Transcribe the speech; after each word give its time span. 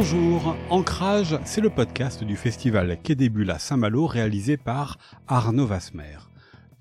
Bonjour, 0.00 0.56
Ancrage, 0.70 1.36
c'est 1.44 1.60
le 1.60 1.70
podcast 1.70 2.22
du 2.22 2.36
festival 2.36 2.98
Quai 3.02 3.16
Saint-Malo 3.58 4.06
réalisé 4.06 4.56
par 4.56 4.96
Arnaud 5.26 5.66
Vasmer. 5.66 6.18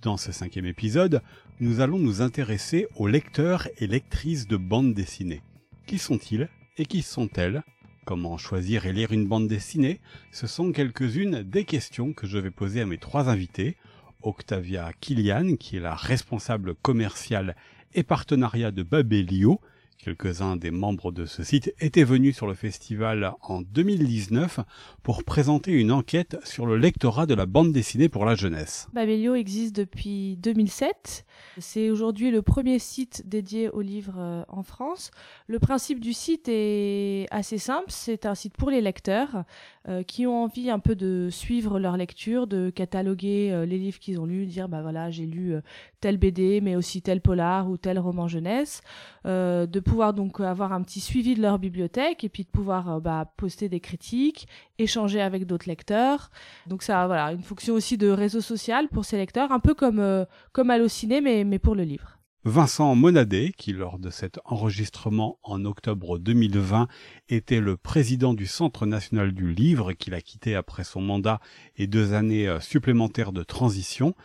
Dans 0.04 0.18
ce 0.18 0.32
cinquième 0.32 0.68
épisode, 0.68 1.24
nous 1.60 1.80
allons 1.80 1.98
nous 1.98 2.22
intéresser 2.22 2.86
aux 2.96 3.08
lecteurs 3.08 3.70
et 3.80 3.88
lectrices 3.88 4.48
de 4.48 4.56
bandes 4.56 4.94
dessinées. 4.94 5.42
Qui 5.88 5.98
sont-ils 5.98 6.48
et 6.78 6.86
qui 6.86 7.02
sont-elles? 7.02 7.64
Comment 8.06 8.38
choisir 8.38 8.86
et 8.86 8.94
lire 8.94 9.12
une 9.12 9.28
bande 9.28 9.48
dessinée? 9.48 10.00
Ce 10.32 10.46
sont 10.46 10.72
quelques-unes 10.72 11.42
des 11.42 11.66
questions 11.66 12.14
que 12.14 12.28
je 12.28 12.38
vais 12.38 12.52
poser 12.52 12.82
à 12.82 12.86
mes 12.86 13.00
trois 13.00 13.30
invités. 13.30 13.78
Octavia 14.22 14.92
Kilian, 15.02 15.56
qui 15.56 15.78
est 15.78 15.80
la 15.82 15.96
responsable 15.96 16.76
commerciale 16.76 17.56
et 17.96 18.04
partenariat 18.04 18.70
de 18.70 18.84
Babelio, 18.84 19.60
Quelques-uns 20.08 20.56
des 20.56 20.72
membres 20.72 21.12
de 21.12 21.26
ce 21.26 21.44
site 21.44 21.74
étaient 21.82 22.06
venus 22.06 22.34
sur 22.34 22.48
le 22.48 22.54
festival 22.54 23.34
en 23.42 23.60
2019 23.60 24.62
pour 25.04 25.26
présenter 25.26 25.74
une 25.74 25.92
enquête 25.92 26.38
sur 26.46 26.66
le 26.66 26.78
lectorat 26.78 27.26
de 27.26 27.34
la 27.34 27.46
bande 27.46 27.74
dessinée 27.74 28.08
pour 28.08 28.24
la 28.24 28.34
jeunesse. 28.34 28.88
Babelio 28.94 29.36
existe 29.36 29.76
depuis 29.76 30.38
2007. 30.38 31.26
C'est 31.58 31.90
aujourd'hui 31.90 32.32
le 32.32 32.42
premier 32.42 32.80
site 32.80 33.28
dédié 33.28 33.68
aux 33.68 33.82
livres 33.82 34.16
euh, 34.18 34.44
en 34.48 34.64
France. 34.64 35.12
Le 35.48 35.60
principe 35.60 36.00
du 36.00 36.14
site 36.14 36.48
est 36.48 37.26
assez 37.30 37.58
simple. 37.58 37.88
C'est 37.90 38.26
un 38.26 38.34
site 38.34 38.56
pour 38.56 38.70
les 38.70 38.80
lecteurs 38.80 39.44
euh, 39.90 40.04
qui 40.04 40.26
ont 40.26 40.44
envie 40.44 40.70
un 40.70 40.80
peu 40.80 40.96
de 40.96 41.28
suivre 41.30 41.80
leur 41.80 41.98
lecture, 41.98 42.48
de 42.48 42.70
cataloguer 42.70 43.52
euh, 43.52 43.66
les 43.66 43.78
livres 43.78 44.00
qu'ils 44.00 44.22
ont 44.22 44.26
lus, 44.26 44.46
dire 44.46 44.70
bah 44.70 44.82
voilà 44.82 45.12
j'ai 45.12 45.26
lu 45.26 45.56
tel 46.00 46.18
BD 46.18 46.62
mais 46.62 46.76
aussi 46.76 47.02
tel 47.02 47.22
polar 47.22 47.70
ou 47.70 47.78
tel 47.78 48.00
roman 48.00 48.28
jeunesse, 48.28 48.82
de 49.26 49.80
pouvoir 49.80 50.14
donc 50.14 50.40
avoir 50.40 50.72
un 50.74 50.82
petit 50.82 51.00
suivi 51.00 51.36
de 51.36 51.42
leur 51.42 51.60
bibliothèque 51.60 52.24
et 52.24 52.30
puis 52.30 52.44
de 52.44 52.50
pouvoir 52.50 53.02
bah, 53.02 53.32
poster 53.38 53.70
des 53.70 53.80
critiques, 53.80 54.48
échanger 54.78 55.22
avec 55.22 55.46
d'autres 55.46 55.68
lecteurs. 55.68 56.30
Donc 56.68 56.84
ça 56.84 57.08
voilà 57.08 57.32
une 57.34 57.44
fonction 57.44 57.74
aussi 57.74 57.98
de 57.98 58.10
réseau 58.10 58.42
social 58.42 58.88
pour 58.88 59.06
ces 59.06 59.18
lecteurs, 59.18 59.52
un 59.52 59.60
peu 59.60 59.74
comme 59.74 60.26
comme 60.54 60.70
Allociné 60.70 61.22
mais 61.22 61.44
mais 61.44 61.60
pour 61.60 61.76
le 61.76 61.84
livre. 61.84 62.18
Vincent 62.48 62.96
Monadet, 62.96 63.52
qui 63.58 63.74
lors 63.74 64.00
de 64.00 64.10
cet 64.10 64.40
enregistrement 64.46 65.38
en 65.44 65.66
octobre 65.66 66.18
2020 66.18 66.88
était 67.28 67.60
le 67.60 67.76
président 67.76 68.34
du 68.34 68.46
Centre 68.46 68.86
national 68.86 69.34
du 69.34 69.54
livre, 69.54 69.92
qu'il 69.92 70.14
a 70.14 70.22
quitté 70.22 70.56
après 70.56 70.86
son 70.86 71.02
mandat 71.02 71.42
et 71.76 71.88
deux 71.88 72.14
années 72.14 72.48
euh, 72.48 72.62
supplémentaires 72.62 73.34
de 73.34 73.44
transition, 73.44 74.16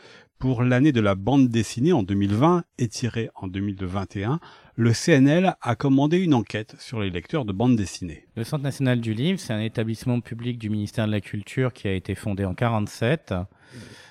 pour 0.43 0.65
l'année 0.65 0.91
de 0.91 1.01
la 1.01 1.15
bande 1.15 1.51
dessinée 1.51 1.93
en 1.93 2.03
2020 2.03 2.65
et 2.77 2.89
tirée 2.89 3.31
en 3.37 3.47
2021, 3.47 4.41
le 4.75 4.93
CNL 4.93 5.55
a 5.63 5.77
commandé 5.77 6.19
une 6.19 6.35
enquête 6.35 6.75
sur 6.81 6.99
les 6.99 7.11
lecteurs 7.11 7.45
de 7.45 7.53
bande 7.53 7.77
dessinée. 7.77 8.27
Le 8.35 8.43
Centre 8.43 8.65
national 8.65 9.01
du 9.01 9.15
livre, 9.15 9.39
c'est 9.39 9.53
un 9.53 9.61
établissement 9.61 10.21
public 10.21 10.59
du 10.59 10.69
ministère 10.69 11.07
de 11.07 11.13
la 11.13 11.21
Culture 11.21 11.73
qui 11.73 11.87
a 11.87 11.93
été 11.93 12.17
fondé 12.17 12.45
en 12.45 12.55
47 12.55 13.35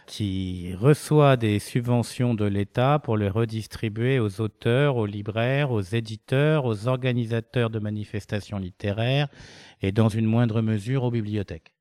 qui 0.07 0.73
reçoit 0.75 1.35
des 1.35 1.59
subventions 1.59 2.33
de 2.33 2.45
l'État 2.45 2.99
pour 2.99 3.17
les 3.17 3.27
redistribuer 3.27 4.19
aux 4.19 4.39
auteurs, 4.39 4.95
aux 4.95 5.05
libraires, 5.07 5.71
aux 5.71 5.81
éditeurs, 5.81 6.63
aux 6.63 6.87
organisateurs 6.87 7.69
de 7.69 7.79
manifestations 7.79 8.57
littéraires 8.57 9.27
et 9.81 9.91
dans 9.91 10.07
une 10.07 10.27
moindre 10.27 10.61
mesure 10.61 11.03
aux 11.03 11.11
bibliothèques. 11.11 11.73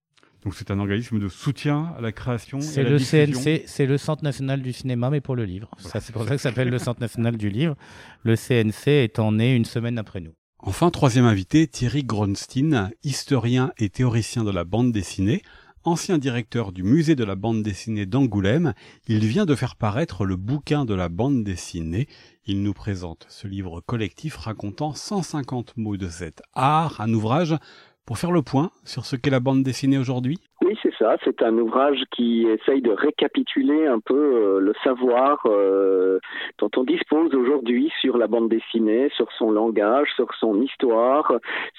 Donc 0.44 0.54
c'est 0.54 0.70
un 0.70 0.78
organisme 0.78 1.18
de 1.18 1.28
soutien 1.28 1.94
à 1.98 2.00
la 2.00 2.12
création. 2.12 2.60
C'est 2.60 2.82
le 2.82 2.98
CNC, 2.98 3.64
c'est 3.66 3.86
le 3.86 3.98
Centre 3.98 4.24
national 4.24 4.62
du 4.62 4.72
cinéma, 4.72 5.10
mais 5.10 5.20
pour 5.20 5.36
le 5.36 5.44
livre. 5.44 5.70
Ça, 5.78 6.00
c'est 6.00 6.12
pour 6.12 6.24
ça 6.24 6.30
que 6.30 6.38
ça 6.38 6.50
s'appelle 6.50 6.70
le 6.70 6.78
Centre 6.78 7.00
national 7.00 7.36
du 7.36 7.50
livre. 7.50 7.76
Le 8.22 8.36
CNC 8.36 9.04
étant 9.04 9.32
né 9.32 9.54
une 9.54 9.64
semaine 9.66 9.98
après 9.98 10.20
nous. 10.20 10.32
Enfin, 10.58 10.90
troisième 10.90 11.24
invité, 11.24 11.66
Thierry 11.66 12.04
Gronstein, 12.04 12.90
historien 13.02 13.72
et 13.78 13.88
théoricien 13.88 14.44
de 14.44 14.50
la 14.50 14.64
bande 14.64 14.92
dessinée, 14.92 15.42
Ancien 15.82 16.18
directeur 16.18 16.72
du 16.72 16.82
musée 16.82 17.14
de 17.14 17.24
la 17.24 17.36
bande 17.36 17.62
dessinée 17.62 18.04
d'Angoulême, 18.04 18.74
il 19.08 19.24
vient 19.24 19.46
de 19.46 19.54
faire 19.54 19.76
paraître 19.76 20.26
le 20.26 20.36
bouquin 20.36 20.84
de 20.84 20.92
la 20.92 21.08
bande 21.08 21.42
dessinée. 21.42 22.06
Il 22.44 22.62
nous 22.62 22.74
présente 22.74 23.24
ce 23.30 23.48
livre 23.48 23.80
collectif 23.80 24.36
racontant 24.36 24.92
150 24.92 25.78
mots 25.78 25.96
de 25.96 26.10
cet 26.10 26.42
art, 26.52 27.00
un 27.00 27.10
ouvrage 27.14 27.56
pour 28.04 28.18
faire 28.18 28.32
le 28.32 28.42
point 28.42 28.70
sur 28.84 29.06
ce 29.06 29.16
qu'est 29.16 29.30
la 29.30 29.40
bande 29.40 29.62
dessinée 29.62 29.98
aujourd'hui 29.98 30.38
Oui, 30.62 30.76
c'est 30.82 30.92
ça. 30.98 31.16
C'est 31.24 31.42
un 31.42 31.56
ouvrage 31.56 32.02
qui 32.10 32.46
essaye 32.46 32.82
de 32.82 32.90
récapituler 32.90 33.86
un 33.86 33.98
peu 33.98 34.14
euh, 34.14 34.60
le 34.60 34.74
savoir 34.84 35.40
euh, 35.46 36.18
dont 36.58 36.70
on 36.76 36.84
dispose 36.84 37.34
aujourd'hui 37.34 37.90
sur 37.98 38.18
la 38.18 38.26
bande 38.26 38.50
dessinée, 38.50 39.08
sur 39.16 39.32
son 39.32 39.50
langage, 39.52 40.08
sur 40.16 40.34
son 40.34 40.60
histoire, 40.60 41.32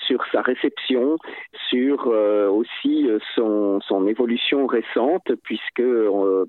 sur 0.07 0.25
sa 0.31 0.41
réception, 0.41 1.17
sur 1.69 2.07
euh, 2.07 2.49
aussi 2.49 3.07
son, 3.35 3.79
son, 3.81 4.07
évolution 4.07 4.65
récente, 4.65 5.31
puisque 5.43 5.83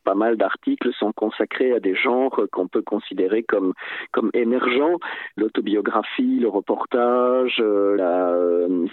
pas 0.04 0.14
mal 0.14 0.38
d'articles 0.38 0.90
sont 0.94 1.12
consacrés 1.12 1.72
à 1.72 1.80
des 1.80 1.94
genres 1.94 2.40
qu'on 2.50 2.66
peut 2.66 2.82
considérer 2.82 3.42
comme, 3.42 3.74
comme 4.10 4.30
émergents. 4.32 4.98
L'autobiographie, 5.36 6.38
le 6.40 6.48
reportage, 6.48 7.58
la 7.58 8.34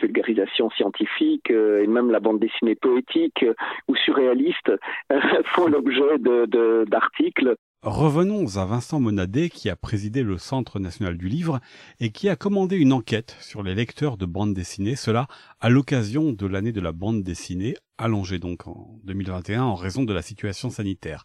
vulgarisation 0.02 0.70
scientifique 0.72 1.50
et 1.50 1.88
même 1.88 2.12
la 2.12 2.20
bande 2.20 2.40
dessinée 2.40 2.76
poétique 2.76 3.29
ou 3.88 3.96
surréaliste 3.96 4.72
font 5.46 5.68
l'objet 5.68 6.18
d'articles. 6.88 7.56
Revenons 7.82 8.58
à 8.58 8.66
Vincent 8.66 9.00
Monadet 9.00 9.50
qui 9.50 9.70
a 9.70 9.78
présidé 9.78 10.22
le 10.22 10.38
Centre 10.38 10.80
national 10.80 11.18
du 11.18 11.30
livre 11.30 11.62
et 12.02 12.10
qui 12.10 12.28
a 12.28 12.36
commandé 12.36 12.76
une 12.76 12.92
enquête 12.92 13.38
sur 13.40 13.64
les 13.64 13.74
lecteurs 13.74 14.18
de 14.18 14.26
bande 14.26 14.54
dessinée, 14.54 14.98
cela 14.98 15.28
à 15.62 15.70
l'occasion 15.70 16.34
de 16.34 16.46
l'année 16.46 16.74
de 16.74 16.82
la 16.82 16.92
bande 16.92 17.24
dessinée, 17.24 17.78
allongée 17.98 18.38
donc 18.38 18.68
en 18.68 19.00
2021 19.06 19.64
en 19.64 19.76
raison 19.76 20.04
de 20.04 20.12
la 20.12 20.22
situation 20.22 20.70
sanitaire. 20.70 21.24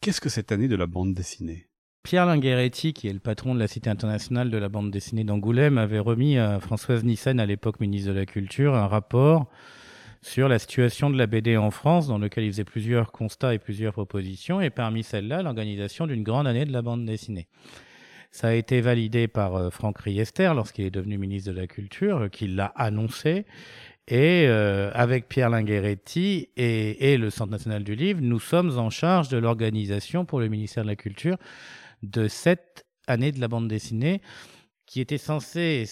Qu'est-ce 0.00 0.22
que 0.22 0.30
cette 0.30 0.52
année 0.52 0.68
de 0.68 0.76
la 0.76 0.86
bande 0.86 1.12
dessinée? 1.12 1.66
Pierre 2.02 2.24
Lingueretti, 2.24 2.94
qui 2.94 3.06
est 3.08 3.12
le 3.12 3.18
patron 3.18 3.54
de 3.54 3.60
la 3.60 3.68
Cité 3.68 3.90
internationale 3.90 4.50
de 4.50 4.56
la 4.56 4.70
bande 4.70 4.90
dessinée 4.90 5.24
d'Angoulême, 5.24 5.76
avait 5.76 5.98
remis 5.98 6.38
à 6.38 6.60
Françoise 6.60 7.04
Nissen, 7.04 7.38
à 7.38 7.44
l'époque 7.44 7.78
ministre 7.78 8.08
de 8.08 8.16
la 8.16 8.24
Culture, 8.24 8.74
un 8.74 8.86
rapport 8.86 9.50
sur 10.22 10.48
la 10.48 10.58
situation 10.58 11.10
de 11.10 11.16
la 11.16 11.26
BD 11.26 11.56
en 11.56 11.70
France, 11.70 12.06
dans 12.06 12.18
lequel 12.18 12.44
il 12.44 12.52
faisait 12.52 12.64
plusieurs 12.64 13.12
constats 13.12 13.54
et 13.54 13.58
plusieurs 13.58 13.92
propositions, 13.92 14.60
et 14.60 14.70
parmi 14.70 15.02
celles-là, 15.02 15.42
l'organisation 15.42 16.06
d'une 16.06 16.22
grande 16.22 16.46
année 16.46 16.64
de 16.64 16.72
la 16.72 16.82
bande 16.82 17.06
dessinée. 17.06 17.48
Ça 18.30 18.48
a 18.48 18.52
été 18.52 18.80
validé 18.80 19.26
par 19.28 19.56
euh, 19.56 19.70
Franck 19.70 19.98
Riester 19.98 20.52
lorsqu'il 20.54 20.84
est 20.84 20.90
devenu 20.90 21.18
ministre 21.18 21.50
de 21.50 21.56
la 21.56 21.66
Culture, 21.66 22.28
qui 22.30 22.46
l'a 22.46 22.66
annoncé. 22.76 23.44
Et 24.06 24.46
euh, 24.46 24.90
avec 24.94 25.28
Pierre 25.28 25.50
Lingueretti 25.50 26.48
et, 26.56 27.12
et 27.12 27.18
le 27.18 27.30
Centre 27.30 27.50
national 27.50 27.82
du 27.82 27.94
livre, 27.94 28.20
nous 28.20 28.40
sommes 28.40 28.78
en 28.78 28.90
charge 28.90 29.28
de 29.28 29.38
l'organisation 29.38 30.24
pour 30.24 30.40
le 30.40 30.48
ministère 30.48 30.84
de 30.84 30.88
la 30.88 30.96
Culture 30.96 31.38
de 32.02 32.28
cette 32.28 32.86
année 33.06 33.32
de 33.32 33.40
la 33.40 33.48
bande 33.48 33.68
dessinée 33.68 34.20
qui 34.86 35.00
était 35.00 35.18
censée 35.18 35.84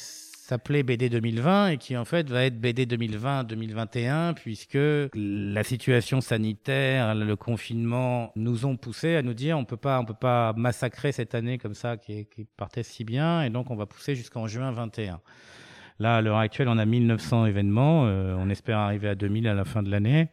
s'appelait 0.49 0.83
BD 0.83 1.11
2020 1.11 1.69
et 1.69 1.77
qui 1.77 1.95
en 1.95 2.07
fait 2.07 2.31
va 2.31 2.45
être 2.45 2.59
BD 2.59 2.87
2020-2021 2.87 4.33
puisque 4.33 4.79
la 5.15 5.63
situation 5.63 6.23
sanitaire, 6.23 7.15
le 7.15 7.37
confinement 7.37 8.33
nous 8.35 8.65
ont 8.65 8.79
poussé 8.79 9.15
à 9.17 9.21
nous 9.21 9.35
dire 9.35 9.59
on 9.59 9.67
peut 9.67 9.77
pas 9.77 10.01
on 10.01 10.07
peut 10.07 10.15
pas 10.15 10.55
massacrer 10.55 11.13
cette 11.13 11.35
année 11.35 11.59
comme 11.59 11.75
ça 11.75 11.99
qui, 11.99 12.27
partait 12.57 12.83
si 12.83 13.05
bien 13.05 13.43
et 13.43 13.51
donc 13.51 13.71
on 13.71 13.77
va 13.77 13.85
pousser 13.85 14.15
jusqu'en 14.15 14.47
juin 14.47 14.71
21. 14.73 15.21
Là 15.99 16.17
à 16.17 16.23
l'heure 16.23 16.39
actuelle 16.39 16.69
on 16.69 16.79
a 16.79 16.87
1900 16.87 17.45
événements, 17.45 18.07
euh, 18.07 18.35
on 18.39 18.49
espère 18.49 18.79
arriver 18.79 19.11
à 19.11 19.15
2000 19.15 19.49
à 19.49 19.55
la 19.55 19.67
fin 19.67 19.83
de 19.83 19.91
l'année 19.91 20.29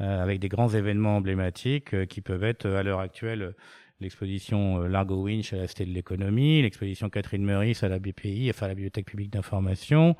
euh, 0.00 0.22
avec 0.22 0.40
des 0.40 0.48
grands 0.48 0.70
événements 0.70 1.16
emblématiques 1.16 1.92
euh, 1.92 2.06
qui 2.06 2.22
peuvent 2.22 2.44
être 2.44 2.66
à 2.66 2.82
l'heure 2.82 3.00
actuelle 3.00 3.54
l'exposition 4.00 4.82
euh, 4.82 4.88
Largo 4.88 5.22
Winch 5.22 5.52
à 5.52 5.56
la 5.56 5.66
Cité 5.66 5.84
de 5.86 5.92
l'économie, 5.92 6.62
l'exposition 6.62 7.08
Catherine 7.08 7.44
Meurice 7.44 7.82
à 7.82 7.88
la 7.88 7.98
BPI, 7.98 8.50
enfin 8.50 8.66
à 8.66 8.68
la 8.68 8.74
Bibliothèque 8.74 9.06
publique 9.06 9.30
d'information, 9.30 10.16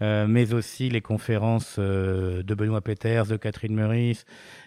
euh, 0.00 0.26
mais 0.26 0.54
aussi 0.54 0.88
les 0.88 1.00
conférences 1.00 1.76
euh, 1.78 2.42
de 2.42 2.54
Benoît 2.54 2.80
Peters, 2.80 3.26
de 3.26 3.36
Catherine 3.36 3.74
Meurice, 3.74 4.24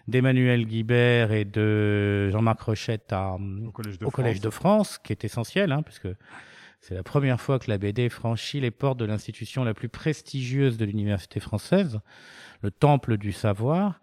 d'Emmanuel 0.07 0.65
Guibert 0.65 1.31
et 1.31 1.45
de 1.45 2.30
Jean-Marc 2.30 2.62
Rochette 2.62 3.13
au, 3.13 3.71
Collège 4.12 4.39
de, 4.39 4.50
France. 4.50 4.97
qui 4.97 5.12
est 5.12 5.25
essentiel, 5.25 5.71
hein, 5.71 5.81
puisque 5.81 6.07
c'est 6.81 6.94
la 6.94 7.03
première 7.03 7.42
fois 7.42 7.57
que 7.57 7.69
la 7.69 7.80
BD 7.80 8.09
franchit 8.09 8.59
les 8.59 8.71
portes 8.71 9.00
de 9.00 9.06
l'institution 9.06 9.63
la 9.63 9.74
plus 9.74 9.89
prestigieuse 9.89 10.77
de 10.77 10.86
l'université 10.86 11.39
française, 11.39 12.00
le 12.62 12.69
Temple 12.69 13.18
du 13.18 13.31
Savoir. 13.31 14.00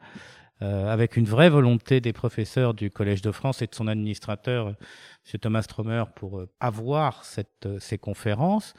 Euh, 0.63 0.87
avec 0.87 1.17
une 1.17 1.25
vraie 1.25 1.51
volonté 1.51 2.01
des 2.01 2.13
professeurs 2.13 2.73
du 2.73 2.89
Collège 2.89 3.21
de 3.21 3.33
France 3.33 3.63
et 3.63 3.67
de 3.67 3.75
son 3.75 3.89
administrateur, 3.89 4.69
M. 4.69 5.41
Thomas 5.41 5.63
Stromer, 5.63 6.05
pour 6.15 6.39
euh, 6.39 6.49
avoir 6.61 7.25
cette, 7.25 7.67
euh, 7.67 7.79
ces 7.81 7.99
conférences. 7.99 8.75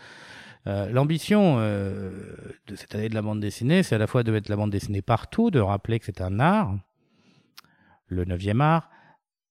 L'ambition 0.65 1.57
de 1.57 2.75
cette 2.77 2.95
année 2.95 3.09
de 3.09 3.15
la 3.15 3.21
bande 3.21 3.41
dessinée, 3.41 3.83
c'est 3.83 3.95
à 3.95 3.97
la 3.97 4.07
fois 4.07 4.23
de 4.23 4.31
mettre 4.31 4.49
la 4.49 4.55
bande 4.55 4.69
dessinée 4.69 5.01
partout, 5.01 5.51
de 5.51 5.59
rappeler 5.59 5.99
que 5.99 6.05
c'est 6.05 6.21
un 6.21 6.39
art, 6.39 6.73
le 8.07 8.23
neuvième 8.23 8.61
art, 8.61 8.89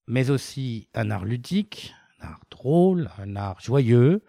mais 0.07 0.31
aussi 0.31 0.89
un 0.95 1.11
art 1.11 1.23
ludique, 1.23 1.93
un 2.19 2.29
art 2.29 2.41
drôle, 2.49 3.11
un 3.19 3.35
art 3.35 3.61
joyeux, 3.61 4.23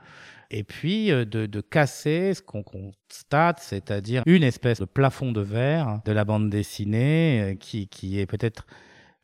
et 0.56 0.62
puis 0.62 1.08
de, 1.08 1.24
de 1.24 1.60
casser 1.60 2.32
ce 2.32 2.40
qu'on 2.40 2.62
constate, 2.62 3.58
c'est-à-dire 3.60 4.22
une 4.24 4.44
espèce 4.44 4.80
de 4.80 4.84
plafond 4.84 5.32
de 5.32 5.40
verre 5.40 6.00
de 6.04 6.12
la 6.12 6.24
bande 6.24 6.48
dessinée 6.48 7.56
qui, 7.58 7.88
qui 7.88 8.20
est 8.20 8.26
peut-être 8.26 8.66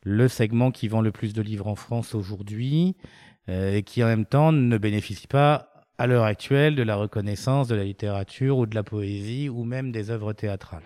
le 0.03 0.27
segment 0.27 0.71
qui 0.71 0.89
vend 0.89 1.01
le 1.01 1.11
plus 1.11 1.33
de 1.33 1.41
livres 1.41 1.67
en 1.67 1.75
France 1.75 2.15
aujourd'hui 2.15 2.97
et 3.47 3.83
qui 3.83 4.03
en 4.03 4.07
même 4.07 4.25
temps 4.25 4.51
ne 4.51 4.77
bénéficie 4.77 5.27
pas 5.27 5.71
à 5.97 6.07
l'heure 6.07 6.25
actuelle 6.25 6.75
de 6.75 6.83
la 6.83 6.95
reconnaissance 6.95 7.67
de 7.67 7.75
la 7.75 7.83
littérature 7.83 8.57
ou 8.57 8.65
de 8.65 8.75
la 8.75 8.83
poésie 8.83 9.49
ou 9.49 9.63
même 9.63 9.91
des 9.91 10.09
œuvres 10.09 10.33
théâtrales. 10.33 10.83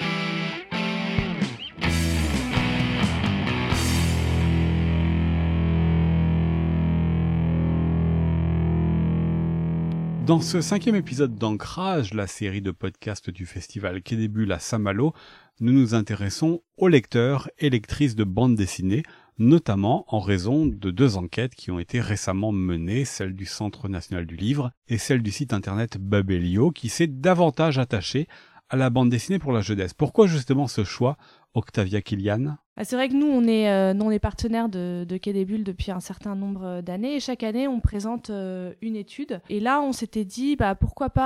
Dans 10.26 10.42
ce 10.42 10.60
cinquième 10.60 10.96
épisode 10.96 11.36
d'Ancrage, 11.36 12.16
la 12.16 12.26
série 12.26 12.64
de 12.64 12.72
podcasts 12.72 13.30
du 13.30 13.46
festival 13.46 14.02
Quai 14.02 14.16
des 14.16 14.28
Bulles 14.28 14.54
à 14.54 14.58
Saint-Malo, 14.58 15.14
nous 15.60 15.72
nous 15.72 15.94
intéressons 15.94 16.64
aux 16.78 16.88
lecteurs 16.88 17.48
et 17.60 17.70
lectrices 17.70 18.16
de 18.16 18.24
bandes 18.24 18.56
dessinées, 18.56 19.04
notamment 19.38 20.04
en 20.08 20.20
raison 20.20 20.66
de 20.66 20.90
deux 20.90 21.16
enquêtes 21.16 21.54
qui 21.54 21.70
ont 21.70 21.78
été 21.78 22.02
récemment 22.02 22.52
menées, 22.52 23.06
celle 23.06 23.36
du 23.36 23.46
Centre 23.46 23.88
national 23.88 24.26
du 24.26 24.36
livre 24.36 24.72
et 24.88 24.98
celle 24.98 25.22
du 25.22 25.30
site 25.30 25.54
internet 25.54 26.00
Babelio, 26.00 26.72
qui 26.72 26.90
s'est 26.90 27.06
davantage 27.06 27.78
attaché 27.78 28.28
à 28.70 28.78
la 28.78 28.90
bande 28.90 29.12
dessinée 29.12 29.38
pour 29.38 29.52
la 29.52 29.62
jeunesse. 29.62 29.94
Pourquoi 29.94 30.26
justement 30.26 30.68
ce 30.68 30.84
choix, 30.84 31.18
Octavia 31.54 32.02
Kilian? 32.02 32.58
Bah, 32.78 32.84
c'est 32.84 32.98
vrai 32.98 33.08
que 33.08 33.14
nous, 33.14 33.28
on 33.28 33.46
est, 33.46 33.70
euh, 33.70 33.94
nous, 33.94 34.06
on 34.06 34.10
de, 34.10 35.06
de 35.06 35.18
Quai 35.18 35.32
des 35.32 35.46
Bulles 35.46 35.64
depuis 35.64 35.92
un 35.92 36.02
certain 36.02 36.36
nombre 36.36 36.66
euh, 36.66 36.82
d'années 36.82 37.16
et 37.16 37.20
chaque 37.22 37.44
année, 37.44 37.70
on 37.70 37.80
présente 37.80 38.30
euh, 38.32 38.74
une 38.82 38.98
étude. 38.98 39.40
Et 39.50 39.62
là, 39.62 39.82
on 39.82 39.94
s'était 39.94 40.26
dit, 40.26 40.58
bah, 40.58 40.76
pourquoi 40.76 41.10
pas 41.10 41.26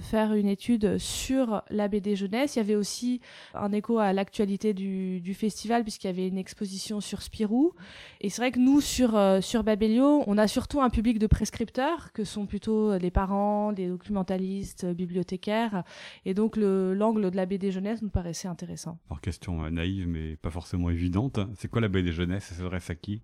faire 0.00 0.34
une 0.34 0.48
étude 0.48 0.98
sur 0.98 1.62
la 1.70 1.88
BD 1.88 2.16
jeunesse. 2.16 2.56
Il 2.56 2.58
y 2.58 2.62
avait 2.62 2.74
aussi 2.74 3.20
un 3.54 3.72
écho 3.72 3.98
à 3.98 4.12
l'actualité 4.12 4.74
du, 4.74 5.34
festival 5.34 5.82
puisqu'il 5.82 6.08
y 6.08 6.10
avait 6.10 6.28
une 6.28 6.38
exposition 6.38 7.00
sur 7.00 7.22
Spirou. 7.22 7.72
Et 8.20 8.28
c'est 8.28 8.42
vrai 8.42 8.52
que 8.52 8.58
nous, 8.58 8.80
sur, 8.80 9.18
sur 9.40 9.64
Babelio, 9.64 10.24
on 10.26 10.38
a 10.38 10.46
surtout 10.46 10.80
un 10.80 10.90
public 10.90 11.18
de 11.18 11.26
prescripteurs 11.26 12.12
que 12.12 12.24
sont 12.24 12.46
plutôt 12.46 12.96
les 12.98 13.10
parents, 13.10 13.70
les 13.70 13.88
documentalistes, 13.88 14.84
bibliothécaires. 14.86 15.84
Et 16.24 16.34
donc, 16.34 16.56
l'angle 16.56 17.30
de 17.30 17.36
la 17.36 17.46
BD 17.46 17.70
jeunesse 17.70 18.02
nous 18.02 18.10
paraissait 18.10 18.48
intéressant. 18.48 18.98
Alors, 19.08 19.20
question 19.20 19.70
naïve, 19.70 20.06
mais 20.08 20.36
pas 20.36 20.50
forcément 20.50 20.71
évidente. 20.90 21.40
C'est 21.56 21.68
quoi 21.68 21.80
la 21.80 21.88
BD 21.88 22.12
jeunesse 22.12 22.44
Ça 22.44 22.54
s'adresse 22.54 22.90
à 22.90 22.94
qui? 22.94 23.22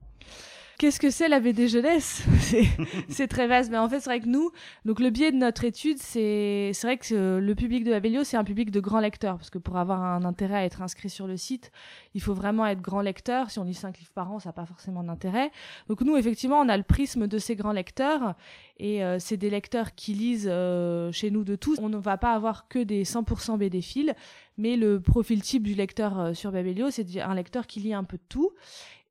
Qu'est-ce 0.79 1.01
que 1.01 1.11
c'est 1.11 1.27
la 1.27 1.41
BD 1.41 1.67
jeunesse 1.67 2.23
C'est 3.09 3.27
très 3.27 3.49
vaste, 3.49 3.69
mais 3.69 3.79
en 3.79 3.89
fait, 3.89 3.99
c'est 3.99 4.11
vrai 4.11 4.21
que 4.21 4.29
nous, 4.29 4.53
donc 4.85 5.01
le 5.01 5.11
biais 5.11 5.33
de 5.33 5.37
notre 5.37 5.65
étude, 5.65 5.99
c'est 5.99 6.71
vrai 6.85 6.99
que 6.99 7.39
le 7.39 7.55
public 7.57 7.83
de 7.83 7.93
Abellio, 7.93 8.23
c'est 8.23 8.37
un 8.37 8.45
public 8.45 8.71
de 8.71 8.79
grands 8.79 9.01
lecteurs, 9.01 9.39
parce 9.39 9.51
que 9.51 9.59
pour 9.59 9.77
avoir 9.77 10.01
un 10.01 10.25
intérêt 10.25 10.55
à 10.55 10.65
être 10.65 10.81
inscrit 10.81 11.11
sur 11.11 11.27
le 11.27 11.37
site, 11.37 11.73
il 12.15 12.23
faut 12.23 12.33
vraiment 12.33 12.65
être 12.65 12.81
grand 12.81 13.01
lecteur. 13.01 13.51
Si 13.51 13.59
on 13.59 13.65
lit 13.65 13.75
5 13.75 13.99
livres 13.99 14.13
par 14.15 14.31
an, 14.31 14.39
ça 14.39 14.51
n'a 14.51 14.53
pas 14.53 14.67
forcément 14.67 15.03
d'intérêt. 15.03 15.51
Donc 15.89 16.03
nous, 16.03 16.17
effectivement, 16.17 16.61
on 16.61 16.69
a 16.69 16.77
le 16.77 16.85
prisme 16.85 17.27
de 17.27 17.39
ces 17.39 17.57
grands 17.57 17.73
lecteurs, 17.73 18.37
et 18.79 19.03
euh, 19.03 19.19
c'est 19.19 19.37
des 19.37 19.51
lecteurs 19.51 19.97
qui 19.97 20.15
lisent 20.15 20.49
euh, 20.49 21.11
chez 21.11 21.33
nous 21.33 21.43
de 21.43 21.57
tous. 21.57 21.81
On 21.81 21.89
ne 21.89 21.99
va 21.99 22.19
pas 22.19 22.35
avoir 22.35 22.69
que 22.69 22.79
des 22.79 23.03
100% 23.03 23.59
BD 23.59 23.81
fil, 23.81 24.15
mais 24.59 24.77
le 24.77 25.01
profil 25.01 25.43
type 25.43 25.65
du 25.65 25.75
lecteur 25.75 26.21
euh, 26.21 26.35
sur 26.35 26.53
Babelio, 26.53 26.91
c'est 26.91 27.21
un 27.21 27.35
lecteur 27.35 27.67
qui 27.67 27.81
lit 27.81 27.95
un 27.95 28.05
peu 28.05 28.17
de 28.17 28.23
tout. 28.29 28.53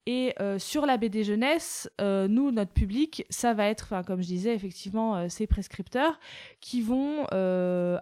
Et 0.09 0.33
euh, 0.39 0.57
sur 0.57 0.85
la 0.85 0.95
BD 0.95 1.25
jeunesse, 1.25 1.91
euh, 1.99 2.29
nous, 2.29 2.49
notre 2.51 2.71
public, 2.71 3.25
ça 3.29 3.53
va 3.53 3.67
être, 3.67 3.93
comme 4.07 4.21
je 4.21 4.27
disais, 4.27 4.55
effectivement, 4.55 5.17
euh, 5.17 5.25
ces 5.27 5.47
prescripteurs 5.47 6.17
qui 6.61 6.81
vont 6.81 7.25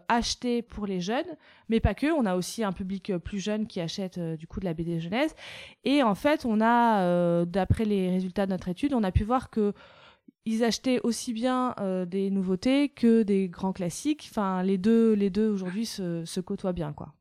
acheter 0.07 0.61
pour 0.61 0.85
les 0.85 1.01
jeunes, 1.01 1.25
mais 1.67 1.79
pas 1.79 1.95
que. 1.95 2.05
On 2.11 2.27
a 2.27 2.35
aussi 2.35 2.63
un 2.63 2.71
public 2.71 3.17
plus 3.17 3.39
jeune 3.39 3.65
qui 3.65 3.81
achète 3.81 4.19
du 4.19 4.45
coup 4.45 4.59
de 4.59 4.65
la 4.65 4.75
BD 4.75 4.99
jeunesse. 4.99 5.33
Et 5.83 6.03
en 6.03 6.13
fait, 6.13 6.45
on 6.45 6.61
a, 6.61 7.43
d'après 7.45 7.85
les 7.85 8.11
résultats 8.11 8.45
de 8.45 8.51
notre 8.51 8.69
étude, 8.69 8.93
on 8.93 9.03
a 9.03 9.11
pu 9.11 9.23
voir 9.23 9.49
que 9.49 9.73
ils 10.45 10.63
achetaient 10.63 10.99
aussi 11.03 11.33
bien 11.33 11.73
des 12.07 12.29
nouveautés 12.29 12.89
que 12.89 13.23
des 13.23 13.49
grands 13.49 13.73
classiques. 13.73 14.27
Enfin, 14.29 14.61
les 14.61 14.77
deux, 14.77 15.13
les 15.13 15.31
deux 15.31 15.49
aujourd'hui 15.49 15.87
se, 15.87 16.23
se 16.23 16.39
côtoient 16.39 16.73
bien, 16.73 16.93
quoi. 16.93 17.15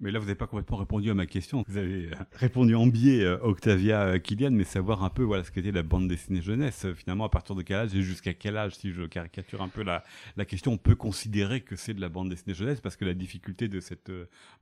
Mais 0.00 0.10
là, 0.10 0.18
vous 0.18 0.24
n'avez 0.24 0.36
pas 0.36 0.46
complètement 0.46 0.78
répondu 0.78 1.10
à 1.10 1.14
ma 1.14 1.26
question. 1.26 1.62
Vous 1.68 1.76
avez 1.76 2.06
euh, 2.06 2.14
répondu 2.32 2.74
en 2.74 2.86
biais, 2.86 3.22
euh, 3.22 3.38
Octavia 3.42 4.00
euh, 4.02 4.18
Kylian, 4.18 4.50
mais 4.50 4.64
savoir 4.64 5.04
un 5.04 5.10
peu 5.10 5.22
voilà, 5.22 5.44
ce 5.44 5.50
qu'était 5.50 5.72
la 5.72 5.82
bande 5.82 6.08
dessinée 6.08 6.40
jeunesse. 6.40 6.86
Finalement, 6.96 7.24
à 7.24 7.28
partir 7.28 7.54
de 7.54 7.62
quel 7.62 7.76
âge 7.76 7.94
et 7.94 8.00
jusqu'à 8.00 8.32
quel 8.32 8.56
âge, 8.56 8.76
si 8.76 8.92
je 8.92 9.02
caricature 9.02 9.60
un 9.60 9.68
peu 9.68 9.82
la, 9.82 10.02
la 10.38 10.46
question, 10.46 10.72
on 10.72 10.78
peut 10.78 10.94
considérer 10.94 11.60
que 11.60 11.76
c'est 11.76 11.92
de 11.92 12.00
la 12.00 12.08
bande 12.08 12.30
dessinée 12.30 12.54
jeunesse? 12.54 12.80
Parce 12.80 12.96
que 12.96 13.04
la 13.04 13.14
difficulté 13.14 13.68
de 13.68 13.80
cette 13.80 14.10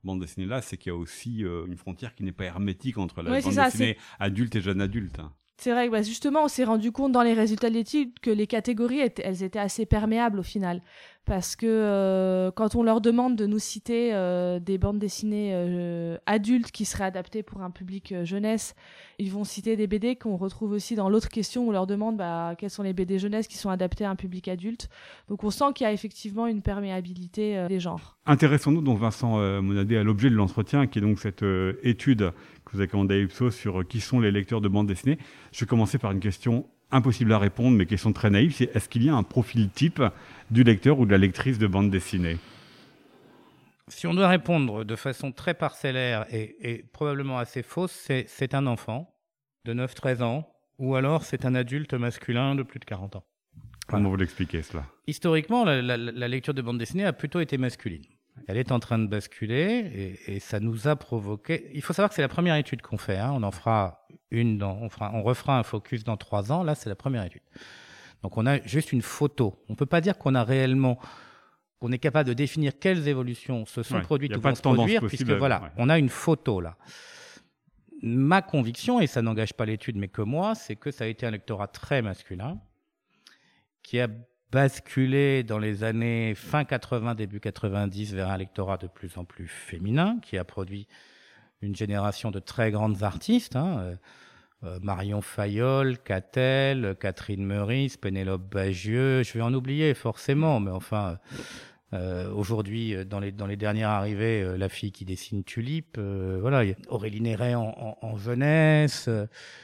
bande 0.03 0.19
dessinée-là, 0.19 0.61
c'est 0.61 0.75
qu'il 0.75 0.91
y 0.91 0.95
a 0.95 0.97
aussi 0.97 1.39
une 1.39 1.77
frontière 1.77 2.15
qui 2.15 2.23
n'est 2.23 2.33
pas 2.33 2.45
hermétique 2.45 2.97
entre 2.97 3.21
la 3.21 3.39
bande 3.39 3.53
dessinée 3.53 3.97
adulte 4.19 4.55
et 4.57 4.61
jeune 4.61 4.81
adulte. 4.81 5.19
Hein. 5.19 5.31
C'est 5.59 5.71
vrai 5.71 5.89
bah, 5.89 6.01
justement, 6.01 6.45
on 6.45 6.47
s'est 6.47 6.63
rendu 6.63 6.93
compte 6.93 7.11
dans 7.11 7.21
les 7.21 7.33
résultats 7.33 7.69
de 7.69 7.73
l'étude 7.75 8.17
que 8.21 8.29
les 8.29 8.47
catégories, 8.47 9.01
étaient, 9.01 9.23
elles 9.25 9.43
étaient 9.43 9.59
assez 9.59 9.85
perméables 9.85 10.39
au 10.39 10.43
final 10.43 10.81
parce 11.29 11.55
que 11.55 11.67
euh, 11.67 12.49
quand 12.49 12.73
on 12.73 12.81
leur 12.81 13.01
demande 13.01 13.35
de 13.35 13.45
nous 13.45 13.59
citer 13.59 14.15
euh, 14.15 14.59
des 14.59 14.79
bandes 14.79 14.97
dessinées 14.97 15.51
euh, 15.53 16.17
adultes 16.25 16.71
qui 16.71 16.85
seraient 16.85 17.03
adaptées 17.03 17.43
pour 17.43 17.61
un 17.61 17.69
public 17.69 18.15
jeunesse, 18.23 18.73
ils 19.19 19.31
vont 19.31 19.43
citer 19.43 19.75
des 19.75 19.85
BD 19.85 20.15
qu'on 20.15 20.37
retrouve 20.37 20.71
aussi 20.71 20.95
dans 20.95 21.07
l'autre 21.07 21.29
question 21.29 21.65
où 21.65 21.69
on 21.69 21.71
leur 21.71 21.85
demande 21.85 22.17
bah, 22.17 22.55
quelles 22.57 22.71
sont 22.71 22.81
les 22.81 22.93
BD 22.93 23.19
jeunesse 23.19 23.47
qui 23.47 23.57
sont 23.57 23.69
adaptées 23.69 24.05
à 24.05 24.09
un 24.09 24.15
public 24.15 24.47
adulte. 24.47 24.89
Donc 25.27 25.43
on 25.43 25.51
sent 25.51 25.65
qu'il 25.75 25.85
y 25.85 25.87
a 25.87 25.93
effectivement 25.93 26.47
une 26.47 26.63
perméabilité 26.63 27.63
des 27.69 27.79
genres. 27.79 28.17
Intéressons-nous 28.25 28.81
donc 28.81 28.97
Vincent 28.97 29.37
Monadé 29.61 29.97
à 29.97 30.03
l'objet 30.03 30.31
de 30.31 30.35
l'entretien 30.35 30.87
qui 30.87 30.97
est 30.97 31.03
donc 31.03 31.19
cette 31.19 31.45
étude 31.83 32.31
que 32.65 32.71
vous 32.71 32.79
avez 32.79 32.87
commandée 32.87 33.13
à 33.13 33.17
Ipsos 33.19 33.51
sur 33.51 33.87
qui 33.87 33.99
sont 33.99 34.19
les 34.19 34.31
lecteurs 34.31 34.61
de 34.61 34.67
bandes 34.67 34.87
dessinées. 34.87 35.19
Je 35.51 35.59
vais 35.59 35.67
commencer 35.67 35.99
par 35.99 36.11
une 36.11 36.21
question 36.21 36.65
impossible 36.91 37.33
à 37.33 37.39
répondre, 37.39 37.77
mais 37.77 37.85
question 37.85 38.13
très 38.13 38.29
naïve, 38.29 38.53
c'est 38.53 38.75
est-ce 38.75 38.89
qu'il 38.89 39.03
y 39.03 39.09
a 39.09 39.15
un 39.15 39.23
profil 39.23 39.69
type 39.69 40.01
du 40.51 40.63
lecteur 40.63 40.99
ou 40.99 41.05
de 41.05 41.11
la 41.11 41.17
lectrice 41.17 41.59
de 41.59 41.67
bande 41.67 41.89
dessinée? 41.89 42.37
Si 43.87 44.05
on 44.05 44.13
doit 44.13 44.27
répondre 44.27 44.83
de 44.83 44.95
façon 44.95 45.31
très 45.31 45.55
parcellaire 45.55 46.25
et, 46.31 46.85
probablement 46.93 47.39
assez 47.39 47.63
fausse, 47.63 48.09
c'est 48.27 48.53
un 48.53 48.67
enfant 48.67 49.15
de 49.65 49.73
9-13 49.73 50.21
ans, 50.21 50.47
ou 50.77 50.95
alors 50.95 51.23
c'est 51.23 51.45
un 51.45 51.55
adulte 51.55 51.93
masculin 51.95 52.55
de 52.55 52.63
plus 52.63 52.79
de 52.79 52.85
40 52.85 53.15
ans. 53.15 53.23
Comment 53.87 54.09
vous 54.09 54.15
l'expliquez 54.15 54.61
cela? 54.61 54.85
Historiquement, 55.07 55.65
la, 55.65 56.27
lecture 56.27 56.53
de 56.53 56.61
bande 56.61 56.77
dessinée 56.77 57.05
a 57.05 57.13
plutôt 57.13 57.39
été 57.39 57.57
masculine. 57.57 58.05
Elle 58.47 58.57
est 58.57 58.71
en 58.71 58.79
train 58.79 58.99
de 58.99 59.07
basculer 59.07 60.17
et, 60.27 60.39
ça 60.39 60.59
nous 60.59 60.87
a 60.87 60.95
provoqué. 60.95 61.69
Il 61.73 61.81
faut 61.81 61.93
savoir 61.93 62.09
que 62.09 62.15
c'est 62.15 62.21
la 62.21 62.27
première 62.27 62.55
étude 62.55 62.81
qu'on 62.81 62.97
fait. 62.97 63.17
Hein. 63.17 63.31
On 63.33 63.43
en 63.43 63.51
fera 63.51 64.07
une, 64.31 64.57
dans, 64.57 64.77
on, 64.81 64.89
fera, 64.89 65.11
on 65.13 65.23
refera 65.23 65.59
un 65.59 65.63
focus 65.63 66.03
dans 66.03 66.17
trois 66.17 66.51
ans. 66.51 66.63
Là, 66.63 66.75
c'est 66.75 66.89
la 66.89 66.95
première 66.95 67.23
étude. 67.23 67.41
Donc 68.23 68.37
on 68.37 68.45
a 68.45 68.61
juste 68.61 68.91
une 68.91 69.01
photo. 69.01 69.63
On 69.69 69.73
ne 69.73 69.77
peut 69.77 69.85
pas 69.85 70.01
dire 70.01 70.17
qu'on 70.17 70.35
a 70.35 70.43
réellement, 70.43 70.99
qu'on 71.79 71.91
est 71.91 71.99
capable 71.99 72.29
de 72.29 72.33
définir 72.33 72.73
quelles 72.79 73.07
évolutions 73.07 73.65
se 73.65 73.83
sont 73.83 74.01
produites 74.01 74.35
ou 74.35 74.41
vont 74.41 74.55
se 74.55 74.61
produire, 74.61 75.05
puisque 75.05 75.31
voilà, 75.31 75.71
on 75.77 75.89
a 75.89 75.97
une 75.97 76.09
photo 76.09 76.61
là. 76.61 76.77
Ma 78.01 78.41
conviction, 78.41 79.01
et 79.01 79.07
ça 79.07 79.21
n'engage 79.21 79.53
pas 79.53 79.65
l'étude, 79.65 79.97
mais 79.97 80.07
que 80.07 80.21
moi, 80.21 80.55
c'est 80.55 80.77
que 80.77 80.89
ça 80.89 81.03
a 81.03 81.07
été 81.07 81.25
un 81.25 81.31
lectorat 81.31 81.67
très 81.67 82.01
masculin, 82.01 82.57
qui 83.83 83.99
a 83.99 84.07
basculé 84.51 85.43
dans 85.43 85.59
les 85.59 85.83
années 85.83 86.33
fin 86.35 86.65
80, 86.65 87.15
début 87.15 87.39
90 87.39 88.13
vers 88.13 88.29
un 88.29 88.37
lectorat 88.37 88.77
de 88.77 88.87
plus 88.87 89.17
en 89.17 89.25
plus 89.25 89.47
féminin, 89.47 90.17
qui 90.21 90.37
a 90.37 90.43
produit 90.43 90.87
une 91.61 91.75
génération 91.75 92.31
de 92.31 92.39
très 92.39 92.71
grandes 92.71 93.03
artistes. 93.03 93.55
Hein, 93.55 93.79
euh, 93.79 93.95
euh, 94.65 94.79
Marion 94.81 95.21
Fayol, 95.21 95.97
Catel, 95.99 96.95
Catherine 96.99 97.45
Meurice, 97.45 97.95
Pénélope 97.95 98.53
Bagieux, 98.53 99.23
je 99.23 99.33
vais 99.33 99.41
en 99.41 99.53
oublier 99.53 99.93
forcément, 99.93 100.59
mais 100.59 100.71
enfin, 100.71 101.17
euh, 101.93 102.31
aujourd'hui, 102.31 102.93
euh, 102.93 103.03
dans 103.03 103.19
les, 103.19 103.31
dans 103.31 103.47
les 103.47 103.55
dernières 103.55 103.89
arrivées, 103.89 104.43
euh, 104.43 104.57
la 104.57 104.69
fille 104.69 104.91
qui 104.91 105.05
dessine 105.05 105.43
Tulipe, 105.43 105.97
euh, 105.97 106.37
voilà, 106.39 106.63
Aurélie 106.87 107.21
Néret 107.21 107.55
en, 107.55 107.97
en, 108.01 108.07
en 108.07 108.17
jeunesse. 108.17 109.09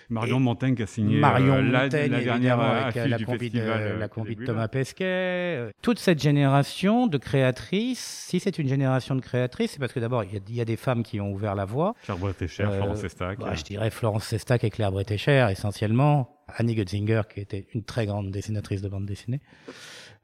Marion 0.09 0.39
Montaigne 0.39 0.75
qui 0.75 0.83
a 0.83 0.87
signé 0.87 1.19
Marion 1.19 1.61
la, 1.61 1.83
Montaigne, 1.83 2.11
la, 2.11 2.21
dernière 2.21 2.59
avec 2.59 2.95
la 2.95 3.19
convite, 3.19 3.53
de, 3.53 3.99
la 3.99 4.07
convite 4.07 4.39
de 4.39 4.45
Thomas 4.45 4.67
Pesquet. 4.67 5.71
toute 5.81 5.99
cette 5.99 6.21
génération 6.21 7.07
de 7.07 7.17
créatrices, 7.17 8.25
si 8.27 8.39
c'est 8.39 8.57
une 8.57 8.67
génération 8.67 9.15
de 9.15 9.21
créatrices, 9.21 9.71
c'est 9.71 9.79
parce 9.79 9.93
que 9.93 9.99
d'abord, 9.99 10.23
il 10.23 10.41
y, 10.49 10.57
y, 10.57 10.61
a 10.61 10.65
des 10.65 10.77
femmes 10.77 11.03
qui 11.03 11.19
ont 11.21 11.31
ouvert 11.31 11.55
la 11.55 11.65
voie. 11.65 11.93
Claire 12.03 12.17
Bretécher, 12.17 12.63
Florence 12.63 13.01
Sestac. 13.01 13.39
Bah, 13.39 13.53
je 13.53 13.63
dirais 13.63 13.89
Florence 13.91 14.25
Sestac 14.25 14.63
et 14.63 14.69
Claire 14.69 14.91
Bretécher, 14.91 15.47
essentiellement. 15.51 16.34
Annie 16.47 16.75
Götzinger, 16.75 17.23
qui 17.31 17.39
était 17.39 17.67
une 17.73 17.83
très 17.83 18.05
grande 18.05 18.31
dessinatrice 18.31 18.81
de 18.81 18.89
bande 18.89 19.05
dessinée. 19.05 19.41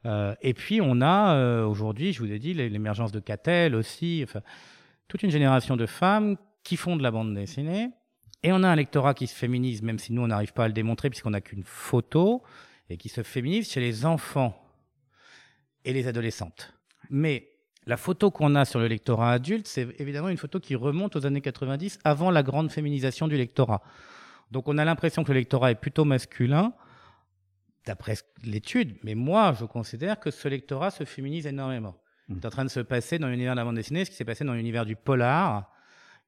Euh, 0.04 0.34
et 0.42 0.54
puis 0.54 0.80
on 0.80 1.00
a 1.00 1.36
euh, 1.36 1.66
aujourd'hui, 1.66 2.12
je 2.12 2.20
vous 2.20 2.32
ai 2.32 2.38
dit, 2.38 2.54
l'émergence 2.54 3.12
de 3.12 3.20
Catel 3.20 3.74
aussi, 3.74 4.20
enfin, 4.24 4.40
toute 5.08 5.22
une 5.22 5.30
génération 5.30 5.76
de 5.76 5.86
femmes 5.86 6.36
qui 6.64 6.76
font 6.76 6.96
de 6.96 7.02
la 7.02 7.10
bande 7.10 7.34
dessinée. 7.34 7.90
Et 8.42 8.52
on 8.52 8.62
a 8.62 8.68
un 8.68 8.76
lectorat 8.76 9.14
qui 9.14 9.26
se 9.26 9.34
féminise, 9.34 9.82
même 9.82 9.98
si 9.98 10.12
nous 10.12 10.22
on 10.22 10.26
n'arrive 10.26 10.52
pas 10.52 10.64
à 10.64 10.68
le 10.68 10.74
démontrer 10.74 11.10
puisqu'on 11.10 11.30
n'a 11.30 11.40
qu'une 11.40 11.64
photo, 11.64 12.42
et 12.88 12.96
qui 12.96 13.08
se 13.08 13.22
féminise 13.22 13.70
chez 13.70 13.80
les 13.80 14.04
enfants. 14.04 14.58
et 15.84 15.92
les 15.92 16.06
adolescentes. 16.06 16.74
Mais 17.10 17.48
la 17.86 17.96
photo 17.96 18.30
qu'on 18.30 18.54
a 18.54 18.64
sur 18.64 18.78
le 18.78 18.86
lectorat 18.86 19.32
adulte, 19.32 19.66
c'est 19.66 19.88
évidemment 19.98 20.28
une 20.28 20.36
photo 20.36 20.60
qui 20.60 20.76
remonte 20.76 21.16
aux 21.16 21.26
années 21.26 21.40
90, 21.40 21.98
avant 22.04 22.30
la 22.30 22.44
grande 22.44 22.70
féminisation 22.70 23.26
du 23.26 23.36
lectorat. 23.36 23.82
Donc 24.52 24.68
on 24.68 24.76
a 24.76 24.84
l'impression 24.84 25.24
que 25.24 25.32
le 25.32 25.38
lectorat 25.38 25.70
est 25.70 25.80
plutôt 25.80 26.04
masculin, 26.04 26.74
d'après 27.86 28.14
l'étude, 28.44 28.96
mais 29.02 29.14
moi 29.14 29.54
je 29.58 29.64
considère 29.64 30.20
que 30.20 30.30
ce 30.30 30.46
lectorat 30.46 30.90
se 30.90 31.04
féminise 31.04 31.46
énormément. 31.46 31.96
Mmh. 32.28 32.34
C'est 32.34 32.46
en 32.46 32.50
train 32.50 32.64
de 32.66 32.70
se 32.70 32.80
passer 32.80 33.18
dans 33.18 33.28
l'univers 33.28 33.54
de 33.54 33.60
la 33.60 33.64
bande 33.64 33.76
dessinée, 33.76 34.04
ce 34.04 34.10
qui 34.10 34.16
s'est 34.16 34.26
passé 34.26 34.44
dans 34.44 34.52
l'univers 34.52 34.84
du 34.84 34.94
polar, 34.94 35.72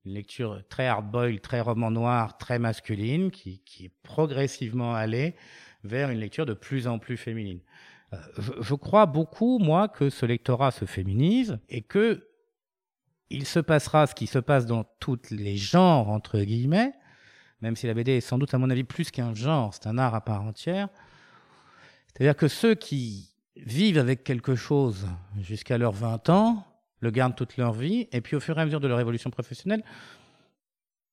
une 0.07 0.15
lecture 0.15 0.63
très 0.71 0.87
hard-boiled, 0.87 1.43
très 1.43 1.61
roman 1.61 1.91
noir, 1.91 2.39
très 2.39 2.59
masculine, 2.59 3.31
qui, 3.31 3.61
qui, 3.61 3.87
est 3.87 3.93
progressivement 4.03 4.95
allée 4.95 5.37
vers 5.85 6.09
une 6.09 6.19
lecture 6.19 6.47
de 6.47 6.55
plus 6.55 6.89
en 6.89 6.99
plus 6.99 7.19
féminine. 7.19 7.61
Euh, 8.15 8.17
je, 8.39 8.53
je, 8.59 8.75
crois 8.75 9.05
beaucoup, 9.05 9.59
moi, 9.59 9.89
que 9.89 10.09
ce 10.09 10.25
lectorat 10.25 10.71
se 10.71 10.87
féminise 10.87 11.59
et 11.69 11.83
que 11.83 12.27
il 13.29 13.45
se 13.45 13.61
passera 13.61 14.07
ce 14.07 14.15
qui 14.15 14.27
se 14.27 14.39
passe 14.39 14.65
dans 14.65 14.85
tous 14.99 15.31
les 15.31 15.57
genres, 15.57 16.09
entre 16.09 16.41
guillemets, 16.41 16.95
même 17.65 17.77
si 17.77 17.87
la 17.87 17.95
BD 17.95 18.13
est 18.13 18.21
sans 18.21 18.37
doute, 18.37 18.53
à 18.53 18.59
mon 18.59 18.69
avis, 18.69 18.85
plus 18.85 19.11
qu'un 19.11 19.35
genre, 19.35 19.73
c'est 19.73 19.87
un 19.87 19.97
art 19.97 20.15
à 20.15 20.21
part 20.21 20.43
entière. 20.43 20.89
C'est-à-dire 22.09 22.37
que 22.37 22.47
ceux 22.47 22.75
qui 22.75 23.35
vivent 23.57 23.97
avec 23.97 24.23
quelque 24.23 24.55
chose 24.55 25.07
jusqu'à 25.41 25.79
leurs 25.79 25.95
20 25.95 26.29
ans, 26.29 26.67
le 27.01 27.11
gardent 27.11 27.35
toute 27.35 27.57
leur 27.57 27.73
vie, 27.73 28.07
et 28.13 28.21
puis 28.21 28.37
au 28.37 28.41
fur 28.41 28.59
et 28.59 28.61
à 28.61 28.67
mesure 28.67 28.81
de 28.81 28.87
leur 28.87 29.01
évolution 29.01 29.31
professionnelle, 29.31 29.83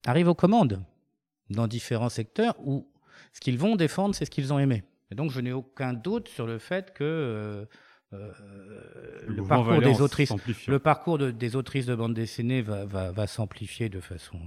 arrivent 0.05 0.27
aux 0.27 0.35
commandes 0.35 0.83
dans 1.49 1.67
différents 1.67 2.09
secteurs 2.09 2.55
où 2.59 2.85
ce 3.31 3.39
qu'ils 3.39 3.57
vont 3.57 3.77
défendre, 3.77 4.13
c'est 4.13 4.25
ce 4.25 4.31
qu'ils 4.31 4.51
ont 4.51 4.59
aimé. 4.59 4.83
Et 5.09 5.15
donc 5.15 5.31
je 5.31 5.39
n'ai 5.39 5.53
aucun 5.53 5.93
doute 5.93 6.27
sur 6.27 6.45
le 6.45 6.57
fait 6.57 6.93
que 6.93 7.03
euh, 7.03 7.65
euh, 8.11 8.33
le, 9.25 9.41
parcours 9.41 9.79
des 9.79 10.01
autrices, 10.01 10.33
le 10.67 10.79
parcours 10.79 11.17
des 11.17 11.55
autrices 11.55 11.85
de 11.85 11.95
bande 11.95 12.13
dessinée 12.13 12.61
va, 12.61 12.83
va, 12.83 13.11
va 13.11 13.25
s'amplifier 13.25 13.87
de 13.87 14.01
façon 14.01 14.37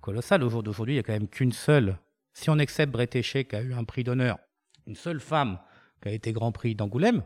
colossale. 0.00 0.42
Au 0.42 0.50
jour 0.50 0.62
d'aujourd'hui, 0.62 0.94
il 0.94 0.96
n'y 0.96 1.00
a 1.00 1.02
quand 1.02 1.12
même 1.12 1.28
qu'une 1.28 1.52
seule, 1.52 1.98
si 2.32 2.50
on 2.50 2.58
accepte 2.58 2.92
Bretéché 2.92 3.44
qui 3.44 3.56
a 3.56 3.62
eu 3.62 3.74
un 3.74 3.84
prix 3.84 4.04
d'honneur, 4.04 4.38
une 4.86 4.96
seule 4.96 5.20
femme 5.20 5.58
qui 6.02 6.08
a 6.08 6.12
été 6.12 6.32
Grand 6.32 6.52
Prix 6.52 6.74
d'Angoulême, 6.74 7.22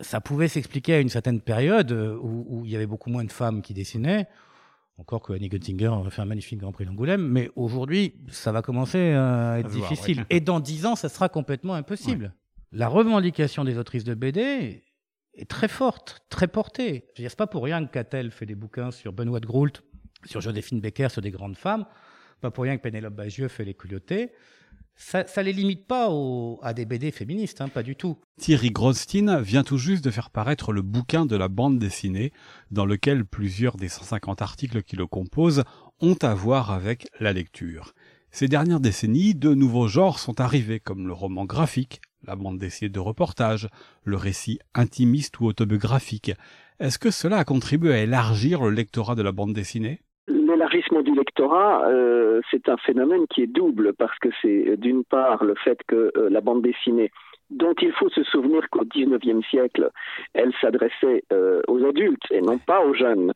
ça 0.00 0.20
pouvait 0.20 0.48
s'expliquer 0.48 0.94
à 0.94 1.00
une 1.00 1.08
certaine 1.08 1.40
période 1.40 1.92
euh, 1.92 2.18
où, 2.20 2.64
il 2.64 2.70
y 2.70 2.76
avait 2.76 2.86
beaucoup 2.86 3.10
moins 3.10 3.24
de 3.24 3.32
femmes 3.32 3.62
qui 3.62 3.74
dessinaient. 3.74 4.26
Encore 4.98 5.20
que 5.20 5.32
Annie 5.32 5.48
Göttinger 5.48 5.90
a 6.06 6.10
fait 6.10 6.22
un 6.22 6.26
magnifique 6.26 6.58
Grand 6.58 6.72
Prix 6.72 6.86
d'Angoulême, 6.86 7.20
mais 7.20 7.50
aujourd'hui, 7.54 8.14
ça 8.30 8.50
va 8.50 8.62
commencer 8.62 9.12
à 9.12 9.58
être 9.58 9.70
difficile. 9.70 10.24
Et 10.30 10.40
dans 10.40 10.58
dix 10.58 10.86
ans, 10.86 10.96
ça 10.96 11.08
sera 11.08 11.28
complètement 11.28 11.74
impossible. 11.74 12.34
La 12.72 12.88
revendication 12.88 13.64
des 13.64 13.76
autrices 13.78 14.04
de 14.04 14.14
BD 14.14 14.82
est 15.34 15.50
très 15.50 15.68
forte, 15.68 16.24
très 16.30 16.48
portée. 16.48 17.04
Je 17.14 17.22
veux 17.22 17.28
dire, 17.28 17.36
pas 17.36 17.46
pour 17.46 17.62
rien 17.62 17.84
que 17.84 17.92
Catel 17.92 18.30
fait 18.30 18.46
des 18.46 18.54
bouquins 18.54 18.90
sur 18.90 19.12
Benoît 19.12 19.40
de 19.40 19.46
Groult, 19.46 19.82
sur 20.24 20.40
Joséphine 20.40 20.80
Becker, 20.80 21.08
sur 21.10 21.20
des 21.20 21.30
grandes 21.30 21.56
femmes. 21.56 21.84
Pas 22.40 22.50
pour 22.50 22.64
rien 22.64 22.76
que 22.76 22.82
Pénélope 22.82 23.14
Bagieux 23.14 23.48
fait 23.48 23.64
les 23.64 23.74
culottés. 23.74 24.30
Ça 24.98 25.24
ne 25.36 25.42
les 25.42 25.52
limite 25.52 25.86
pas 25.86 26.08
à 26.62 26.72
des 26.72 26.86
BD 26.86 27.10
féministes, 27.10 27.60
hein, 27.60 27.68
pas 27.68 27.82
du 27.82 27.96
tout. 27.96 28.18
Thierry 28.40 28.70
Grosstein 28.70 29.40
vient 29.40 29.62
tout 29.62 29.76
juste 29.76 30.02
de 30.02 30.10
faire 30.10 30.30
paraître 30.30 30.72
le 30.72 30.80
bouquin 30.80 31.26
de 31.26 31.36
la 31.36 31.48
bande 31.48 31.78
dessinée, 31.78 32.32
dans 32.70 32.86
lequel 32.86 33.26
plusieurs 33.26 33.76
des 33.76 33.88
150 33.88 34.40
articles 34.40 34.82
qui 34.82 34.96
le 34.96 35.06
composent 35.06 35.64
ont 36.00 36.16
à 36.22 36.34
voir 36.34 36.70
avec 36.70 37.08
la 37.20 37.34
lecture. 37.34 37.92
Ces 38.30 38.48
dernières 38.48 38.80
décennies, 38.80 39.34
de 39.34 39.54
nouveaux 39.54 39.88
genres 39.88 40.18
sont 40.18 40.40
arrivés, 40.40 40.80
comme 40.80 41.06
le 41.06 41.12
roman 41.12 41.44
graphique, 41.44 42.00
la 42.26 42.34
bande 42.34 42.58
dessinée 42.58 42.88
de 42.88 43.00
reportage, 43.00 43.68
le 44.02 44.16
récit 44.16 44.58
intimiste 44.74 45.40
ou 45.40 45.46
autobiographique. 45.46 46.32
Est-ce 46.80 46.98
que 46.98 47.10
cela 47.10 47.38
a 47.38 47.44
contribué 47.44 47.92
à 47.92 48.02
élargir 48.02 48.62
le 48.62 48.70
lectorat 48.70 49.14
de 49.14 49.22
la 49.22 49.32
bande 49.32 49.54
dessinée? 49.54 50.02
L'élargissement 50.66 51.02
du 51.02 51.14
lectorat, 51.14 51.86
euh, 51.86 52.40
c'est 52.50 52.68
un 52.68 52.76
phénomène 52.76 53.28
qui 53.28 53.42
est 53.42 53.46
double 53.46 53.92
parce 53.92 54.18
que 54.18 54.30
c'est 54.42 54.70
euh, 54.70 54.76
d'une 54.76 55.04
part 55.04 55.44
le 55.44 55.54
fait 55.54 55.78
que 55.86 56.10
euh, 56.16 56.28
la 56.28 56.40
bande 56.40 56.62
dessinée 56.62 57.12
dont 57.50 57.74
il 57.80 57.92
faut 57.92 58.08
se 58.08 58.24
souvenir 58.24 58.68
qu'au 58.70 58.84
XIXe 58.84 59.46
siècle, 59.48 59.90
elle 60.34 60.52
s'adressait 60.60 61.22
aux 61.68 61.84
adultes 61.84 62.26
et 62.32 62.40
non 62.40 62.58
pas 62.58 62.84
aux 62.84 62.92
jeunes. 62.92 63.32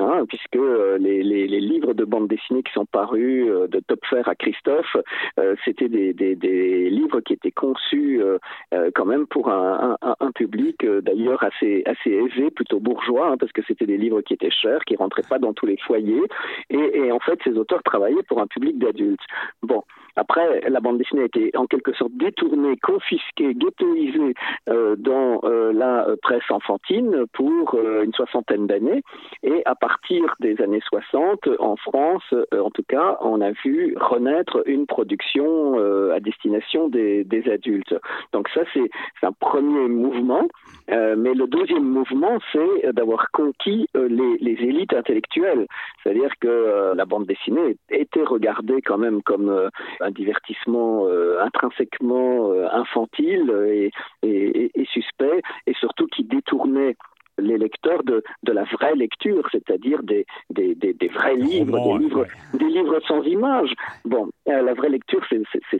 Hein, 0.00 0.24
puisque 0.26 0.56
euh, 0.56 0.96
les, 0.98 1.22
livres 1.60 1.92
de 1.92 2.04
bande 2.04 2.26
dessinée 2.26 2.62
qui 2.62 2.72
sont 2.72 2.86
parus 2.86 3.46
euh, 3.48 3.66
de 3.68 3.80
Topfer 3.80 4.22
à 4.24 4.34
Christophe, 4.34 4.96
euh, 5.38 5.54
c'était 5.64 5.90
des, 5.90 6.14
livres 6.90 7.20
qui 7.20 7.34
étaient 7.34 7.50
conçus 7.50 8.20
quand 8.94 9.04
même 9.04 9.26
pour 9.26 9.48
un, 9.50 9.96
public 10.34 10.84
d'ailleurs 11.02 11.42
assez, 11.42 11.82
assez 11.86 12.10
aisé, 12.10 12.50
plutôt 12.50 12.80
bourgeois, 12.80 13.32
hein, 13.32 13.36
parce 13.38 13.52
que 13.52 13.62
c'était 13.66 13.86
des 13.86 13.98
livres 13.98 14.20
qui 14.22 14.34
étaient 14.34 14.50
chers, 14.50 14.84
qui 14.84 14.96
rentraient 14.96 15.28
pas 15.28 15.38
dans 15.38 15.52
tous 15.52 15.66
les 15.66 15.76
foyers, 15.76 16.22
et, 16.70 17.12
en 17.12 17.18
fait 17.18 17.38
ces 17.44 17.56
auteurs 17.56 17.82
travaillaient 17.82 18.22
pour 18.22 18.40
un 18.40 18.46
public 18.46 18.78
d'adultes. 18.78 19.20
Bon, 19.62 19.82
après, 20.16 20.68
la 20.68 20.80
bande 20.80 20.98
dessinée 20.98 21.22
a 21.22 21.26
été 21.26 21.50
en 21.56 21.66
quelque 21.66 21.92
sorte 21.92 22.12
détournée, 22.14 22.76
confisquée, 22.78 23.54
ghettoisée 23.54 24.34
dans 24.66 25.40
la 25.72 26.06
presse 26.22 26.50
enfantine 26.50 27.24
pour 27.32 27.78
une 28.02 28.12
soixantaine 28.12 28.66
d'années. 28.66 29.02
Et 29.42 29.62
à 29.66 29.74
partir 29.74 29.89
des 30.40 30.60
années 30.60 30.80
60, 30.86 31.48
en 31.58 31.76
France, 31.76 32.22
en 32.52 32.70
tout 32.70 32.82
cas, 32.88 33.18
on 33.20 33.40
a 33.40 33.52
vu 33.64 33.94
renaître 33.98 34.62
une 34.66 34.86
production 34.86 35.74
à 36.12 36.20
destination 36.20 36.88
des, 36.88 37.26
adultes. 37.50 37.94
Donc 38.32 38.48
ça, 38.50 38.62
c'est 38.74 38.90
un 39.22 39.32
premier 39.32 39.88
mouvement. 39.88 40.46
mais 40.88 41.34
le 41.34 41.46
deuxième 41.46 41.84
mouvement, 41.84 42.38
c'est 42.52 42.92
d'avoir 42.92 43.30
conquis 43.32 43.88
les, 43.94 44.56
élites 44.60 44.94
intellectuelles. 44.94 45.66
C'est-à-dire 46.02 46.32
que 46.40 46.92
la 46.94 47.04
bande 47.04 47.26
dessinée 47.26 47.76
était 47.90 48.24
regardée 48.24 48.82
quand 48.82 48.98
même 48.98 49.22
comme 49.22 49.70
un 50.00 50.10
divertissement 50.10 51.06
euh, 51.06 51.40
intrinsèquement 51.40 52.52
euh, 52.52 52.66
infantile 52.72 53.50
et, 54.22 54.86
suspect, 54.92 55.40
et 55.66 55.74
surtout 55.74 56.06
qui 56.08 56.24
détournait 56.24 56.96
les 57.40 57.58
lecteurs 57.58 58.02
de, 58.04 58.22
de 58.42 58.52
la 58.52 58.64
vraie 58.64 58.94
lecture, 58.94 59.48
c'est-à-dire 59.52 60.02
des, 60.02 60.26
des, 60.50 60.74
des, 60.74 60.92
des, 60.92 61.08
vrais 61.08 61.36
livres, 61.36 61.98
des 61.98 62.04
livres, 62.04 62.26
des 62.54 62.64
livres 62.64 63.00
sans 63.06 63.22
images. 63.22 63.72
Bon, 64.04 64.28
euh, 64.48 64.62
la 64.62 64.74
vraie 64.74 64.88
lecture, 64.88 65.24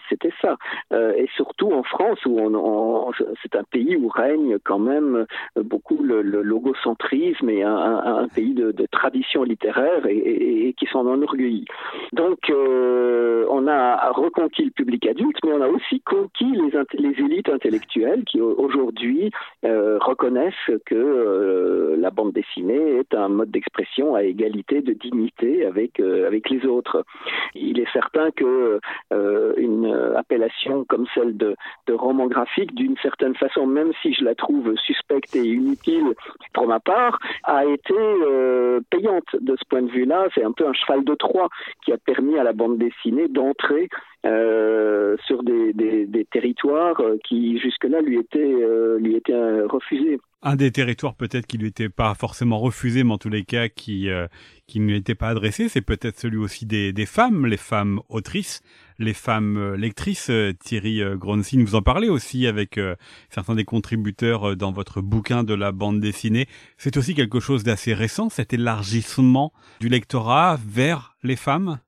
c'était 0.08 0.32
ça. 0.40 0.56
Euh, 0.92 1.12
et 1.16 1.28
surtout 1.36 1.72
en 1.72 1.82
France, 1.82 2.18
où 2.26 2.38
on, 2.38 2.54
on 2.54 3.12
c'est 3.42 3.54
un 3.56 3.64
pays 3.64 3.96
où 3.96 4.08
règne 4.08 4.58
quand 4.64 4.78
même 4.78 5.26
beaucoup 5.56 6.02
le, 6.02 6.22
le 6.22 6.42
logocentrisme 6.42 7.48
et 7.48 7.62
un, 7.62 7.74
un, 7.76 8.28
pays 8.28 8.54
de, 8.54 8.72
de, 8.72 8.86
tradition 8.90 9.42
littéraire 9.42 10.06
et, 10.06 10.16
et, 10.16 10.68
et 10.68 10.72
qui 10.74 10.86
s'en 10.86 11.06
enorgueillit. 11.06 11.66
Donc, 12.12 12.38
euh, 12.50 13.44
on 13.50 13.66
a 13.66 14.10
reconquis 14.10 14.64
le 14.64 14.70
public 14.70 15.06
adulte, 15.06 15.38
mais 15.44 15.52
on 15.52 15.62
a 15.62 15.68
aussi 15.68 16.00
conquis 16.00 16.52
les, 16.52 16.72
les 16.98 17.24
élites 17.24 17.48
intellectuelles 17.48 18.24
qui 18.24 18.40
aujourd'hui 18.40 19.30
euh, 19.64 19.98
reconnaissent 20.00 20.70
que 20.86 20.94
euh, 21.50 21.96
la 21.96 22.10
bande 22.10 22.32
dessinée 22.32 22.98
est 22.98 23.14
un 23.14 23.28
mode 23.28 23.50
d'expression 23.50 24.14
à 24.14 24.22
égalité 24.22 24.80
de 24.80 24.92
dignité 24.92 25.66
avec 25.66 26.00
euh, 26.00 26.30
les 26.50 26.66
autres. 26.66 27.04
Il 27.54 27.78
est 27.80 27.92
certain 27.92 28.30
que 28.30 28.80
euh, 29.12 29.52
une 29.56 29.86
appellation 30.16 30.84
comme 30.84 31.06
celle 31.14 31.36
de, 31.36 31.56
roman 31.90 32.28
graphique, 32.28 32.74
d'une 32.74 32.96
certaine 32.98 33.34
façon, 33.34 33.66
même 33.66 33.92
si 34.00 34.14
je 34.14 34.24
la 34.24 34.34
trouve 34.34 34.74
suspecte 34.76 35.34
et 35.34 35.44
inutile 35.44 36.14
pour 36.54 36.66
ma 36.66 36.78
part, 36.78 37.18
a 37.44 37.64
été 37.66 37.94
payante 38.90 39.36
de 39.40 39.56
ce 39.56 39.64
point 39.68 39.82
de 39.82 39.90
vue-là. 39.90 40.28
C'est 40.34 40.44
un 40.44 40.52
peu 40.52 40.66
un 40.66 40.72
cheval 40.72 41.04
de 41.04 41.14
Troie 41.14 41.48
qui 41.84 41.92
a 41.92 41.98
permis 41.98 42.38
à 42.38 42.44
la 42.44 42.52
bande 42.52 42.78
dessinée 42.78 43.28
d'entrer 43.28 43.88
euh, 44.26 45.16
sur 45.26 45.42
des, 45.42 45.72
territoires 46.30 47.00
qui 47.24 47.58
jusque-là 47.58 47.98
euh, 47.98 48.98
lui 48.98 49.16
étaient 49.16 49.62
refusés 49.64 50.20
un 50.42 50.56
des 50.56 50.70
territoires 50.70 51.14
peut-être 51.14 51.46
qui 51.46 51.58
lui 51.58 51.68
était 51.68 51.88
pas 51.88 52.14
forcément 52.14 52.58
refusé, 52.58 53.04
mais 53.04 53.12
en 53.12 53.18
tous 53.18 53.28
les 53.28 53.44
cas 53.44 53.68
qui 53.68 54.08
euh, 54.08 54.26
qui 54.66 54.80
ne 54.80 54.86
lui 54.86 54.96
était 54.96 55.14
pas 55.14 55.28
adressé, 55.28 55.68
c'est 55.68 55.80
peut-être 55.80 56.18
celui 56.18 56.38
aussi 56.38 56.64
des, 56.64 56.92
des 56.92 57.06
femmes, 57.06 57.46
les 57.46 57.56
femmes 57.56 58.00
autrices, 58.08 58.62
les 58.98 59.14
femmes 59.14 59.56
euh, 59.56 59.76
lectrices. 59.76 60.30
Euh, 60.30 60.52
Thierry 60.52 61.02
Gronsin, 61.16 61.62
vous 61.64 61.74
en 61.74 61.82
parlez 61.82 62.08
aussi 62.08 62.46
avec 62.46 62.78
certains 63.28 63.54
des 63.54 63.64
contributeurs 63.64 64.56
dans 64.56 64.72
votre 64.72 65.00
bouquin 65.00 65.44
de 65.44 65.54
la 65.54 65.72
bande 65.72 66.00
dessinée. 66.00 66.46
C'est 66.76 66.96
aussi 66.96 67.14
quelque 67.14 67.40
chose 67.40 67.64
d'assez 67.64 67.94
récent, 67.94 68.28
cet 68.28 68.52
élargissement 68.52 69.52
du 69.80 69.88
lectorat 69.88 70.58
vers 70.66 71.16
les 71.22 71.36
femmes? 71.36 71.78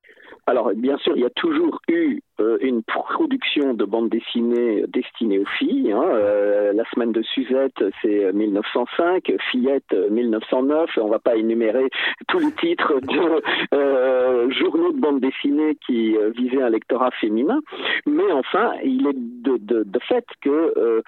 Alors, 0.45 0.71
bien 0.75 0.97
sûr, 0.97 1.13
il 1.15 1.21
y 1.21 1.25
a 1.25 1.29
toujours 1.29 1.79
eu 1.87 2.19
euh, 2.32 2.32
une 2.39 2.83
production 2.83 3.73
de 3.73 3.85
bande 3.85 4.09
dessinée 4.09 4.83
destinée 4.87 5.39
aux 5.39 5.45
filles. 5.57 5.91
Hein. 5.91 6.03
Euh, 6.03 6.73
la 6.73 6.83
semaine 6.93 7.11
de 7.11 7.21
Suzette, 7.21 7.83
c'est 8.01 8.31
1905, 8.33 9.31
Fillette, 9.51 9.93
1909. 10.09 10.89
On 10.97 11.07
va 11.07 11.19
pas 11.19 11.35
énumérer 11.35 11.89
tous 12.27 12.39
les 12.39 12.51
titres 12.53 12.99
de 13.01 13.41
euh, 13.73 14.49
journaux 14.51 14.91
de 14.91 14.99
bande 14.99 15.19
dessinée 15.19 15.77
qui 15.85 16.15
visaient 16.35 16.61
un 16.61 16.69
lectorat 16.69 17.11
féminin. 17.19 17.59
Mais 18.05 18.31
enfin, 18.31 18.73
il 18.83 19.07
est 19.07 19.13
de, 19.15 19.99
fait 20.07 20.25
que 20.41 21.01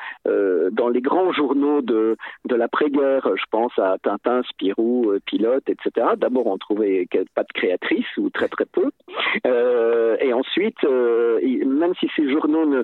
dans 0.72 0.90
les 0.90 1.02
grands 1.02 1.34
journaux 1.34 1.82
de, 1.82 2.16
de 2.46 2.56
l'après-guerre, 2.56 3.28
je 3.36 3.44
pense 3.52 3.78
à 3.78 3.98
Tintin, 4.02 4.42
Spirou, 4.44 5.14
Pilote, 5.26 5.64
etc., 5.68 6.08
d'abord 6.18 6.48
on 6.48 6.58
trouvait 6.58 7.08
pas 7.34 7.44
de 7.44 7.54
créatrices 7.54 8.18
ou 8.18 8.30
très 8.30 8.48
très 8.48 8.66
peu. 8.66 8.90
et 9.46 10.34
ensuite, 10.34 10.78
euh, 11.16 11.66
même 11.66 11.94
si 12.00 12.10
ces 12.16 12.30
journaux 12.30 12.66
ne, 12.66 12.84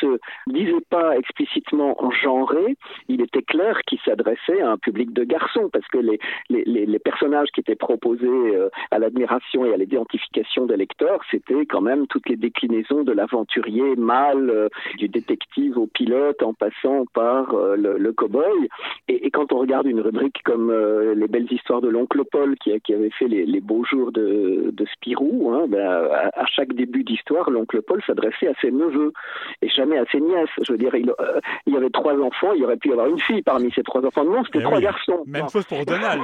se 0.00 0.18
disaient 0.46 0.72
pas 0.90 1.16
explicitement 1.16 2.02
en 2.02 2.10
genré, 2.10 2.76
il 3.08 3.20
était 3.20 3.42
clair 3.42 3.80
qu'ils 3.86 4.00
s'adressaient 4.04 4.60
à 4.60 4.70
un 4.70 4.78
public 4.78 5.12
de 5.12 5.24
garçons, 5.24 5.68
parce 5.72 5.86
que 5.88 5.98
les, 5.98 6.98
personnages 7.04 7.48
qui 7.52 7.60
étaient 7.60 7.74
proposés 7.74 8.26
euh, 8.26 8.68
à 8.90 8.98
l'admiration 8.98 9.64
et 9.64 9.74
à 9.74 9.76
l'identification 9.76 10.66
des 10.66 10.76
lecteurs, 10.76 11.20
c'était 11.30 11.66
quand 11.66 11.80
même 11.80 12.06
toutes 12.06 12.28
les 12.28 12.36
déclinaisons 12.36 13.02
de 13.02 13.12
l'aventurier 13.12 13.96
mâle, 13.96 14.50
euh, 14.50 14.68
du 14.98 15.08
détective 15.08 15.78
au 15.78 15.86
pilote, 15.86 16.42
en 16.42 16.54
passant 16.54 17.04
par 17.12 17.54
le, 17.76 18.12
cow-boy. 18.12 18.68
Et, 19.08 19.30
quand 19.30 19.52
on 19.52 19.58
regarde 19.58 19.86
une 19.86 20.00
rubrique 20.00 20.42
comme 20.44 20.72
Les 21.14 21.26
belles 21.26 21.50
histoires 21.50 21.80
de 21.80 21.88
l'oncle 21.88 22.22
Paul, 22.30 22.56
qui, 22.56 22.72
avait 22.92 23.10
fait 23.10 23.28
les, 23.28 23.60
beaux 23.60 23.84
jours 23.84 24.12
de, 24.12 24.70
de 24.72 24.86
Spirou, 24.86 25.52
hein, 25.52 25.66
ben, 25.68 25.80
à, 25.80 26.30
à, 26.34 26.46
chaque 26.46 26.72
début 26.74 27.04
d'histoire, 27.04 27.50
l'oncle 27.50 27.71
le 27.72 27.82
Paul 27.82 28.02
s'adressait 28.06 28.48
à 28.48 28.52
ses 28.60 28.70
neveux 28.70 29.12
et 29.60 29.68
jamais 29.68 29.98
à 29.98 30.04
ses 30.10 30.20
nièces. 30.20 30.48
Je 30.62 30.72
veux 30.72 30.78
dire, 30.78 30.94
il, 30.94 31.10
euh, 31.10 31.40
il, 31.66 31.74
y 31.74 31.76
avait 31.76 31.90
trois 31.90 32.14
enfants, 32.14 32.52
il 32.52 32.64
aurait 32.64 32.76
pu 32.76 32.88
y 32.88 32.92
avoir 32.92 33.06
une 33.06 33.20
fille 33.20 33.42
parmi 33.42 33.70
ces 33.72 33.82
trois 33.82 34.04
enfants. 34.04 34.24
Non, 34.24 34.44
c'était 34.44 34.60
eh 34.60 34.64
trois 34.64 34.80
garçons. 34.80 35.24
Même 35.26 35.48
chose 35.48 35.64
pour 35.64 35.84
Donald. 35.84 36.22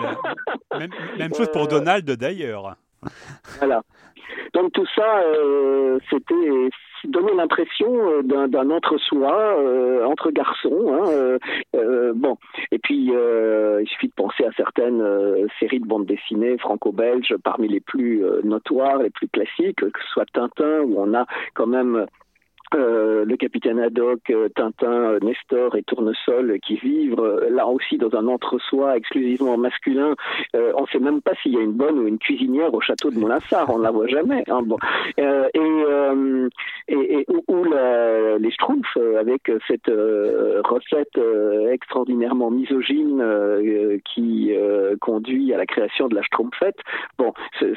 même, 1.18 1.34
chose 1.34 1.50
pour 1.52 1.68
Donald 1.68 2.10
d'ailleurs. 2.10 2.76
Voilà. 3.58 3.82
Donc 4.54 4.72
tout 4.72 4.86
ça, 4.94 5.20
euh, 5.20 5.98
c'était 6.10 6.70
donner 7.04 7.34
l'impression 7.34 7.88
euh, 7.88 8.22
d'un 8.22 8.70
entre-soi 8.70 9.58
euh, 9.58 10.04
entre 10.04 10.30
garçons. 10.30 10.92
Hein, 10.92 11.38
bon, 12.14 12.36
et 12.70 12.78
puis 12.78 13.10
il 13.10 13.88
suffit 13.88 14.08
de 14.08 14.12
penser 14.14 14.44
à 14.44 14.52
certaines 14.56 15.02
séries 15.58 15.80
de 15.80 15.86
bandes 15.86 16.06
dessinées 16.06 16.58
franco-belges 16.58 17.34
parmi 17.44 17.68
les 17.68 17.80
plus 17.80 18.22
notoires, 18.44 18.98
les 18.98 19.10
plus 19.10 19.28
classiques, 19.28 19.76
que 19.76 20.00
ce 20.00 20.08
soit 20.12 20.26
Tintin 20.32 20.80
où 20.80 20.94
on 20.98 21.14
a 21.14 21.26
quand 21.54 21.66
même 21.66 22.06
euh, 22.74 23.24
le 23.24 23.36
capitaine 23.36 23.78
Haddock, 23.78 24.28
euh, 24.30 24.48
Tintin, 24.54 24.92
euh, 24.92 25.18
Nestor 25.22 25.74
et 25.76 25.82
Tournesol 25.82 26.58
qui 26.60 26.76
vivent 26.76 27.20
là 27.50 27.66
aussi 27.66 27.96
dans 27.96 28.14
un 28.14 28.26
entre-soi 28.26 28.96
exclusivement 28.96 29.56
masculin. 29.56 30.14
on 30.54 30.82
ne 30.82 30.86
sait 30.92 30.98
même 30.98 31.22
pas 31.22 31.32
s'il 31.42 31.54
y 31.54 31.56
a 31.56 31.62
une 31.62 31.72
bonne 31.72 31.98
ou 31.98 32.06
une 32.06 32.18
cuisinière 32.18 32.72
au 32.74 32.80
château 32.80 33.10
de 33.10 33.18
Moulinsart, 33.18 33.70
on 33.70 33.78
ne 33.78 33.84
la 33.84 33.90
voit 33.90 34.06
jamais. 34.06 34.44
Hein, 34.48 34.62
et, 35.16 35.22
et, 36.88 37.20
et 37.20 37.26
où 37.48 37.64
la, 37.64 38.38
les 38.38 38.50
Schtroumpfs, 38.50 38.98
avec 39.18 39.50
cette 39.66 39.88
recette 39.88 41.18
extraordinairement 41.70 42.50
misogyne 42.50 43.22
qui 44.04 44.52
conduit 45.00 45.54
à 45.54 45.56
la 45.56 45.66
création 45.66 46.08
de 46.08 46.14
la 46.14 46.22
Schtroumpfette, 46.22 46.80
bon, 47.18 47.32
c'est 47.58 47.72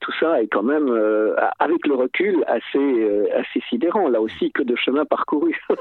tout 0.00 0.12
ça 0.20 0.42
est 0.42 0.48
quand 0.48 0.62
même, 0.62 0.88
euh, 0.88 1.34
avec 1.58 1.86
le 1.86 1.94
recul, 1.94 2.44
assez, 2.46 2.78
euh, 2.78 3.26
assez 3.34 3.60
sidérant. 3.68 4.08
Là 4.08 4.20
aussi, 4.20 4.50
que 4.52 4.62
de 4.62 4.76
chemin 4.76 5.04
parcouru. 5.04 5.54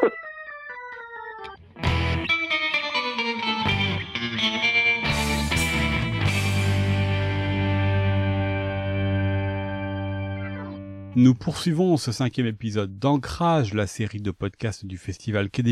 Nous 11.15 11.33
poursuivons 11.33 11.97
ce 11.97 12.11
cinquième 12.11 12.45
épisode 12.45 12.99
d'Ancrage, 12.99 13.73
la 13.73 13.87
série 13.87 14.21
de 14.21 14.29
podcasts 14.29 14.85
du 14.85 14.99
festival 14.99 15.49
Quai 15.49 15.63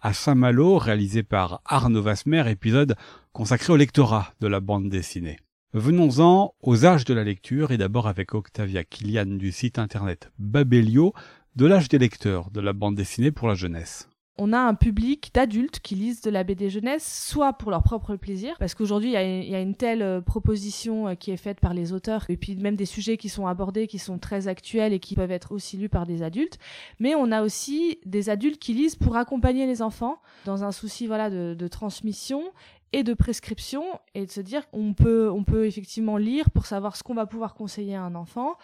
à 0.00 0.12
Saint-Malo, 0.12 0.76
réalisé 0.76 1.22
par 1.22 1.60
Arnaud 1.66 2.02
Vasmer, 2.02 2.50
épisode 2.50 2.96
consacré 3.32 3.72
au 3.72 3.76
lectorat 3.76 4.32
de 4.40 4.48
la 4.48 4.58
bande 4.58 4.88
dessinée. 4.88 5.36
Venons-en 5.74 6.52
aux 6.60 6.84
âges 6.84 7.06
de 7.06 7.14
la 7.14 7.24
lecture 7.24 7.70
et 7.70 7.78
d'abord 7.78 8.06
avec 8.06 8.34
Octavia 8.34 8.84
Kilian 8.84 9.24
du 9.24 9.52
site 9.52 9.78
internet 9.78 10.30
Babelio 10.38 11.14
de 11.56 11.64
l'âge 11.64 11.88
des 11.88 11.96
lecteurs 11.96 12.50
de 12.50 12.60
la 12.60 12.74
bande 12.74 12.94
dessinée 12.94 13.30
pour 13.30 13.48
la 13.48 13.54
jeunesse 13.54 14.06
on 14.38 14.54
a 14.54 14.58
un 14.58 14.74
public 14.74 15.30
d'adultes 15.34 15.80
qui 15.80 15.94
lisent 15.94 16.22
de 16.22 16.30
la 16.30 16.42
BD 16.42 16.70
jeunesse, 16.70 17.26
soit 17.28 17.52
pour 17.52 17.70
leur 17.70 17.82
propre 17.82 18.16
plaisir, 18.16 18.56
parce 18.58 18.74
qu'aujourd'hui 18.74 19.10
il 19.10 19.50
y, 19.50 19.54
a 19.54 19.60
une 19.60 19.74
telle 19.74 20.00
euh, 20.00 20.20
proposition 20.22 21.08
euh, 21.08 21.14
qui 21.14 21.30
est 21.30 21.36
faite 21.36 21.60
par 21.60 21.74
les 21.74 21.92
auteurs, 21.92 22.24
et 22.30 22.38
puis 22.38 22.56
même 22.56 22.74
des 22.74 22.86
sujets 22.86 23.18
qui 23.18 23.28
sont 23.28 23.46
abordés, 23.46 23.86
qui 23.86 23.98
sont 23.98 24.18
très 24.18 24.48
actuels 24.48 24.94
et 24.94 25.00
qui 25.00 25.14
peuvent 25.14 25.30
être 25.30 25.52
aussi 25.52 25.76
lus 25.76 25.90
par 25.90 26.06
des 26.06 26.22
adultes. 26.22 26.58
Mais 26.98 27.14
on 27.14 27.30
a 27.30 27.42
aussi 27.42 27.98
des 28.06 28.30
adultes 28.30 28.58
qui 28.58 28.72
lisent 28.72 28.96
pour 28.96 29.16
accompagner 29.16 29.66
les 29.66 29.82
enfants 29.82 30.16
dans 30.46 30.64
un 30.64 30.72
souci 30.72 31.06
voilà 31.06 31.28
de, 31.28 31.54
de 31.54 31.68
transmission 31.68 32.42
et 32.92 33.02
de 33.02 33.14
prescription 33.14 33.84
et 34.14 34.26
de 34.26 34.30
se 34.30 34.40
dire 34.40 34.68
qu'on 34.70 34.92
peut, 34.92 35.30
on 35.30 35.44
peut 35.44 35.66
effectivement 35.66 36.18
lire 36.18 36.50
pour 36.50 36.66
savoir 36.66 36.96
ce 36.96 37.02
qu'on 37.02 37.14
va 37.14 37.26
pouvoir 37.26 37.54
conseiller 37.54 37.94
à 37.94 38.02
un 38.02 38.14
enfant. 38.14 38.56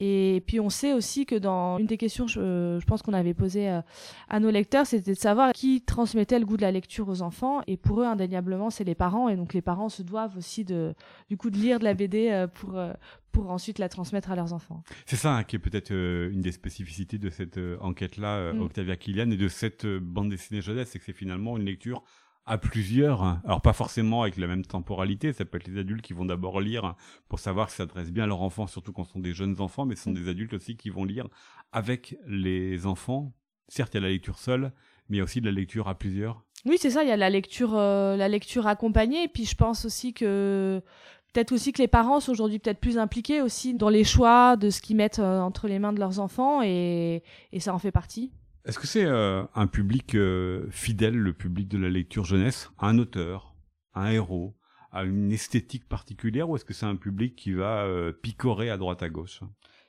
Et 0.00 0.42
puis 0.46 0.58
on 0.58 0.70
sait 0.70 0.92
aussi 0.92 1.26
que 1.26 1.36
dans 1.36 1.78
une 1.78 1.86
des 1.86 1.96
questions, 1.96 2.26
je, 2.26 2.78
je 2.80 2.86
pense 2.86 3.02
qu'on 3.02 3.12
avait 3.12 3.34
posé 3.34 3.70
euh, 3.70 3.80
à 4.28 4.40
nos 4.40 4.50
lecteurs, 4.50 4.86
c'était 4.86 5.12
de 5.12 5.18
savoir 5.18 5.52
qui 5.52 5.82
transmettait 5.82 6.38
le 6.38 6.44
goût 6.44 6.56
de 6.56 6.62
la 6.62 6.72
lecture 6.72 7.08
aux 7.08 7.22
enfants. 7.22 7.62
Et 7.66 7.76
pour 7.76 8.00
eux, 8.00 8.04
indéniablement, 8.04 8.70
c'est 8.70 8.84
les 8.84 8.96
parents. 8.96 9.28
Et 9.28 9.36
donc 9.36 9.54
les 9.54 9.62
parents 9.62 9.88
se 9.88 10.02
doivent 10.02 10.36
aussi 10.36 10.64
de, 10.64 10.94
du 11.28 11.36
coup, 11.36 11.50
de 11.50 11.56
lire 11.56 11.78
de 11.78 11.84
la 11.84 11.94
BD 11.94 12.30
euh, 12.30 12.48
pour, 12.48 12.76
euh, 12.76 12.92
pour 13.30 13.50
ensuite 13.50 13.78
la 13.78 13.88
transmettre 13.88 14.32
à 14.32 14.36
leurs 14.36 14.52
enfants. 14.52 14.82
C'est 15.06 15.16
ça 15.16 15.36
hein, 15.36 15.44
qui 15.44 15.54
est 15.56 15.60
peut-être 15.60 15.92
une 15.92 16.40
des 16.40 16.52
spécificités 16.52 17.18
de 17.18 17.30
cette 17.30 17.60
enquête-là, 17.80 18.52
mm. 18.52 18.60
Octavia 18.62 18.96
Kilian, 18.96 19.30
et 19.30 19.36
de 19.36 19.48
cette 19.48 19.86
bande 19.86 20.30
dessinée 20.30 20.60
jeunesse, 20.60 20.90
c'est 20.90 20.98
que 20.98 21.04
c'est 21.04 21.12
finalement 21.12 21.56
une 21.56 21.64
lecture 21.64 22.02
à 22.48 22.58
plusieurs. 22.58 23.40
Alors 23.44 23.60
pas 23.60 23.72
forcément 23.72 24.22
avec 24.22 24.36
la 24.36 24.46
même 24.46 24.64
temporalité, 24.64 25.32
ça 25.32 25.44
peut 25.44 25.58
être 25.58 25.68
les 25.68 25.78
adultes 25.78 26.02
qui 26.02 26.14
vont 26.14 26.24
d'abord 26.24 26.60
lire 26.60 26.94
pour 27.28 27.38
savoir 27.38 27.70
si 27.70 27.76
ça 27.76 27.82
adresse 27.84 28.10
bien 28.10 28.24
à 28.24 28.26
leurs 28.26 28.42
enfants, 28.42 28.66
surtout 28.66 28.92
quand 28.92 29.04
ce 29.04 29.12
sont 29.12 29.20
des 29.20 29.34
jeunes 29.34 29.60
enfants, 29.60 29.86
mais 29.86 29.94
ce 29.94 30.04
sont 30.04 30.12
des 30.12 30.28
adultes 30.28 30.54
aussi 30.54 30.76
qui 30.76 30.90
vont 30.90 31.04
lire 31.04 31.28
avec 31.72 32.16
les 32.26 32.86
enfants. 32.86 33.32
Certes, 33.68 33.94
il 33.94 33.98
y 33.98 34.00
a 34.00 34.02
la 34.02 34.08
lecture 34.08 34.38
seule, 34.38 34.72
mais 35.08 35.16
il 35.16 35.18
y 35.18 35.20
a 35.20 35.24
aussi 35.24 35.40
de 35.40 35.46
la 35.46 35.52
lecture 35.52 35.88
à 35.88 35.96
plusieurs. 35.96 36.42
Oui, 36.64 36.76
c'est 36.80 36.90
ça, 36.90 37.02
il 37.02 37.08
y 37.08 37.12
a 37.12 37.16
la 37.16 37.30
lecture, 37.30 37.76
euh, 37.76 38.16
la 38.16 38.28
lecture 38.28 38.66
accompagnée, 38.66 39.24
et 39.24 39.28
puis 39.28 39.44
je 39.44 39.54
pense 39.54 39.84
aussi 39.84 40.12
que 40.12 40.82
peut-être 41.32 41.52
aussi 41.52 41.72
que 41.72 41.82
les 41.82 41.88
parents 41.88 42.20
sont 42.20 42.32
aujourd'hui 42.32 42.58
peut-être 42.58 42.80
plus 42.80 42.98
impliqués 42.98 43.42
aussi 43.42 43.74
dans 43.74 43.90
les 43.90 44.04
choix 44.04 44.56
de 44.56 44.70
ce 44.70 44.80
qu'ils 44.80 44.96
mettent 44.96 45.18
euh, 45.18 45.40
entre 45.40 45.68
les 45.68 45.78
mains 45.78 45.92
de 45.92 46.00
leurs 46.00 46.18
enfants, 46.18 46.62
et, 46.62 47.22
et 47.52 47.60
ça 47.60 47.74
en 47.74 47.78
fait 47.78 47.92
partie. 47.92 48.32
Est-ce 48.64 48.78
que 48.78 48.86
c'est 48.86 49.04
euh, 49.04 49.42
un 49.54 49.66
public 49.66 50.14
euh, 50.14 50.66
fidèle, 50.70 51.16
le 51.16 51.32
public 51.32 51.68
de 51.68 51.78
la 51.78 51.88
lecture 51.88 52.24
jeunesse, 52.24 52.70
un 52.78 52.98
auteur, 52.98 53.54
un 53.94 54.10
héros, 54.10 54.56
à 54.92 55.04
une 55.04 55.32
esthétique 55.32 55.88
particulière, 55.88 56.48
ou 56.48 56.56
est-ce 56.56 56.64
que 56.64 56.74
c'est 56.74 56.86
un 56.86 56.96
public 56.96 57.36
qui 57.36 57.52
va 57.52 57.84
euh, 57.84 58.12
picorer 58.12 58.70
à 58.70 58.76
droite 58.76 59.02
à 59.02 59.08
gauche? 59.08 59.40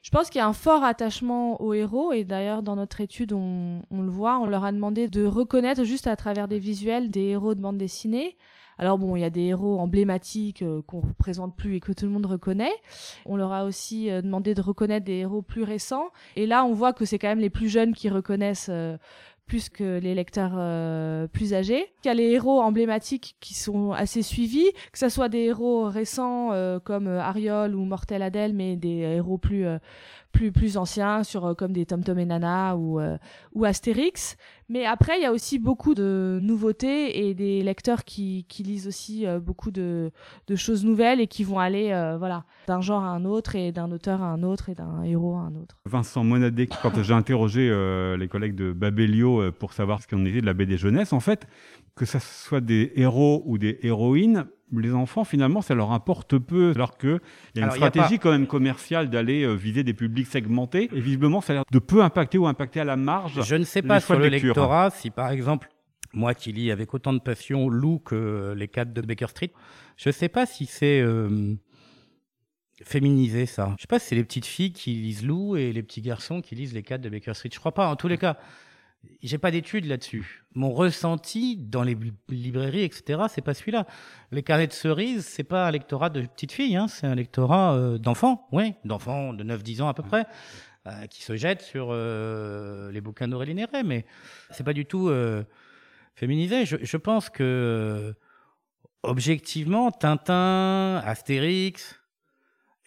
Je 0.01 0.11
pense 0.11 0.29
qu'il 0.29 0.39
y 0.39 0.41
a 0.41 0.47
un 0.47 0.53
fort 0.53 0.83
attachement 0.83 1.61
aux 1.61 1.73
héros 1.73 2.13
et 2.13 2.23
d'ailleurs 2.23 2.63
dans 2.63 2.77
notre 2.77 3.01
étude 3.01 3.33
on, 3.33 3.81
on, 3.91 4.01
le 4.01 4.09
voit, 4.09 4.39
on 4.39 4.45
leur 4.45 4.63
a 4.63 4.71
demandé 4.71 5.09
de 5.09 5.25
reconnaître 5.25 5.83
juste 5.83 6.07
à 6.07 6.15
travers 6.15 6.47
des 6.47 6.59
visuels 6.59 7.11
des 7.11 7.21
héros 7.21 7.53
de 7.53 7.59
bande 7.59 7.77
dessinée 7.77 8.37
alors 8.79 8.97
bon, 8.97 9.17
il 9.17 9.19
y 9.19 9.25
a 9.25 9.29
des 9.29 9.41
héros 9.41 9.77
emblématiques 9.77 10.61
euh, 10.61 10.81
qu'on 10.81 11.01
représente 11.01 11.53
plus 11.55 11.75
et 11.75 11.79
que 11.81 11.91
tout 11.91 12.05
le 12.05 12.11
monde 12.11 12.25
reconnaît. 12.25 12.71
On 13.25 13.35
leur 13.35 13.51
a 13.51 13.65
aussi 13.65 14.09
euh, 14.09 14.21
demandé 14.21 14.55
de 14.55 14.61
reconnaître 14.61 15.05
des 15.05 15.17
héros 15.17 15.41
plus 15.41 15.63
récents. 15.63 16.07
Et 16.37 16.47
là, 16.47 16.63
on 16.63 16.73
voit 16.73 16.93
que 16.93 17.03
c'est 17.03 17.19
quand 17.19 17.27
même 17.27 17.39
les 17.39 17.49
plus 17.49 17.67
jeunes 17.67 17.93
qui 17.93 18.07
reconnaissent 18.07 18.69
euh, 18.71 18.97
plus 19.47 19.67
que 19.67 19.99
les 19.99 20.13
lecteurs 20.13 20.51
plus 21.29 21.55
âgés. 21.55 21.91
Il 22.03 22.07
y 22.07 22.11
a 22.11 22.13
les 22.13 22.29
héros 22.33 22.61
emblématiques 22.61 23.35
qui 23.39 23.55
sont 23.55 23.93
assez 23.93 24.21
suivis, 24.21 24.71
que 24.91 24.99
ce 24.99 25.09
soit 25.09 25.27
des 25.27 25.39
héros 25.39 25.85
récents 25.85 26.51
comme 26.83 27.07
Ariol 27.07 27.73
ou 27.73 27.83
Mortel 27.83 28.21
Adèle, 28.21 28.53
mais 28.53 28.75
des 28.75 28.99
héros 28.99 29.39
plus 29.39 29.65
plus 30.31 30.51
plus 30.51 30.77
anciens 30.77 31.23
sur 31.23 31.45
euh, 31.45 31.53
comme 31.53 31.73
des 31.73 31.85
Tom 31.85 32.03
Tom 32.03 32.19
et 32.19 32.25
Nana 32.25 32.75
ou 32.75 32.99
euh, 32.99 33.17
ou 33.53 33.65
Astérix. 33.65 34.37
Mais 34.69 34.85
après 34.85 35.17
il 35.17 35.23
y 35.23 35.25
a 35.25 35.31
aussi 35.31 35.59
beaucoup 35.59 35.95
de 35.95 36.39
nouveautés 36.41 37.27
et 37.27 37.33
des 37.33 37.61
lecteurs 37.63 38.03
qui, 38.03 38.45
qui 38.47 38.63
lisent 38.63 38.87
aussi 38.87 39.25
euh, 39.25 39.39
beaucoup 39.39 39.71
de, 39.71 40.11
de 40.47 40.55
choses 40.55 40.85
nouvelles 40.85 41.19
et 41.19 41.27
qui 41.27 41.43
vont 41.43 41.59
aller 41.59 41.89
voilà 42.19 42.45
d'un 42.67 42.81
genre 42.81 43.03
à 43.03 43.09
un 43.09 43.25
autre 43.25 43.55
et 43.55 43.71
d'un 43.71 43.91
auteur 43.91 44.21
à 44.21 44.27
un 44.27 44.43
autre 44.43 44.69
et 44.69 44.75
d'un 44.75 45.03
héros 45.03 45.35
à 45.35 45.41
un 45.41 45.55
autre. 45.55 45.77
Vincent 45.85 46.23
Monadé 46.23 46.67
quand 46.67 47.01
j'ai 47.01 47.13
interrogé 47.13 47.69
les 48.17 48.27
collègues 48.27 48.55
de 48.55 48.71
Babelio 48.71 49.51
pour 49.51 49.73
savoir 49.73 50.01
ce 50.01 50.07
qu'on 50.07 50.25
était 50.25 50.41
de 50.41 50.45
la 50.45 50.53
BD 50.53 50.77
jeunesse. 50.77 51.13
En 51.13 51.19
fait 51.19 51.47
que 51.95 52.05
ça 52.05 52.19
soit 52.19 52.61
des 52.61 52.93
héros 52.95 53.43
ou 53.45 53.57
des 53.57 53.79
héroïnes 53.81 54.45
les 54.71 54.93
enfants, 54.93 55.23
finalement, 55.23 55.61
ça 55.61 55.75
leur 55.75 55.91
importe 55.91 56.37
peu, 56.37 56.71
alors 56.75 56.97
qu'il 56.97 57.19
y 57.55 57.61
a 57.61 57.65
une 57.65 57.71
stratégie 57.71 58.19
quand 58.19 58.31
même 58.31 58.47
commerciale 58.47 59.09
d'aller 59.09 59.43
euh, 59.43 59.53
viser 59.53 59.83
des 59.83 59.93
publics 59.93 60.27
segmentés, 60.27 60.89
et 60.93 60.99
visiblement, 60.99 61.41
ça 61.41 61.53
a 61.53 61.55
l'air 61.57 61.63
de 61.71 61.79
peu 61.79 62.03
impacter 62.03 62.37
ou 62.37 62.47
impacter 62.47 62.79
à 62.79 62.85
la 62.85 62.95
marge. 62.95 63.41
Je 63.43 63.55
ne 63.55 63.63
sais 63.63 63.81
pas 63.81 63.99
sur 63.99 64.17
le 64.17 64.27
lectorat 64.27 64.89
si, 64.91 65.09
par 65.09 65.29
exemple, 65.29 65.69
moi 66.13 66.33
qui 66.33 66.51
lis 66.51 66.71
avec 66.71 66.93
autant 66.93 67.13
de 67.13 67.19
passion 67.19 67.69
Lou 67.69 67.99
que 67.99 68.53
les 68.57 68.67
quatre 68.67 68.93
de 68.93 69.01
Baker 69.01 69.27
Street, 69.27 69.51
je 69.97 70.09
ne 70.09 70.13
sais 70.13 70.29
pas 70.29 70.45
si 70.45 70.65
c'est 70.65 71.01
euh, 71.01 71.55
féminisé 72.83 73.45
ça. 73.45 73.73
Je 73.77 73.83
sais 73.83 73.87
pas 73.87 73.99
si 73.99 74.07
c'est 74.07 74.15
les 74.15 74.23
petites 74.23 74.45
filles 74.45 74.71
qui 74.71 74.93
lisent 74.93 75.25
Lou 75.25 75.55
et 75.55 75.71
les 75.71 75.83
petits 75.83 76.01
garçons 76.01 76.41
qui 76.41 76.55
lisent 76.55 76.73
les 76.73 76.83
quatre 76.83 77.01
de 77.01 77.09
Baker 77.09 77.33
Street. 77.33 77.49
Je 77.53 77.59
crois 77.59 77.73
pas. 77.73 77.89
En 77.89 77.95
tous 77.95 78.07
les 78.07 78.17
cas, 78.17 78.37
j'ai 79.21 79.37
pas 79.37 79.51
d'études 79.51 79.85
là-dessus. 79.85 80.45
Mon 80.55 80.71
ressenti 80.71 81.57
dans 81.57 81.83
les 81.83 81.97
librairies, 82.29 82.83
etc., 82.83 83.23
c'est 83.29 83.41
pas 83.41 83.53
celui-là. 83.53 83.85
Les 84.31 84.43
carnets 84.43 84.67
de 84.67 84.73
cerises, 84.73 85.25
c'est 85.25 85.43
pas 85.43 85.67
un 85.67 85.71
lectorat 85.71 86.09
de 86.09 86.21
petites 86.21 86.51
filles, 86.51 86.75
hein, 86.75 86.87
c'est 86.87 87.07
un 87.07 87.15
lectorat 87.15 87.75
euh, 87.75 87.97
d'enfants, 87.97 88.47
oui, 88.51 88.73
d'enfants 88.85 89.33
de 89.33 89.43
9-10 89.43 89.81
ans 89.81 89.87
à 89.87 89.93
peu 89.93 90.03
près, 90.03 90.25
euh, 90.87 91.05
qui 91.07 91.21
se 91.23 91.35
jettent 91.35 91.61
sur 91.61 91.89
euh, 91.91 92.91
les 92.91 93.01
bouquins 93.01 93.27
d'Aurélie 93.27 93.55
Néret, 93.55 93.83
mais 93.83 94.05
c'est 94.51 94.63
pas 94.63 94.73
du 94.73 94.85
tout 94.85 95.11
féminisé. 96.15 96.65
Je, 96.65 96.77
je, 96.81 96.97
pense 96.97 97.29
que, 97.29 98.13
objectivement, 99.03 99.91
Tintin, 99.91 101.01
Astérix, 101.05 101.99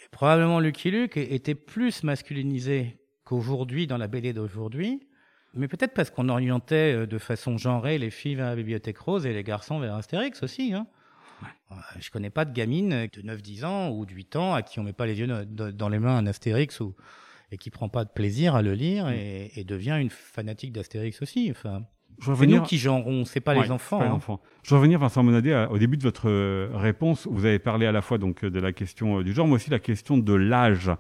et 0.02 0.08
probablement 0.10 0.60
Lucky 0.60 0.90
Luke 0.90 1.16
étaient 1.16 1.54
plus 1.54 2.02
masculinisés 2.02 2.98
qu'aujourd'hui 3.24 3.86
dans 3.86 3.98
la 3.98 4.08
BD 4.08 4.32
d'aujourd'hui 4.32 5.06
mais 5.54 5.68
peut-être 5.68 5.94
parce 5.94 6.10
qu'on 6.10 6.28
orientait 6.28 6.94
euh, 6.94 7.06
de 7.06 7.18
façon 7.18 7.58
genrée 7.58 7.98
les 7.98 8.10
filles 8.10 8.34
vers 8.34 8.46
la 8.46 8.56
bibliothèque 8.56 8.98
rose 8.98 9.26
et 9.26 9.32
les 9.32 9.42
garçons 9.42 9.78
vers 9.78 9.94
Astérix 9.94 10.42
aussi. 10.42 10.72
Hein. 10.72 10.86
Ouais. 11.42 11.76
Je 12.00 12.10
connais 12.10 12.30
pas 12.30 12.44
de 12.44 12.52
gamine 12.52 13.08
de 13.12 13.22
9-10 13.22 13.64
ans 13.64 13.90
ou 13.90 14.06
de 14.06 14.12
8 14.12 14.36
ans 14.36 14.54
à 14.54 14.62
qui 14.62 14.78
on 14.80 14.82
met 14.82 14.92
pas 14.92 15.06
les 15.06 15.18
yeux 15.18 15.26
dans 15.26 15.88
les 15.88 15.98
mains 15.98 16.16
un 16.16 16.26
Astérix 16.26 16.80
ou, 16.80 16.94
et 17.50 17.58
qui 17.58 17.70
prend 17.70 17.88
pas 17.88 18.04
de 18.04 18.10
plaisir 18.10 18.54
à 18.54 18.62
le 18.62 18.74
lire 18.74 19.06
mm. 19.06 19.12
et, 19.12 19.64
devient 19.64 19.98
une 20.00 20.10
fanatique 20.10 20.72
d'Astérix 20.72 21.20
aussi. 21.22 21.48
Enfin, 21.50 21.82
c'est 22.20 22.46
nous 22.46 22.62
qui 22.62 22.78
genrons, 22.78 23.24
c'est 23.24 23.40
pas 23.40 23.54
les 23.54 23.70
enfants. 23.70 23.98
Pas 23.98 24.06
hein. 24.06 24.38
Je 24.62 24.70
vais 24.70 24.76
revenir, 24.76 24.98
Vincent 24.98 25.22
Monadé, 25.22 25.66
au 25.70 25.78
début 25.78 25.96
de 25.96 26.02
votre 26.02 26.28
euh, 26.28 26.68
réponse, 26.74 27.26
vous 27.30 27.44
avez 27.44 27.58
parlé 27.58 27.86
à 27.86 27.92
la 27.92 28.02
fois 28.02 28.18
donc 28.18 28.44
de 28.44 28.60
la 28.60 28.72
question 28.72 29.18
euh, 29.18 29.24
du 29.24 29.32
genre, 29.32 29.46
mais 29.46 29.54
aussi 29.54 29.70
la 29.70 29.78
question 29.78 30.18
de 30.18 30.34
l'âge. 30.34 30.90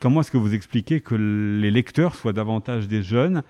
Comment 0.00 0.20
est-ce 0.20 0.30
que 0.30 0.38
vous 0.38 0.54
expliquez 0.54 1.00
que 1.00 1.14
les 1.14 1.70
lecteurs 1.70 2.14
soient 2.14 2.32
davantage 2.32 2.88
des 2.88 3.02
jeunes 3.02 3.42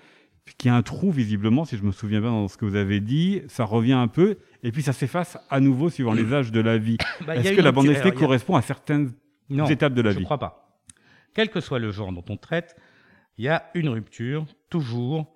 qu'il 0.57 0.69
y 0.69 0.71
a 0.71 0.75
un 0.75 0.81
trou 0.81 1.11
visiblement, 1.11 1.65
si 1.65 1.77
je 1.77 1.83
me 1.83 1.91
souviens 1.91 2.19
bien 2.19 2.31
dans 2.31 2.47
ce 2.47 2.57
que 2.57 2.65
vous 2.65 2.75
avez 2.75 2.99
dit, 2.99 3.41
ça 3.47 3.63
revient 3.63 3.93
un 3.93 4.07
peu, 4.07 4.37
et 4.61 4.71
puis 4.71 4.81
ça 4.81 4.93
s'efface 4.93 5.37
à 5.49 5.59
nouveau 5.59 5.89
suivant 5.89 6.13
les 6.13 6.33
âges 6.33 6.51
de 6.51 6.59
la 6.59 6.77
vie. 6.77 6.97
Bah, 7.25 7.35
Est-ce 7.35 7.53
que 7.53 7.61
la 7.61 7.71
bande 7.71 7.87
dessinée 7.87 8.11
correspond 8.11 8.55
à 8.55 8.61
certaines 8.61 9.13
étapes 9.69 9.93
de 9.93 10.01
la 10.01 10.09
vie 10.09 10.15
Je 10.15 10.19
ne 10.19 10.25
crois 10.25 10.39
pas. 10.39 10.81
Quel 11.33 11.49
que 11.49 11.61
soit 11.61 11.79
le 11.79 11.91
genre 11.91 12.11
dont 12.11 12.25
on 12.29 12.37
traite, 12.37 12.75
il 13.37 13.45
y 13.45 13.47
a 13.47 13.69
une 13.73 13.89
rupture, 13.89 14.45
toujours, 14.69 15.33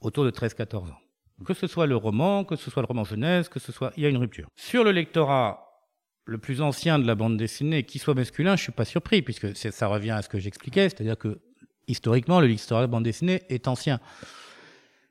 autour 0.00 0.24
de 0.24 0.30
13-14 0.30 0.90
ans. 0.90 0.98
Que 1.44 1.54
ce 1.54 1.66
soit 1.66 1.86
le 1.86 1.96
roman, 1.96 2.44
que 2.44 2.56
ce 2.56 2.70
soit 2.70 2.82
le 2.82 2.86
roman 2.86 3.04
jeunesse, 3.04 3.48
que 3.48 3.60
ce 3.60 3.70
soit, 3.70 3.92
il 3.96 4.02
y 4.02 4.06
a 4.06 4.08
une 4.08 4.16
rupture. 4.16 4.48
Sur 4.56 4.84
le 4.84 4.90
lectorat 4.92 5.62
le 6.24 6.38
plus 6.38 6.60
ancien 6.60 6.98
de 6.98 7.06
la 7.06 7.14
bande 7.14 7.36
dessinée, 7.36 7.84
qui 7.84 7.98
soit 7.98 8.14
masculin, 8.14 8.56
je 8.56 8.62
suis 8.62 8.72
pas 8.72 8.84
surpris, 8.84 9.22
puisque 9.22 9.54
ça 9.54 9.86
revient 9.86 10.10
à 10.10 10.22
ce 10.22 10.28
que 10.28 10.38
j'expliquais, 10.38 10.88
c'est-à-dire 10.88 11.16
que 11.16 11.38
historiquement, 11.88 12.40
le 12.40 12.46
l'histoire 12.46 12.82
de 12.82 12.86
bande 12.86 13.04
dessinée 13.04 13.42
est 13.48 13.68
ancien. 13.68 14.00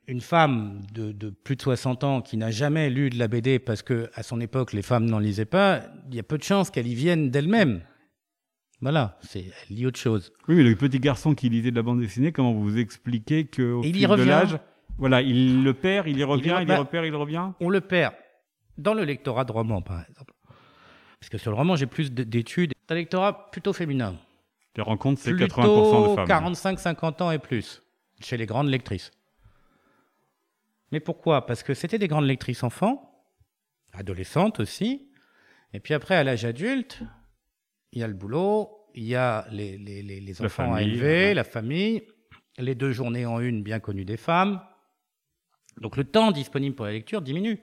Une 0.08 0.20
femme 0.20 0.82
de, 0.92 1.30
plus 1.30 1.56
de 1.56 1.62
60 1.62 2.04
ans 2.04 2.22
qui 2.22 2.36
n'a 2.36 2.52
jamais 2.52 2.90
lu 2.90 3.10
de 3.10 3.18
la 3.18 3.26
BD 3.26 3.58
parce 3.58 3.82
que 3.82 4.08
à 4.14 4.22
son 4.22 4.40
époque 4.40 4.72
les 4.72 4.82
femmes 4.82 5.06
n'en 5.06 5.18
lisaient 5.18 5.44
pas, 5.44 5.82
il 6.08 6.14
y 6.14 6.20
a 6.20 6.22
peu 6.22 6.38
de 6.38 6.44
chances 6.44 6.70
qu'elle 6.70 6.86
y 6.86 6.94
vienne 6.94 7.30
d'elle-même. 7.30 7.82
Voilà, 8.80 9.18
c'est 9.22 9.40
elle 9.40 9.76
lit 9.76 9.86
autre 9.86 9.98
chose. 9.98 10.32
Oui, 10.48 10.54
mais 10.54 10.62
le 10.62 10.76
petit 10.76 11.00
garçon 11.00 11.34
qui 11.34 11.48
lisait 11.48 11.70
de 11.70 11.76
la 11.76 11.82
bande 11.82 11.98
dessinée, 11.98 12.30
comment 12.30 12.52
vous 12.52 12.78
expliquez 12.78 13.46
que 13.46 13.72
au 13.72 13.82
fil 13.82 14.06
de 14.06 14.22
l'âge, 14.22 14.58
voilà, 14.98 15.22
il 15.22 15.64
le 15.64 15.74
perd, 15.74 16.06
il 16.06 16.18
y 16.18 16.24
revient, 16.24 16.58
il, 16.62 16.68
y 16.68 16.74
repère, 16.74 17.04
il 17.04 17.14
revient? 17.14 17.50
On 17.60 17.68
le 17.68 17.80
perd 17.80 18.14
dans 18.78 18.94
le 18.94 19.04
lectorat 19.04 19.44
de 19.44 19.52
roman, 19.52 19.82
par 19.82 20.02
exemple. 20.08 20.34
Parce 21.20 21.30
que 21.30 21.38
sur 21.38 21.50
le 21.50 21.56
roman, 21.56 21.76
j'ai 21.76 21.86
plus 21.86 22.12
d'études. 22.12 22.72
C'est 22.86 22.92
un 22.92 22.96
lectorat 22.96 23.50
plutôt 23.50 23.72
féminin. 23.72 24.14
Les 24.76 24.82
rencontres, 24.82 25.20
c'est 25.22 25.32
80% 25.32 26.10
de 26.10 26.26
femmes. 26.26 26.52
45-50 26.52 27.22
ans 27.22 27.30
et 27.30 27.38
plus, 27.38 27.82
chez 28.20 28.36
les 28.36 28.46
grandes 28.46 28.68
lectrices. 28.68 29.10
Mais 30.92 31.00
pourquoi? 31.00 31.46
Parce 31.46 31.62
que 31.62 31.74
c'était 31.74 31.98
des 31.98 32.08
grandes 32.08 32.26
lectrices 32.26 32.62
enfants, 32.62 33.24
adolescentes 33.92 34.60
aussi. 34.60 35.10
Et 35.72 35.80
puis 35.80 35.94
après, 35.94 36.14
à 36.14 36.24
l'âge 36.24 36.44
adulte, 36.44 37.02
il 37.92 38.00
y 38.00 38.02
a 38.02 38.08
le 38.08 38.14
boulot, 38.14 38.70
il 38.94 39.04
y 39.04 39.14
a 39.14 39.46
les, 39.50 39.78
les, 39.78 40.02
les, 40.02 40.42
enfants 40.42 40.74
à 40.74 40.82
élever, 40.82 41.34
la 41.34 41.44
famille, 41.44 42.06
les 42.58 42.74
deux 42.74 42.92
journées 42.92 43.26
en 43.26 43.40
une 43.40 43.62
bien 43.62 43.80
connues 43.80 44.04
des 44.04 44.16
femmes. 44.16 44.60
Donc 45.78 45.96
le 45.96 46.04
temps 46.04 46.32
disponible 46.32 46.76
pour 46.76 46.86
la 46.86 46.92
lecture 46.92 47.22
diminue. 47.22 47.60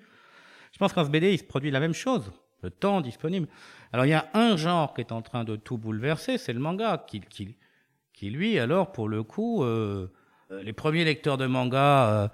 Je 0.71 0.77
pense 0.79 0.93
qu'en 0.93 1.05
ce 1.05 1.09
BD, 1.09 1.33
il 1.33 1.37
se 1.37 1.43
produit 1.43 1.71
la 1.71 1.79
même 1.79 1.93
chose 1.93 2.31
le 2.63 2.71
temps 2.71 3.01
disponible. 3.01 3.47
Alors 3.93 4.07
il 4.07 4.09
y 4.09 4.13
a 4.13 4.27
un 4.33 4.57
genre 4.57 4.95
qui 4.95 5.01
est 5.01 5.11
en 5.11 5.21
train 5.21 5.43
de 5.43 5.55
tout 5.55 5.77
bouleverser, 5.77 6.39
c'est 6.39 6.51
le 6.51 6.59
manga, 6.59 7.05
qui, 7.07 8.29
lui, 8.29 8.57
alors 8.57 8.91
pour 8.91 9.07
le 9.07 9.21
coup, 9.21 9.63
euh, 9.63 10.07
euh 10.51 10.63
les 10.63 10.73
premiers 10.73 11.03
lecteurs 11.03 11.37
de 11.37 11.45
manga, 11.45 12.07
euh, 12.09 12.27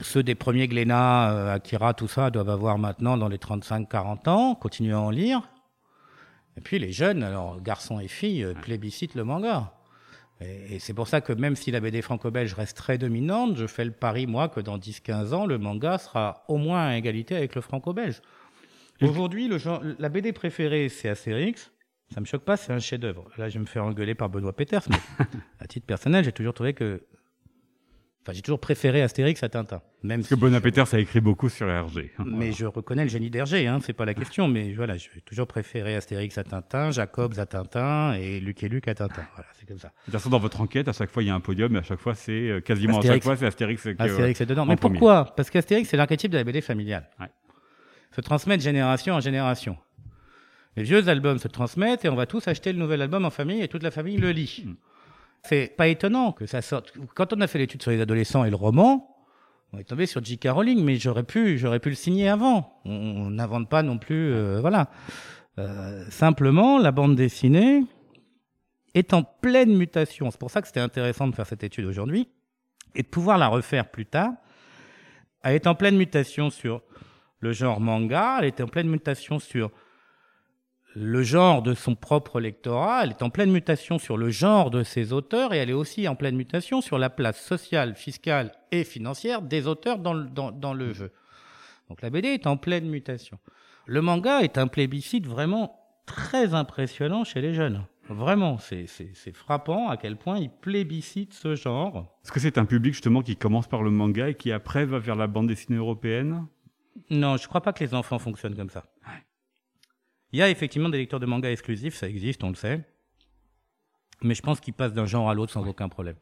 ceux 0.00 0.22
des 0.22 0.36
premiers 0.36 0.68
Glénat, 0.68 1.54
Akira, 1.54 1.92
tout 1.92 2.06
ça, 2.06 2.30
doivent 2.30 2.50
avoir 2.50 2.78
maintenant 2.78 3.16
dans 3.16 3.26
les 3.26 3.38
35-40 3.38 4.28
ans, 4.28 4.54
continuer 4.54 4.92
à 4.92 5.00
en 5.00 5.10
lire. 5.10 5.42
Et 6.56 6.60
puis 6.60 6.78
les 6.78 6.92
jeunes, 6.92 7.24
alors 7.24 7.60
garçons 7.60 7.98
et 7.98 8.06
filles, 8.06 8.46
plébiscitent 8.62 9.16
le 9.16 9.24
manga. 9.24 9.72
Et, 10.40 10.76
et 10.76 10.78
c'est 10.78 10.94
pour 10.94 11.08
ça 11.08 11.20
que 11.20 11.32
même 11.32 11.56
si 11.56 11.72
la 11.72 11.80
BD 11.80 12.00
franco-belge 12.00 12.54
reste 12.54 12.76
très 12.76 12.96
dominante, 12.96 13.56
je 13.56 13.66
fais 13.66 13.84
le 13.84 13.90
pari, 13.90 14.28
moi, 14.28 14.48
que 14.48 14.60
dans 14.60 14.78
10-15 14.78 15.32
ans, 15.34 15.46
le 15.46 15.58
manga 15.58 15.98
sera 15.98 16.44
au 16.46 16.58
moins 16.58 16.86
à 16.86 16.96
égalité 16.96 17.34
avec 17.34 17.56
le 17.56 17.60
franco-belge. 17.60 18.22
Aujourd'hui, 19.02 19.48
le 19.48 19.58
genre, 19.58 19.82
la 19.98 20.08
BD 20.08 20.32
préférée, 20.32 20.88
c'est 20.88 21.08
Astérix. 21.08 21.72
Ça 22.12 22.20
me 22.20 22.26
choque 22.26 22.44
pas, 22.44 22.56
c'est 22.56 22.72
un 22.72 22.80
chef-d'œuvre. 22.80 23.28
Là, 23.38 23.48
je 23.48 23.54
vais 23.54 23.60
me 23.60 23.66
faire 23.66 23.84
engueuler 23.84 24.14
par 24.14 24.28
Benoît 24.28 24.54
Peters, 24.54 24.82
mais 24.90 24.96
à 25.60 25.66
titre 25.66 25.86
personnel, 25.86 26.24
j'ai 26.24 26.32
toujours 26.32 26.54
trouvé 26.54 26.74
que. 26.74 27.02
Enfin, 28.22 28.32
j'ai 28.34 28.42
toujours 28.42 28.60
préféré 28.60 29.00
Astérix 29.00 29.42
à 29.42 29.48
Tintin. 29.48 29.80
Même 30.02 30.20
Parce 30.20 30.28
que 30.28 30.34
Benoît 30.34 30.60
Peters 30.60 30.92
a 30.92 30.98
écrit 30.98 31.20
beaucoup 31.20 31.48
sur 31.48 31.70
Hergé. 31.70 32.12
Mais 32.26 32.52
je 32.52 32.66
reconnais 32.66 33.04
le 33.04 33.08
génie 33.08 33.30
d'Hergé, 33.30 33.66
hein, 33.66 33.78
c'est 33.80 33.94
pas 33.94 34.04
la 34.04 34.12
question. 34.12 34.46
Mais 34.46 34.74
voilà, 34.74 34.98
j'ai 34.98 35.22
toujours 35.24 35.46
préféré 35.46 35.94
Astérix 35.94 36.36
à 36.36 36.44
Tintin, 36.44 36.90
Jacobs 36.90 37.38
à 37.38 37.46
Tintin 37.46 38.12
et 38.14 38.40
Luc 38.40 38.62
et 38.62 38.68
Luc 38.68 38.88
à 38.88 38.94
Tintin. 38.94 39.22
Voilà, 39.36 39.48
c'est 39.58 39.66
comme 39.66 39.78
ça. 39.78 39.88
De 39.88 39.94
toute 40.06 40.12
façon, 40.12 40.28
dans 40.28 40.38
votre 40.38 40.60
enquête, 40.60 40.88
à 40.88 40.92
chaque 40.92 41.10
fois, 41.10 41.22
il 41.22 41.26
y 41.26 41.30
a 41.30 41.34
un 41.34 41.40
podium, 41.40 41.74
et 41.76 41.78
à 41.78 41.82
chaque 41.82 42.00
fois, 42.00 42.14
c'est 42.14 42.32
euh, 42.32 42.60
quasiment 42.60 42.98
à 42.98 43.02
chaque 43.02 43.22
fois, 43.22 43.36
c'est 43.36 43.46
Astérix. 43.46 43.86
Astérix 43.98 44.40
est 44.40 44.46
dedans. 44.46 44.66
Mais 44.66 44.76
pourquoi? 44.76 45.32
Parce 45.34 45.48
qu'Astérix, 45.48 45.88
c'est 45.88 45.96
l'archétype 45.96 46.32
de 46.32 46.38
la 46.38 46.44
BD 46.44 46.60
familiale. 46.60 47.08
Ouais 47.20 47.28
se 48.20 48.24
transmettent 48.24 48.60
génération 48.60 49.14
en 49.14 49.20
génération. 49.20 49.78
Les 50.76 50.82
vieux 50.82 51.08
albums 51.08 51.38
se 51.38 51.48
transmettent 51.48 52.04
et 52.04 52.08
on 52.10 52.16
va 52.16 52.26
tous 52.26 52.46
acheter 52.48 52.72
le 52.72 52.78
nouvel 52.78 53.00
album 53.00 53.24
en 53.24 53.30
famille 53.30 53.62
et 53.62 53.68
toute 53.68 53.82
la 53.82 53.90
famille 53.90 54.18
le 54.18 54.30
lit. 54.30 54.64
Mm. 54.66 54.74
C'est 55.42 55.74
pas 55.74 55.88
étonnant 55.88 56.32
que 56.32 56.44
ça 56.44 56.60
sorte. 56.60 56.92
Quand 57.14 57.32
on 57.32 57.40
a 57.40 57.46
fait 57.46 57.58
l'étude 57.58 57.80
sur 57.80 57.90
les 57.90 58.00
adolescents 58.00 58.44
et 58.44 58.50
le 58.50 58.56
roman, 58.56 59.16
on 59.72 59.78
est 59.78 59.84
tombé 59.84 60.04
sur 60.04 60.22
J.K. 60.22 60.48
Rowling, 60.50 60.84
mais 60.84 60.96
j'aurais 60.96 61.22
pu, 61.22 61.56
j'aurais 61.56 61.80
pu 61.80 61.88
le 61.88 61.94
signer 61.94 62.28
avant. 62.28 62.80
On 62.84 63.30
n'invente 63.30 63.70
pas 63.70 63.82
non 63.82 63.96
plus, 63.96 64.34
euh, 64.34 64.60
voilà. 64.60 64.90
Euh, 65.58 66.04
simplement, 66.10 66.78
la 66.78 66.92
bande 66.92 67.16
dessinée 67.16 67.84
est 68.94 69.14
en 69.14 69.22
pleine 69.22 69.74
mutation. 69.74 70.30
C'est 70.30 70.40
pour 70.40 70.50
ça 70.50 70.60
que 70.60 70.66
c'était 70.66 70.80
intéressant 70.80 71.26
de 71.26 71.34
faire 71.34 71.46
cette 71.46 71.64
étude 71.64 71.86
aujourd'hui 71.86 72.28
et 72.94 73.02
de 73.02 73.08
pouvoir 73.08 73.38
la 73.38 73.48
refaire 73.48 73.90
plus 73.90 74.04
tard. 74.04 74.32
Elle 75.42 75.54
est 75.54 75.66
en 75.66 75.74
pleine 75.74 75.96
mutation 75.96 76.50
sur 76.50 76.82
le 77.40 77.52
genre 77.52 77.80
manga, 77.80 78.38
elle 78.38 78.46
est 78.46 78.60
en 78.60 78.68
pleine 78.68 78.88
mutation 78.88 79.38
sur 79.38 79.70
le 80.94 81.22
genre 81.22 81.62
de 81.62 81.74
son 81.74 81.94
propre 81.94 82.40
lectorat, 82.40 83.04
elle 83.04 83.10
est 83.10 83.22
en 83.22 83.30
pleine 83.30 83.52
mutation 83.52 83.98
sur 83.98 84.16
le 84.16 84.30
genre 84.30 84.70
de 84.70 84.82
ses 84.82 85.12
auteurs 85.12 85.54
et 85.54 85.58
elle 85.58 85.70
est 85.70 85.74
aussi 85.74 86.08
en 86.08 86.16
pleine 86.16 86.36
mutation 86.36 86.80
sur 86.80 86.98
la 86.98 87.10
place 87.10 87.40
sociale, 87.40 87.94
fiscale 87.94 88.52
et 88.72 88.84
financière 88.84 89.42
des 89.42 89.66
auteurs 89.66 89.98
dans 89.98 90.12
le, 90.12 90.92
jeu. 90.92 91.12
Donc 91.88 92.02
la 92.02 92.10
BD 92.10 92.28
est 92.28 92.46
en 92.46 92.56
pleine 92.56 92.88
mutation. 92.88 93.38
Le 93.86 94.02
manga 94.02 94.40
est 94.40 94.58
un 94.58 94.66
plébiscite 94.66 95.26
vraiment 95.26 95.78
très 96.06 96.54
impressionnant 96.54 97.24
chez 97.24 97.40
les 97.40 97.54
jeunes. 97.54 97.84
Vraiment, 98.08 98.58
c'est 98.58 98.88
frappant 99.32 99.88
à 99.88 99.96
quel 99.96 100.16
point 100.16 100.38
ils 100.38 100.50
plébiscitent 100.50 101.34
ce 101.34 101.54
genre. 101.54 102.18
Est-ce 102.24 102.32
que 102.32 102.40
c'est 102.40 102.58
un 102.58 102.64
public 102.64 102.94
justement 102.94 103.22
qui 103.22 103.36
commence 103.36 103.68
par 103.68 103.84
le 103.84 103.92
manga 103.92 104.28
et 104.28 104.34
qui 104.34 104.50
après 104.50 104.84
va 104.84 104.98
vers 104.98 105.14
la 105.14 105.28
bande 105.28 105.46
dessinée 105.46 105.78
européenne? 105.78 106.46
Non, 107.10 107.36
je 107.36 107.44
ne 107.44 107.48
crois 107.48 107.60
pas 107.62 107.72
que 107.72 107.82
les 107.84 107.94
enfants 107.94 108.18
fonctionnent 108.18 108.56
comme 108.56 108.70
ça. 108.70 108.84
Il 110.32 110.38
y 110.38 110.42
a 110.42 110.48
effectivement 110.50 110.88
des 110.88 110.98
lecteurs 110.98 111.20
de 111.20 111.26
manga 111.26 111.50
exclusifs, 111.50 111.94
ça 111.96 112.08
existe, 112.08 112.44
on 112.44 112.50
le 112.50 112.54
sait. 112.54 112.84
Mais 114.22 114.34
je 114.34 114.42
pense 114.42 114.60
qu'ils 114.60 114.74
passent 114.74 114.92
d'un 114.92 115.06
genre 115.06 115.28
à 115.30 115.34
l'autre 115.34 115.52
sans 115.52 115.66
aucun 115.66 115.88
problème. 115.88 116.16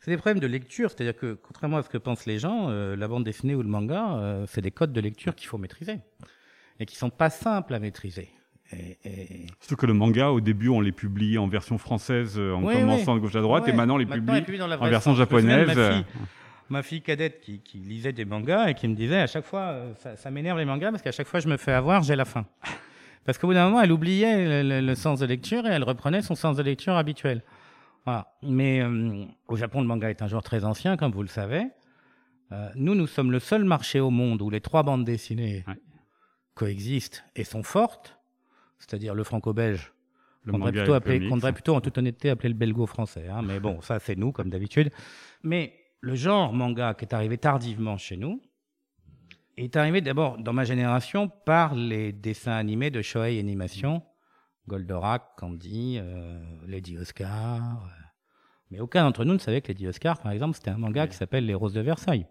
C'est 0.00 0.10
des 0.12 0.16
problèmes 0.16 0.38
de 0.40 0.46
lecture, 0.46 0.90
c'est-à-dire 0.90 1.16
que, 1.16 1.34
contrairement 1.34 1.78
à 1.78 1.82
ce 1.82 1.88
que 1.88 1.98
pensent 1.98 2.24
les 2.26 2.38
gens, 2.38 2.68
euh, 2.70 2.94
la 2.96 3.08
bande 3.08 3.24
dessinée 3.24 3.54
ou 3.56 3.62
le 3.62 3.68
manga, 3.68 4.14
euh, 4.18 4.46
c'est 4.46 4.60
des 4.60 4.70
codes 4.70 4.92
de 4.92 5.00
lecture 5.00 5.34
qu'il 5.34 5.48
faut 5.48 5.58
maîtriser. 5.58 5.98
et 6.80 6.86
qui 6.86 6.94
sont 6.94 7.10
pas 7.10 7.28
simples 7.28 7.74
à 7.74 7.80
maîtriser. 7.80 8.28
Et, 8.70 8.98
et... 9.04 9.46
Surtout 9.58 9.74
que 9.76 9.86
le 9.86 9.94
manga, 9.94 10.28
au 10.28 10.40
début, 10.40 10.68
on 10.68 10.80
les 10.80 10.92
publie 10.92 11.36
en 11.38 11.48
version 11.48 11.76
française, 11.76 12.38
euh, 12.38 12.52
en 12.54 12.62
Oui, 12.62 12.74
commençant 12.74 13.14
oui. 13.14 13.18
de 13.18 13.24
gauche 13.24 13.34
à 13.34 13.40
droite, 13.40 13.64
Ouais. 13.64 13.70
et 13.70 13.72
maintenant 13.72 13.94
on 13.94 13.98
les 13.98 14.04
Maintenant, 14.06 14.40
publie 14.40 14.62
en 14.62 14.68
version 14.88 15.14
japonaise. 15.16 15.76
Ma 16.70 16.82
fille, 16.82 17.00
cadette 17.02 17.40
qui, 17.40 17.60
qui 17.60 17.78
lisait 17.78 18.12
des 18.12 18.24
mangas 18.24 18.68
et 18.68 18.74
qui 18.74 18.88
me 18.88 18.94
disait 18.94 19.20
à 19.20 19.26
chaque 19.26 19.44
fois, 19.44 19.60
euh, 19.70 19.94
ça, 19.94 20.16
ça 20.16 20.30
m'énerve 20.30 20.58
les 20.58 20.64
mangas 20.64 20.90
parce 20.90 21.02
qu'à 21.02 21.12
chaque 21.12 21.26
fois 21.26 21.40
je 21.40 21.48
me 21.48 21.56
fais 21.56 21.72
avoir, 21.72 22.02
j'ai 22.02 22.16
la 22.16 22.24
fin. 22.24 22.44
Parce 23.24 23.36
qu'au 23.36 23.46
bout 23.48 23.52
d'un 23.52 23.66
moment, 23.66 23.82
elle 23.82 23.92
oubliait 23.92 24.62
le, 24.62 24.68
le- 24.80 24.86
le 24.86 24.94
sens 24.94 25.20
de 25.20 25.26
lecture 25.26 25.66
et 25.66 25.70
elle 25.70 25.84
reprenait 25.84 26.22
son 26.22 26.34
sens 26.34 26.56
de 26.56 26.62
lecture 26.62 26.94
habituel. 26.96 27.42
Voilà. 28.06 28.32
Mais 28.42 28.80
euh, 28.80 29.24
au 29.48 29.56
Japon, 29.56 29.82
le 29.82 29.86
manga 29.86 30.08
est 30.08 30.22
un 30.22 30.28
genre 30.28 30.42
très 30.42 30.64
ancien, 30.64 30.96
comme 30.96 31.12
vous 31.12 31.20
le 31.20 31.28
savez. 31.28 31.66
Euh, 32.52 32.70
nous, 32.74 32.94
nous 32.94 33.06
sommes 33.06 33.30
le 33.30 33.38
seul 33.38 33.64
marché 33.64 34.00
au 34.00 34.08
monde 34.08 34.40
où 34.40 34.48
les 34.48 34.62
trois 34.62 34.82
bandes 34.82 35.04
dessinées 35.04 35.62
Ouais. 35.68 35.74
coexistent 36.54 37.22
et 37.36 37.44
sont 37.44 37.62
fortes, 37.62 38.18
c'est-à-dire 38.78 39.14
le 39.14 39.24
franco-belge, 39.24 39.92
devrait, 40.46 40.72
plutôt 40.72 40.98
qu'on 41.28 41.36
devrait 41.36 41.52
plutôt, 41.52 41.74
en 41.74 41.80
toute 41.82 41.98
honnêteté, 41.98 42.30
appeler 42.30 42.48
le 42.48 42.54
belgo-français. 42.54 43.28
hein. 43.28 43.42
Mais 43.42 43.60
bon, 43.60 43.82
ça, 43.82 43.98
c'est 43.98 44.16
nous, 44.16 44.32
comme 44.32 44.48
d'habitude. 44.48 44.90
Mais 45.42 45.74
le 46.00 46.14
genre 46.14 46.52
manga 46.52 46.94
qui 46.94 47.04
est 47.04 47.14
arrivé 47.14 47.38
tardivement 47.38 47.96
chez 47.96 48.16
nous 48.16 48.40
est 49.56 49.76
arrivé 49.76 50.00
d'abord 50.00 50.38
dans 50.38 50.52
ma 50.52 50.64
génération 50.64 51.28
par 51.28 51.74
les 51.74 52.12
dessins 52.12 52.52
animés 52.52 52.90
de 52.90 53.02
Shoei 53.02 53.40
Animation, 53.40 54.02
Goldorak, 54.68 55.36
Candy, 55.36 55.98
euh, 55.98 56.38
Lady 56.66 56.96
Oscar. 56.96 57.84
euh. 57.84 58.02
Mais 58.70 58.80
aucun 58.80 59.02
d'entre 59.02 59.24
nous 59.24 59.32
ne 59.32 59.38
savait 59.38 59.60
que 59.60 59.68
Lady 59.68 59.88
Oscar, 59.88 60.18
par 60.18 60.30
exemple, 60.30 60.54
c'était 60.54 60.70
un 60.70 60.78
manga 60.78 61.08
qui 61.08 61.16
s'appelle 61.16 61.46
Les 61.46 61.54
Roses 61.54 61.72
de 61.72 61.80
Versailles. 61.80 62.26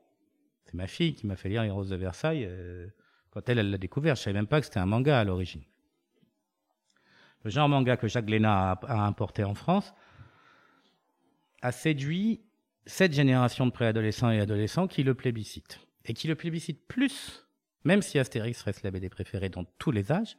C'est 0.64 0.76
ma 0.76 0.88
fille 0.88 1.16
qui 1.16 1.26
m'a 1.28 1.36
fait 1.36 1.50
lire 1.50 1.64
Les 1.64 1.70
Roses 1.70 1.90
de 1.90 1.96
Versailles 1.96 2.46
euh, 2.46 2.88
quand 3.32 3.50
elle 3.50 3.70
l'a 3.70 3.78
découvert. 3.78 4.16
Je 4.16 4.22
savais 4.22 4.36
même 4.36 4.48
pas 4.48 4.60
que 4.60 4.66
c'était 4.66 4.80
un 4.80 4.86
manga 4.86 5.20
à 5.20 5.24
l'origine. 5.24 5.64
Le 7.44 7.50
genre 7.50 7.68
manga 7.68 7.98
que 7.98 8.08
Jacques 8.08 8.26
Glénat 8.26 8.72
a, 8.72 8.80
a 8.88 9.06
importé 9.06 9.44
en 9.44 9.56
France 9.56 9.94
a 11.62 11.72
séduit 11.72 12.47
cette 12.88 13.14
génération 13.14 13.66
de 13.68 13.72
préadolescents 13.72 14.32
et 14.32 14.40
adolescents 14.40 14.88
qui 14.88 15.04
le 15.04 15.14
plébiscitent. 15.14 15.80
Et 16.06 16.14
qui 16.14 16.28
le 16.28 16.36
plébiscitent 16.36 16.88
plus, 16.88 17.46
même 17.84 18.02
si 18.02 18.18
Astérix 18.18 18.62
reste 18.64 18.84
la 18.84 18.92
BD 18.92 19.10
préférée 19.10 19.50
dans 19.50 19.66
tous 19.78 19.92
les 19.92 20.12
âges, 20.12 20.38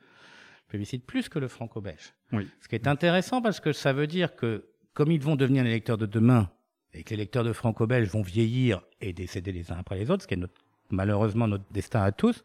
plébiscite 0.67 1.07
plus 1.07 1.29
que 1.29 1.39
le 1.39 1.49
franco-belge. 1.49 2.15
Oui. 2.33 2.49
Ce 2.61 2.69
qui 2.69 2.75
est 2.75 2.87
intéressant 2.89 3.41
parce 3.43 3.61
que 3.61 3.73
ça 3.73 3.93
veut 3.93 4.07
dire 4.07 4.35
que, 4.35 4.69
comme 4.95 5.13
ils 5.13 5.21
vont 5.21 5.37
devenir 5.37 5.63
les 5.65 5.71
lecteurs 5.71 5.99
de 5.99 6.07
demain, 6.07 6.51
et 6.95 7.05
que 7.05 7.11
les 7.11 7.19
lecteurs 7.19 7.45
de 7.45 7.53
franco-belge 7.53 8.09
vont 8.09 8.23
vieillir 8.23 8.81
et 9.01 9.13
décéder 9.13 9.53
les 9.53 9.71
uns 9.71 9.77
après 9.79 9.99
les 9.99 10.11
autres, 10.11 10.23
ce 10.23 10.29
qui 10.29 10.35
est 10.35 10.39
notre- 10.39 10.61
malheureusement 10.91 11.47
notre 11.47 11.71
destin 11.71 12.03
à 12.03 12.13
tous, 12.13 12.43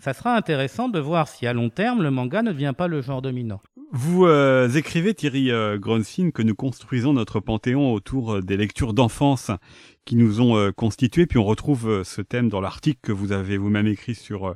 ça 0.00 0.14
sera 0.14 0.34
intéressant 0.34 0.88
de 0.88 0.98
voir 0.98 1.28
si 1.28 1.46
à 1.46 1.52
long 1.52 1.68
terme 1.68 2.02
le 2.02 2.10
manga 2.10 2.42
ne 2.42 2.52
devient 2.52 2.72
pas 2.76 2.88
le 2.88 3.02
genre 3.02 3.22
dominant. 3.22 3.60
Vous 3.92 4.24
euh, 4.24 4.68
écrivez, 4.68 5.14
Thierry 5.14 5.50
euh, 5.50 5.76
Gronsin, 5.76 6.30
que 6.30 6.42
nous 6.42 6.54
construisons 6.54 7.12
notre 7.12 7.40
panthéon 7.40 7.92
autour 7.92 8.36
euh, 8.36 8.40
des 8.40 8.56
lectures 8.56 8.94
d'enfance 8.94 9.50
qui 10.04 10.16
nous 10.16 10.40
ont 10.40 10.56
euh, 10.56 10.70
constitués, 10.70 11.26
puis 11.26 11.38
on 11.38 11.44
retrouve 11.44 11.88
euh, 11.88 12.04
ce 12.04 12.22
thème 12.22 12.48
dans 12.48 12.60
l'article 12.60 13.00
que 13.02 13.12
vous 13.12 13.32
avez 13.32 13.58
vous-même 13.58 13.88
écrit 13.88 14.14
sur 14.14 14.54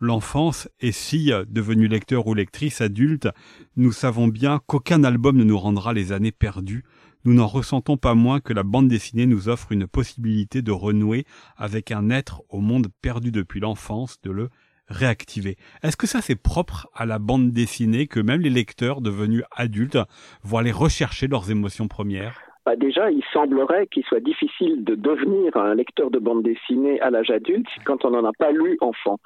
l'enfance, 0.00 0.68
et 0.80 0.92
si, 0.92 1.32
devenu 1.48 1.88
lecteur 1.88 2.28
ou 2.28 2.34
lectrice 2.34 2.80
adulte, 2.80 3.28
nous 3.76 3.90
savons 3.90 4.28
bien 4.28 4.60
qu'aucun 4.66 5.02
album 5.02 5.36
ne 5.36 5.42
nous 5.42 5.58
rendra 5.58 5.92
les 5.92 6.12
années 6.12 6.30
perdues, 6.30 6.84
nous 7.24 7.34
n'en 7.34 7.48
ressentons 7.48 7.96
pas 7.96 8.14
moins 8.14 8.38
que 8.38 8.52
la 8.52 8.62
bande 8.62 8.86
dessinée 8.86 9.26
nous 9.26 9.48
offre 9.48 9.72
une 9.72 9.88
possibilité 9.88 10.62
de 10.62 10.70
renouer 10.70 11.26
avec 11.56 11.90
un 11.90 12.10
être 12.10 12.42
au 12.48 12.60
monde 12.60 12.86
perdu 13.02 13.32
depuis 13.32 13.58
l'enfance, 13.58 14.20
de 14.22 14.30
le 14.30 14.50
Est-ce 14.90 15.96
que 15.96 16.06
ça 16.06 16.22
c'est 16.22 16.34
propre 16.34 16.88
à 16.94 17.04
la 17.06 17.18
bande 17.18 17.52
dessinée 17.52 18.06
que 18.06 18.20
même 18.20 18.40
les 18.40 18.50
lecteurs 18.50 19.00
devenus 19.00 19.44
adultes 19.52 19.98
vont 20.42 20.58
aller 20.58 20.72
rechercher 20.72 21.26
leurs 21.26 21.50
émotions 21.50 21.88
premières? 21.88 22.47
Bah, 22.68 22.76
déjà, 22.76 23.10
il 23.10 23.24
semblerait 23.32 23.86
qu'il 23.86 24.04
soit 24.04 24.20
difficile 24.20 24.84
de 24.84 24.94
devenir 24.94 25.56
un 25.56 25.74
lecteur 25.74 26.10
de 26.10 26.18
bande 26.18 26.42
dessinée 26.42 27.00
à 27.00 27.08
l'âge 27.08 27.30
adulte 27.30 27.66
quand 27.86 28.04
on 28.04 28.10
n'en 28.10 28.26
a 28.26 28.32
pas 28.34 28.52
lu 28.52 28.76
enfant. 28.82 29.18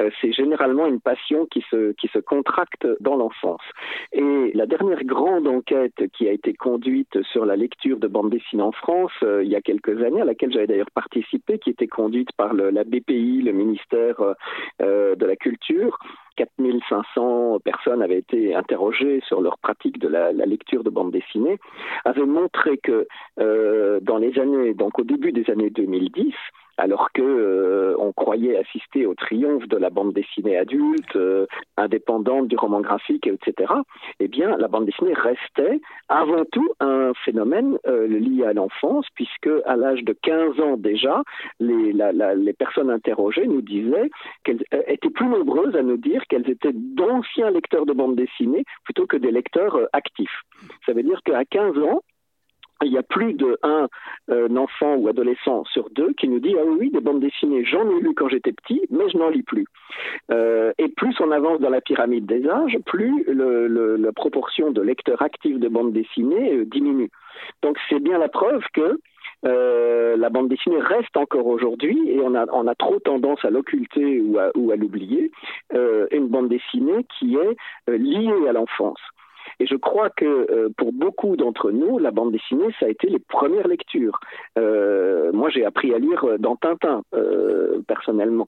Euh, 0.00 0.08
c'est 0.18 0.32
généralement 0.32 0.86
une 0.86 1.02
passion 1.02 1.44
qui 1.44 1.62
se, 1.70 1.92
qui 1.92 2.08
se 2.08 2.18
contracte 2.18 2.86
dans 3.00 3.16
l'enfance. 3.16 3.60
Et 4.14 4.50
la 4.54 4.64
dernière 4.64 5.04
grande 5.04 5.46
enquête 5.46 6.04
qui 6.14 6.26
a 6.26 6.32
été 6.32 6.54
conduite 6.54 7.22
sur 7.32 7.44
la 7.44 7.56
lecture 7.56 7.98
de 7.98 8.08
bande 8.08 8.30
dessinée 8.30 8.62
en 8.62 8.72
France 8.72 9.12
euh, 9.22 9.44
il 9.44 9.50
y 9.50 9.56
a 9.56 9.60
quelques 9.60 10.02
années, 10.02 10.22
à 10.22 10.24
laquelle 10.24 10.50
j'avais 10.54 10.66
d'ailleurs 10.66 10.90
participé, 10.94 11.58
qui 11.58 11.68
était 11.68 11.88
conduite 11.88 12.30
par 12.38 12.54
la 12.54 12.82
BPI, 12.82 13.42
le 13.42 13.52
ministère 13.52 14.22
euh, 14.80 15.14
de 15.14 15.26
la 15.26 15.36
Culture, 15.36 15.98
4500 16.36 17.60
personnes 17.60 18.02
avaient 18.02 18.18
été 18.18 18.54
interrogées 18.54 19.20
sur 19.26 19.40
leur 19.40 19.58
pratique 19.58 19.98
de 19.98 20.08
la, 20.08 20.32
lecture 20.32 20.84
de 20.84 20.90
bande 20.90 21.10
dessinée, 21.10 21.58
avait 22.04 22.24
montré 22.24 22.78
que 22.78 23.06
euh, 23.40 23.98
dans 24.00 24.18
les 24.18 24.38
années, 24.38 24.74
donc 24.74 24.98
au 24.98 25.04
début 25.04 25.32
des 25.32 25.50
années 25.50 25.70
2010, 25.70 26.32
alors 26.78 27.10
que 27.12 27.22
euh, 27.22 27.94
on 27.98 28.12
croyait 28.12 28.56
assister 28.56 29.06
au 29.06 29.14
triomphe 29.14 29.66
de 29.68 29.76
la 29.76 29.90
bande 29.90 30.12
dessinée 30.12 30.56
adulte, 30.56 31.16
euh, 31.16 31.46
indépendante 31.76 32.48
du 32.48 32.56
roman 32.56 32.80
graphique, 32.80 33.26
etc. 33.26 33.72
Eh 34.20 34.28
bien, 34.28 34.56
la 34.56 34.68
bande 34.68 34.86
dessinée 34.86 35.14
restait 35.14 35.80
avant 36.08 36.44
tout 36.52 36.68
un 36.80 37.12
phénomène 37.24 37.78
euh, 37.86 38.06
lié 38.06 38.44
à 38.44 38.52
l'enfance, 38.52 39.06
puisque 39.14 39.50
à 39.64 39.76
l'âge 39.76 40.02
de 40.04 40.12
15 40.22 40.60
ans 40.60 40.76
déjà, 40.76 41.22
les, 41.60 41.92
la, 41.92 42.12
la, 42.12 42.34
les 42.34 42.52
personnes 42.52 42.90
interrogées 42.90 43.46
nous 43.46 43.62
disaient 43.62 44.10
qu'elles 44.44 44.64
euh, 44.74 44.82
étaient 44.86 45.10
plus 45.10 45.26
nombreuses 45.26 45.74
à 45.76 45.82
nous 45.82 45.96
dire 45.96 46.22
qu'elles 46.28 46.48
étaient 46.48 46.72
d'anciens 46.72 47.50
lecteurs 47.50 47.86
de 47.86 47.92
bande 47.92 48.16
dessinée 48.16 48.64
plutôt 48.84 49.06
que 49.06 49.16
des 49.16 49.30
lecteurs 49.30 49.76
euh, 49.76 49.86
actifs. 49.92 50.42
Ça 50.84 50.92
veut 50.92 51.02
dire 51.02 51.20
qu'à 51.24 51.44
15 51.44 51.78
ans, 51.78 52.02
il 52.84 52.92
y 52.92 52.98
a 52.98 53.02
plus 53.02 53.34
de 53.34 53.58
un, 53.62 53.88
euh, 54.30 54.48
enfant 54.56 54.96
ou 54.96 55.08
adolescent 55.08 55.64
sur 55.64 55.88
deux 55.90 56.12
qui 56.14 56.28
nous 56.28 56.40
dit 56.40 56.54
ah 56.58 56.64
oui, 56.66 56.90
des 56.90 57.00
bandes 57.00 57.20
dessinées 57.20 57.64
j'en 57.64 57.88
ai 57.90 58.00
lu 58.00 58.14
quand 58.14 58.28
j'étais 58.28 58.52
petit 58.52 58.82
mais 58.90 59.08
je 59.08 59.16
n'en 59.16 59.30
lis 59.30 59.42
plus. 59.42 59.66
Euh, 60.30 60.72
et 60.78 60.88
plus 60.88 61.14
on 61.20 61.30
avance 61.30 61.60
dans 61.60 61.70
la 61.70 61.80
pyramide 61.80 62.26
des 62.26 62.48
âges 62.48 62.78
plus 62.84 63.24
la 63.28 64.12
proportion 64.12 64.70
de 64.70 64.82
lecteurs 64.82 65.22
actifs 65.22 65.58
de 65.58 65.68
bandes 65.68 65.92
dessinées 65.92 66.54
euh, 66.54 66.64
diminue. 66.64 67.10
Donc 67.62 67.78
c'est 67.88 68.00
bien 68.00 68.18
la 68.18 68.28
preuve 68.28 68.62
que 68.72 68.98
la 69.42 70.28
bande 70.28 70.48
dessinée 70.48 70.80
reste 70.80 71.16
encore 71.16 71.46
aujourd'hui 71.46 72.10
et 72.10 72.20
on 72.20 72.34
a, 72.34 72.74
trop 72.74 72.98
tendance 72.98 73.44
à 73.44 73.50
l'occulter 73.50 74.20
ou 74.20 74.38
à, 74.38 74.50
ou 74.56 74.72
à 74.72 74.76
l'oublier 74.76 75.30
une 75.72 76.26
bande 76.26 76.48
dessinée 76.48 77.06
qui 77.16 77.36
est 77.36 77.56
liée 77.86 78.48
à 78.48 78.52
l'enfance 78.52 78.98
et 79.58 79.66
je 79.66 79.76
crois 79.76 80.10
que 80.10 80.24
euh, 80.24 80.68
pour 80.76 80.92
beaucoup 80.92 81.36
d'entre 81.36 81.70
nous, 81.70 81.98
la 81.98 82.10
bande 82.10 82.32
dessinée, 82.32 82.74
ça 82.78 82.86
a 82.86 82.88
été 82.88 83.08
les 83.08 83.18
premières 83.18 83.68
lectures. 83.68 84.18
Euh, 84.58 85.32
moi, 85.32 85.48
j'ai 85.48 85.64
appris 85.64 85.94
à 85.94 85.98
lire 85.98 86.26
dans 86.38 86.56
Tintin, 86.56 87.02
euh, 87.14 87.80
personnellement. 87.88 88.46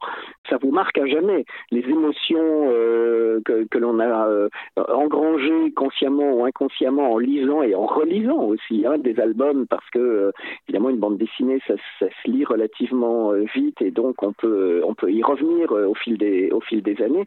Ça 0.48 0.58
vous 0.62 0.70
marque 0.70 0.98
à 0.98 1.06
jamais. 1.06 1.44
Les 1.70 1.80
émotions 1.80 2.38
euh, 2.70 3.40
que, 3.44 3.78
l'on 3.78 4.00
a 4.00 4.28
euh, 4.28 4.48
engrangées 4.76 5.72
consciemment 5.72 6.32
ou 6.32 6.44
inconsciemment 6.44 7.12
en 7.12 7.18
lisant 7.18 7.62
et 7.62 7.74
en 7.74 7.86
relisant 7.86 8.42
aussi 8.44 8.84
hein, 8.86 8.98
des 8.98 9.18
albums, 9.20 9.66
parce 9.66 9.88
que 9.90 9.98
euh, 9.98 10.32
évidemment, 10.68 10.90
une 10.90 10.98
bande 10.98 11.16
dessinée, 11.18 11.60
ça, 11.66 11.74
se 12.00 12.30
lit 12.30 12.44
relativement 12.44 13.32
euh, 13.32 13.44
vite 13.54 13.80
et 13.80 13.90
donc 13.90 14.22
on 14.22 14.32
peut, 14.32 14.82
on 14.84 14.94
peut 14.94 15.10
y 15.10 15.22
revenir 15.22 15.72
euh, 15.72 15.86
au 15.86 15.94
fil 15.94 16.18
des, 16.18 16.50
au 16.50 16.60
fil 16.60 16.82
des 16.82 17.00
années. 17.02 17.26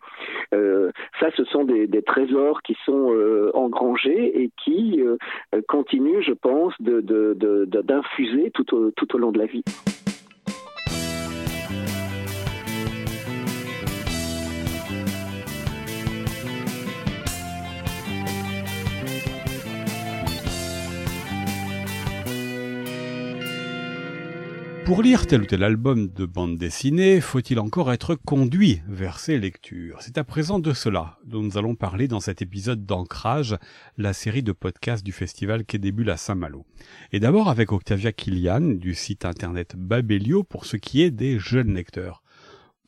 Euh, 0.54 0.92
ça, 1.20 1.28
ce 1.36 1.44
sont 1.46 1.64
des, 1.64 1.88
des 1.88 2.02
trésors 2.02 2.62
qui 2.62 2.78
sont 2.86 3.12
euh, 3.12 3.52
engrangés 3.72 4.44
et 4.44 4.52
qui 4.64 5.02
euh, 5.02 5.18
continuent, 5.68 6.22
je 6.22 6.34
pense, 6.34 6.74
d'infuser 6.82 8.52
tout 8.52 8.76
au 8.76 9.18
long 9.18 9.32
de 9.32 9.40
la 9.40 9.46
vie. 9.46 9.64
Pour 24.86 25.04
lire 25.04 25.28
tel 25.28 25.44
ou 25.44 25.46
tel 25.46 25.64
album 25.64 26.08
de 26.08 26.26
bande 26.26 26.58
dessinée, 26.58 27.22
faut-il 27.22 27.60
encore 27.60 27.94
être 27.94 28.16
conduit 28.16 28.82
vers 28.88 29.20
ces 29.20 29.38
lectures? 29.38 29.98
C'est 30.02 30.18
à 30.18 30.24
présent 30.24 30.60
de 30.60 30.74
cela 30.74 31.20
dont 31.24 31.44
nous 31.44 31.58
allons 31.58 31.76
parler 31.76 32.08
dans 32.08 32.20
cet 32.20 32.42
épisode 32.42 32.86
d'Ancrage, 32.86 33.56
la 33.98 34.12
série 34.12 34.44
de 34.44 34.52
podcasts 34.52 35.06
du 35.06 35.12
festival 35.12 35.66
Quai 35.66 35.78
des 35.78 35.92
Bulles 35.92 36.10
à 36.10 36.18
Saint-Malo. 36.18 36.66
Et 37.12 37.20
d'abord 37.20 37.48
avec 37.48 37.72
Octavia 37.72 38.12
Kilian 38.12 38.62
du 38.62 38.96
site 38.96 39.24
internet 39.24 39.76
Babelio 39.78 40.44
pour 40.44 40.66
ce 40.66 40.78
qui 40.78 41.04
est 41.04 41.12
des 41.12 41.38
jeunes 41.38 41.76
lecteurs. 41.76 42.24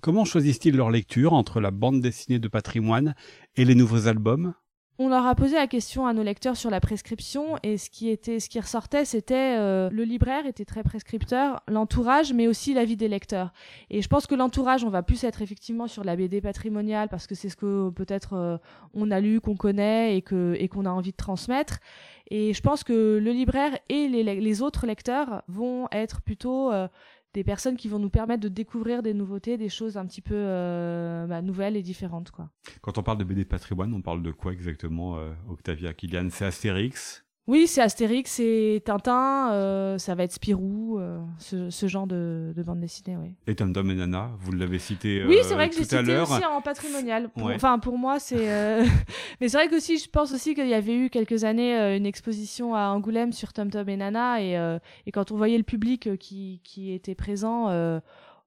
Comment 0.01 0.25
choisissent-ils 0.25 0.75
leur 0.75 0.89
lecture 0.89 1.31
entre 1.31 1.61
la 1.61 1.71
bande 1.71 2.01
dessinée 2.01 2.39
de 2.39 2.47
patrimoine 2.47 3.15
et 3.55 3.65
les 3.65 3.75
nouveaux 3.75 4.07
albums? 4.07 4.55
On 4.99 5.09
leur 5.09 5.25
a 5.25 5.33
posé 5.33 5.55
la 5.55 5.65
question 5.65 6.05
à 6.05 6.13
nos 6.13 6.21
lecteurs 6.21 6.55
sur 6.55 6.69
la 6.69 6.79
prescription 6.79 7.57
et 7.63 7.79
ce 7.79 7.89
qui 7.89 8.09
était, 8.09 8.39
ce 8.39 8.47
qui 8.47 8.59
ressortait, 8.59 9.05
c'était 9.05 9.57
euh, 9.57 9.89
le 9.89 10.03
libraire 10.03 10.45
était 10.45 10.65
très 10.65 10.83
prescripteur, 10.83 11.63
l'entourage, 11.67 12.31
mais 12.31 12.47
aussi 12.47 12.75
la 12.75 12.85
vie 12.85 12.95
des 12.95 13.07
lecteurs. 13.07 13.53
Et 13.89 14.03
je 14.03 14.07
pense 14.07 14.27
que 14.27 14.35
l'entourage, 14.35 14.83
on 14.83 14.89
va 14.89 15.01
plus 15.01 15.23
être 15.23 15.41
effectivement 15.41 15.87
sur 15.87 16.03
la 16.03 16.15
BD 16.15 16.41
patrimoniale 16.41 17.09
parce 17.09 17.25
que 17.25 17.33
c'est 17.33 17.49
ce 17.49 17.55
que 17.55 17.89
peut-être 17.89 18.33
euh, 18.33 18.57
on 18.93 19.09
a 19.09 19.19
lu, 19.19 19.41
qu'on 19.41 19.55
connaît 19.55 20.15
et 20.15 20.21
que 20.21 20.55
et 20.59 20.67
qu'on 20.67 20.85
a 20.85 20.91
envie 20.91 21.11
de 21.11 21.17
transmettre. 21.17 21.79
Et 22.29 22.53
je 22.53 22.61
pense 22.61 22.83
que 22.83 23.17
le 23.17 23.31
libraire 23.31 23.75
et 23.89 24.07
les, 24.07 24.23
les 24.23 24.61
autres 24.61 24.85
lecteurs 24.85 25.41
vont 25.47 25.87
être 25.91 26.21
plutôt 26.21 26.71
euh, 26.71 26.87
des 27.33 27.43
personnes 27.43 27.77
qui 27.77 27.87
vont 27.87 27.99
nous 27.99 28.09
permettre 28.09 28.41
de 28.41 28.47
découvrir 28.47 29.01
des 29.01 29.13
nouveautés, 29.13 29.57
des 29.57 29.69
choses 29.69 29.97
un 29.97 30.05
petit 30.05 30.21
peu 30.21 30.35
euh, 30.35 31.25
bah, 31.25 31.41
nouvelles 31.41 31.75
et 31.75 31.81
différentes. 31.81 32.31
Quoi. 32.31 32.49
Quand 32.81 32.97
on 32.97 33.03
parle 33.03 33.17
de 33.17 33.23
BD 33.23 33.45
patrimoine, 33.45 33.93
on 33.93 34.01
parle 34.01 34.21
de 34.21 34.31
quoi 34.31 34.53
exactement, 34.53 35.17
euh, 35.17 35.33
Octavia 35.49 35.93
Kilian 35.93 36.27
C'est 36.29 36.45
Astérix 36.45 37.22
oui, 37.45 37.67
c'est 37.67 37.81
Astérix, 37.81 38.31
c'est 38.31 38.81
Tintin, 38.85 39.51
euh, 39.51 39.97
ça 39.97 40.15
va 40.15 40.23
être 40.23 40.31
Spirou, 40.31 40.97
euh, 40.97 41.19
ce, 41.39 41.87
genre 41.87 42.07
de, 42.07 42.53
bande 42.65 42.79
dessinée, 42.79 43.17
oui. 43.17 43.35
Et 43.47 43.55
Tom 43.55 43.73
Tom 43.73 43.91
et 43.91 43.95
Nana, 43.95 44.31
vous 44.39 44.53
l'avez 44.53 44.79
cité 44.79 45.25
Oui, 45.27 45.39
c'est 45.43 45.53
vrai 45.53 45.67
que 45.67 45.75
j'ai 45.75 45.83
cité 45.83 46.17
aussi 46.19 46.45
en 46.45 46.61
patrimonial. 46.61 47.29
Enfin, 47.35 47.79
pour 47.79 47.97
moi, 47.97 48.19
c'est... 48.19 48.37
Mais 49.41 49.49
c'est 49.49 49.57
vrai 49.57 49.67
que 49.67 49.75
aussi, 49.75 49.97
je 49.97 50.09
pense 50.09 50.31
aussi 50.33 50.55
qu'il 50.55 50.69
y 50.69 50.73
avait 50.73 50.95
eu 50.95 51.09
quelques 51.09 51.43
années 51.43 51.97
une 51.97 52.05
exposition 52.05 52.75
à 52.75 52.87
Angoulême 52.87 53.33
sur 53.33 53.51
Tom 53.51 53.69
Tom 53.69 53.89
et 53.89 53.97
Nana, 53.97 54.41
et, 54.41 54.77
et 55.05 55.11
quand 55.11 55.31
on 55.31 55.35
voyait 55.35 55.57
le 55.57 55.63
public 55.63 56.17
qui, 56.17 56.61
qui 56.63 56.93
était 56.93 57.15
présent 57.15 57.67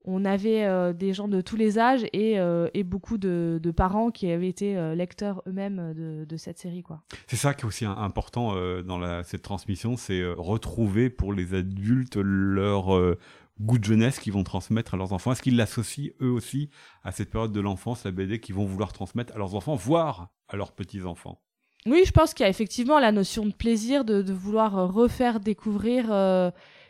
on 0.06 0.24
avait 0.24 0.64
euh, 0.64 0.92
des 0.92 1.12
gens 1.12 1.28
de 1.28 1.40
tous 1.40 1.56
les 1.56 1.78
âges 1.78 2.04
et, 2.12 2.38
euh, 2.38 2.68
beaucoup 2.84 3.18
de, 3.18 3.60
parents 3.76 4.10
qui 4.10 4.30
avaient 4.30 4.48
été 4.48 4.76
euh, 4.76 4.94
lecteurs 4.94 5.42
eux-mêmes 5.46 5.92
de, 5.94 6.36
cette 6.36 6.58
série. 6.58 6.82
quoi. 6.82 7.02
C'est 7.26 7.36
ça 7.36 7.54
qui 7.54 7.62
est 7.62 7.66
aussi 7.66 7.84
important 7.84 8.54
dans 8.82 9.22
cette 9.24 9.42
transmission, 9.42 9.96
c'est 9.96 10.24
retrouver 10.24 11.10
pour 11.10 11.32
les 11.32 11.54
adultes 11.54 12.16
leur 12.16 13.16
goût 13.60 13.78
de 13.78 13.84
jeunesse 13.84 14.18
qu'ils 14.18 14.34
vont 14.34 14.44
transmettre 14.44 14.94
à 14.94 14.96
leurs 14.96 15.12
enfants. 15.12 15.32
Est-ce 15.32 15.42
qu'ils 15.42 15.56
l'associent 15.56 16.12
eux 16.20 16.30
aussi 16.30 16.68
à 17.02 17.10
cette 17.10 17.30
période 17.30 17.52
de 17.52 17.60
l'enfance, 17.60 18.04
la 18.04 18.10
BD, 18.10 18.38
qu'ils 18.38 18.54
vont 18.54 18.66
vouloir 18.66 18.92
transmettre 18.92 19.34
à 19.34 19.38
leurs 19.38 19.54
enfants, 19.54 19.74
voire 19.74 20.28
à 20.48 20.56
leurs 20.56 20.72
petits-enfants? 20.72 21.40
Oui, 21.86 22.02
je 22.04 22.12
pense 22.12 22.34
qu'il 22.34 22.44
y 22.44 22.46
a 22.46 22.50
effectivement 22.50 22.98
la 22.98 23.12
notion 23.12 23.46
de 23.46 23.52
plaisir, 23.52 24.04
de, 24.04 24.20
de 24.20 24.32
vouloir 24.32 24.92
refaire 24.92 25.40
découvrir 25.40 26.10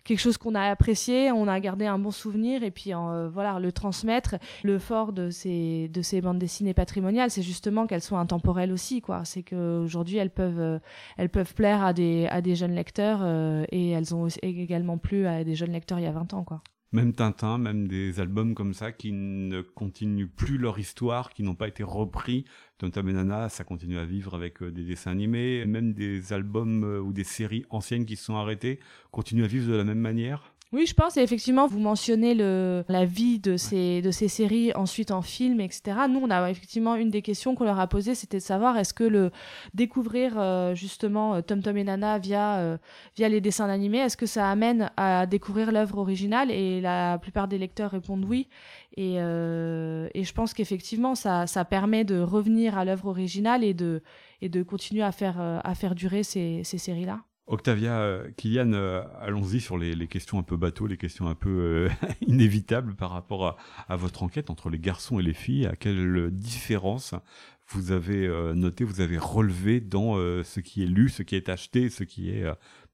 quelque 0.07 0.21
chose 0.21 0.39
qu'on 0.39 0.55
a 0.55 0.63
apprécié, 0.63 1.33
on 1.33 1.49
a 1.49 1.61
gardé 1.61 1.87
un 1.87 1.99
bon 1.99 2.11
souvenir 2.11 2.63
et 2.63 2.71
puis 2.71 2.95
euh, 2.95 3.29
voilà 3.29 3.59
le 3.59 3.73
transmettre. 3.73 4.37
Le 4.63 4.79
fort 4.79 5.13
de 5.13 5.31
ces 5.31 5.89
de 5.89 6.01
ces 6.03 6.21
bandes 6.21 6.39
dessinées 6.39 6.75
patrimoniales, 6.75 7.31
c'est 7.31 7.43
justement 7.43 7.87
qu'elles 7.87 8.03
soient 8.03 8.21
intemporelles 8.21 8.73
aussi 8.73 9.03
quoi. 9.03 9.25
C'est 9.25 9.43
qu'aujourd'hui 9.43 10.17
elles 10.17 10.31
peuvent 10.31 10.61
euh, 10.61 10.79
elles 11.19 11.31
peuvent 11.31 11.55
plaire 11.55 11.85
à 11.85 11.93
des 11.93 12.27
à 12.31 12.41
des 12.41 12.55
jeunes 12.55 12.75
lecteurs 12.75 13.21
euh, 13.23 13.65
et 13.71 13.91
elles 13.91 14.15
ont 14.15 14.29
également 14.43 14.97
plu 14.99 15.27
à 15.27 15.45
des 15.45 15.55
jeunes 15.55 15.73
lecteurs 15.73 15.99
il 15.99 16.05
y 16.05 16.09
a 16.09 16.13
20 16.13 16.35
ans 16.35 16.45
quoi 16.45 16.63
même 16.93 17.13
Tintin, 17.13 17.59
même 17.59 17.89
des 17.89 18.21
albums 18.21 18.55
comme 18.55 18.75
ça 18.75 18.93
qui 18.93 19.13
ne 19.13 19.61
continuent 19.61 20.29
plus 20.29 20.59
leur 20.59 20.79
histoire, 20.79 21.31
qui 21.31 21.43
n'ont 21.43 21.55
pas 21.55 21.69
été 21.69 21.83
repris. 21.83 22.45
Tom 22.79 22.91
et 23.09 23.13
Nana, 23.13 23.49
ça 23.49 23.65
continue 23.65 23.99
à 23.99 24.05
vivre 24.05 24.35
avec 24.35 24.63
euh, 24.63 24.71
des 24.71 24.85
dessins 24.85 25.11
animés, 25.11 25.65
même 25.67 25.93
des 25.93 26.33
albums 26.33 26.85
euh, 26.85 27.01
ou 27.01 27.13
des 27.13 27.25
séries 27.25 27.65
anciennes 27.71 28.07
qui 28.07 28.17
se 28.17 28.25
sont 28.25 28.37
arrêtées 28.37 28.79
continuent 29.11 29.45
à 29.45 29.49
vivre 29.49 29.71
de 29.71 29.77
la 29.77 29.85
même 29.85 29.99
manière. 29.99 30.56
Oui, 30.73 30.85
je 30.85 30.95
pense, 30.95 31.17
et 31.17 31.21
effectivement, 31.23 31.69
vous 31.69 31.79
mentionnez 31.79 32.35
le, 32.35 32.85
la 32.89 33.05
vie 33.05 33.39
de 33.39 33.57
ces, 33.57 34.03
de 34.03 34.11
ces 34.11 34.27
séries 34.27 34.73
ensuite 34.75 35.13
en 35.13 35.23
film, 35.23 35.61
etc. 35.61 35.97
Nous, 36.11 36.19
on 36.19 36.29
a 36.29 36.51
effectivement 36.51 36.97
une 36.97 37.09
des 37.09 37.23
questions 37.23 37.55
qu'on 37.55 37.63
leur 37.65 37.79
a 37.79 37.87
posées, 37.87 38.17
c'était 38.17 38.39
de 38.39 38.43
savoir 38.43 38.77
est-ce 38.77 38.93
que 38.93 39.05
le 39.05 39.31
découvrir 39.75 40.35
euh, 40.37 40.75
justement 40.75 41.37
euh, 41.37 41.41
Tom 41.41 41.63
Tom 41.63 41.77
et 41.77 41.85
Nana 41.85 42.19
via, 42.19 42.57
euh, 42.59 42.79
via 43.17 43.29
les 43.29 43.41
dessins 43.41 43.69
animés, 43.71 43.99
est-ce 43.99 44.17
que 44.17 44.27
ça 44.27 44.51
amène 44.51 44.91
à 44.97 45.27
découvrir 45.27 45.71
l'œuvre 45.71 45.99
originale? 45.99 46.51
Et 46.51 46.81
la 46.81 47.19
plupart 47.19 47.47
des 47.47 47.59
lecteurs 47.59 47.93
répondent 47.93 48.25
oui. 48.25 48.49
Et, 48.97 49.17
et 49.17 50.25
je 50.25 50.33
pense 50.33 50.55
qu'effectivement, 50.55 51.15
ça, 51.15 51.47
ça 51.47 51.65
permet 51.65 52.05
de 52.05 52.19
revenir 52.19 52.79
à 52.79 52.85
l'œuvre 52.85 53.09
originale 53.09 53.63
et 53.63 53.75
de, 53.75 54.03
et 54.41 54.49
de 54.49 54.63
continuer 54.63 55.03
à 55.03 55.13
faire, 55.13 55.39
à 55.39 55.75
faire 55.75 55.95
durer 55.95 56.23
ces, 56.23 56.63
ces 56.65 56.79
séries-là. 56.79 57.26
Octavia, 57.49 58.01
euh, 58.01 58.29
Kylian, 58.37 58.73
euh, 58.73 59.03
allons-y 59.21 59.61
sur 59.61 59.79
les, 59.79 60.09
questions 60.09 60.39
un 60.39 60.43
peu 60.43 60.57
bateaux, 60.57 60.89
les 60.89 60.97
questions 60.97 61.29
un 61.29 61.37
peu 61.37 61.49
euh, 61.49 61.89
inévitables 62.27 62.97
par 62.97 63.11
rapport 63.11 63.57
à, 63.89 63.97
votre 63.97 64.25
enquête 64.25 64.51
entre 64.51 64.69
les 64.69 64.81
garçons 64.81 65.21
et 65.21 65.23
les 65.23 65.33
filles. 65.33 65.67
À 65.67 65.77
quelle 65.77 66.31
différence 66.33 67.15
vous 67.69 67.93
avez 67.93 68.29
noté, 68.55 68.85
vous 68.85 69.01
avez 69.01 69.19
relevé 69.19 69.81
dans 69.81 70.15
ce 70.45 70.61
qui 70.61 70.85
est 70.85 70.87
lu, 70.87 71.09
ce 71.09 71.25
qui 71.25 71.35
est 71.35 71.49
acheté, 71.49 71.89
ce 71.89 72.05
qui 72.05 72.31
est 72.31 72.45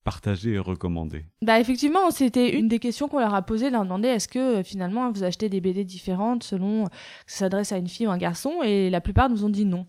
partagé 0.03 0.53
et 0.53 0.59
recommandé? 0.59 1.27
Bah 1.43 1.61
effectivement, 1.61 2.11
c'était 2.11 2.59
une 2.59 2.69
des 2.69 2.79
questions 2.79 3.07
qu'on 3.07 3.19
leur 3.19 3.35
a 3.35 3.43
posées, 3.43 3.69
leur 3.69 3.85
demander 3.85 4.09
est-ce 4.09 4.29
que 4.29 4.62
finalement 4.62 5.11
vous 5.12 5.25
achetez 5.25 5.51
des 5.51 5.61
BD 5.61 5.85
différentes 5.85 6.43
selon 6.43 6.87
que 6.87 6.91
ça 7.27 7.41
s'adresse 7.41 7.73
à 7.73 7.77
une 7.77 7.88
fille 7.88 8.07
ou 8.07 8.11
un 8.11 8.19
garçon? 8.19 8.62
Et 8.62 8.88
la 8.88 9.03
plupart 9.03 9.29
nous 9.29 9.45
ont 9.45 9.51
dit 9.51 9.67
non. 9.67 9.87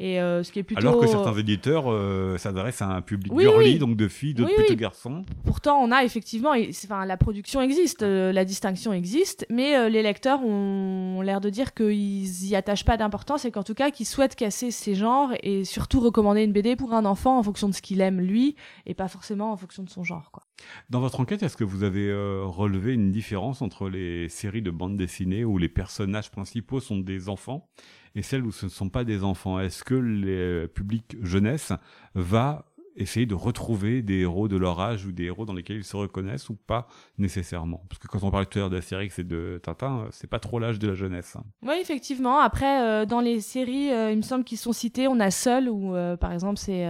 Et 0.00 0.20
euh, 0.20 0.42
ce 0.42 0.50
qui 0.50 0.58
est 0.58 0.64
plutôt... 0.64 0.80
Alors 0.80 0.98
que 0.98 1.06
certains 1.06 1.34
éditeurs 1.34 1.84
euh, 1.86 2.36
s'adressent 2.36 2.82
à 2.82 2.88
un 2.88 3.00
public 3.00 3.32
girly, 3.38 3.78
donc 3.78 3.96
de 3.96 4.08
filles, 4.08 4.34
de 4.34 4.44
petits 4.44 4.74
garçons. 4.74 5.24
Pourtant, 5.44 5.80
on 5.80 5.92
a 5.92 6.02
effectivement, 6.02 6.52
enfin, 6.84 7.06
la 7.06 7.16
production 7.16 7.60
existe, 7.60 8.02
euh, 8.02 8.32
la 8.32 8.44
distinction 8.44 8.92
existe, 8.92 9.46
mais 9.50 9.88
les 9.88 10.02
lecteurs 10.02 10.42
ont 10.44 11.20
l'air 11.22 11.40
de 11.40 11.48
dire 11.48 11.74
qu'ils 11.74 12.46
y 12.46 12.56
attachent 12.56 12.84
pas 12.84 12.96
d'importance 12.96 13.44
et 13.44 13.52
qu'en 13.52 13.62
tout 13.62 13.74
cas, 13.74 13.92
qu'ils 13.92 14.06
souhaitent 14.06 14.34
casser 14.34 14.72
ces 14.72 14.96
genres 14.96 15.30
et 15.42 15.64
surtout 15.64 16.00
recommander 16.00 16.42
une 16.42 16.52
BD 16.52 16.74
pour 16.74 16.92
un 16.92 17.04
enfant 17.04 17.38
en 17.38 17.42
fonction 17.44 17.68
de 17.68 17.74
ce 17.74 17.82
qu'il 17.82 18.00
aime 18.00 18.20
lui 18.20 18.56
et 18.86 18.94
pas 18.94 19.06
forcément 19.06 19.52
en 19.52 19.56
fonction 19.56 19.84
de 19.84 19.90
son 19.90 20.02
genre. 20.02 20.32
Quoi. 20.32 20.42
Dans 20.90 21.00
votre 21.00 21.20
enquête, 21.20 21.44
est-ce 21.44 21.56
que 21.56 21.64
vous 21.64 21.84
avez 21.84 22.12
relevé 22.42 22.94
une 22.94 23.12
différence 23.12 23.62
entre 23.62 23.88
les 23.88 24.28
séries 24.28 24.62
de 24.62 24.72
bandes 24.72 24.96
dessinées 24.96 25.44
où 25.44 25.56
les 25.56 25.68
personnages 25.68 26.32
principaux 26.32 26.80
sont 26.80 26.98
des 26.98 27.28
enfants 27.28 27.68
et 28.14 28.22
celles 28.22 28.44
où 28.44 28.52
ce 28.52 28.66
ne 28.66 28.70
sont 28.70 28.88
pas 28.88 29.04
des 29.04 29.24
enfants 29.24 29.58
Est-ce 29.58 29.84
que 29.84 29.94
le 29.94 30.66
public 30.66 31.16
jeunesse 31.22 31.72
va 32.14 32.66
essayer 32.96 33.26
de 33.26 33.34
retrouver 33.34 34.02
des 34.02 34.20
héros 34.20 34.48
de 34.48 34.56
leur 34.56 34.80
âge 34.80 35.04
ou 35.04 35.12
des 35.12 35.24
héros 35.24 35.44
dans 35.44 35.52
lesquels 35.52 35.78
ils 35.78 35.84
se 35.84 35.96
reconnaissent 35.96 36.48
ou 36.48 36.54
pas 36.54 36.86
nécessairement? 37.18 37.84
Parce 37.88 37.98
que 37.98 38.06
quand 38.06 38.22
on 38.22 38.30
parlait 38.30 38.46
tout 38.46 38.58
à 38.58 38.62
l'heure 38.62 38.70
d'Astérix 38.70 39.18
et 39.18 39.24
de 39.24 39.60
Tintin, 39.62 40.06
c'est 40.10 40.28
pas 40.28 40.38
trop 40.38 40.58
l'âge 40.58 40.78
de 40.78 40.88
la 40.88 40.94
jeunesse. 40.94 41.36
Oui, 41.62 41.74
effectivement. 41.80 42.38
Après, 42.38 42.82
euh, 42.82 43.06
dans 43.06 43.20
les 43.20 43.40
séries, 43.40 43.92
euh, 43.92 44.12
il 44.12 44.16
me 44.18 44.22
semble 44.22 44.44
qu'ils 44.44 44.58
sont 44.58 44.72
cités. 44.72 45.08
On 45.08 45.20
a 45.20 45.30
Seul, 45.30 45.68
où 45.68 45.94
euh, 45.94 46.16
par 46.16 46.32
exemple, 46.32 46.58
c'est 46.58 46.86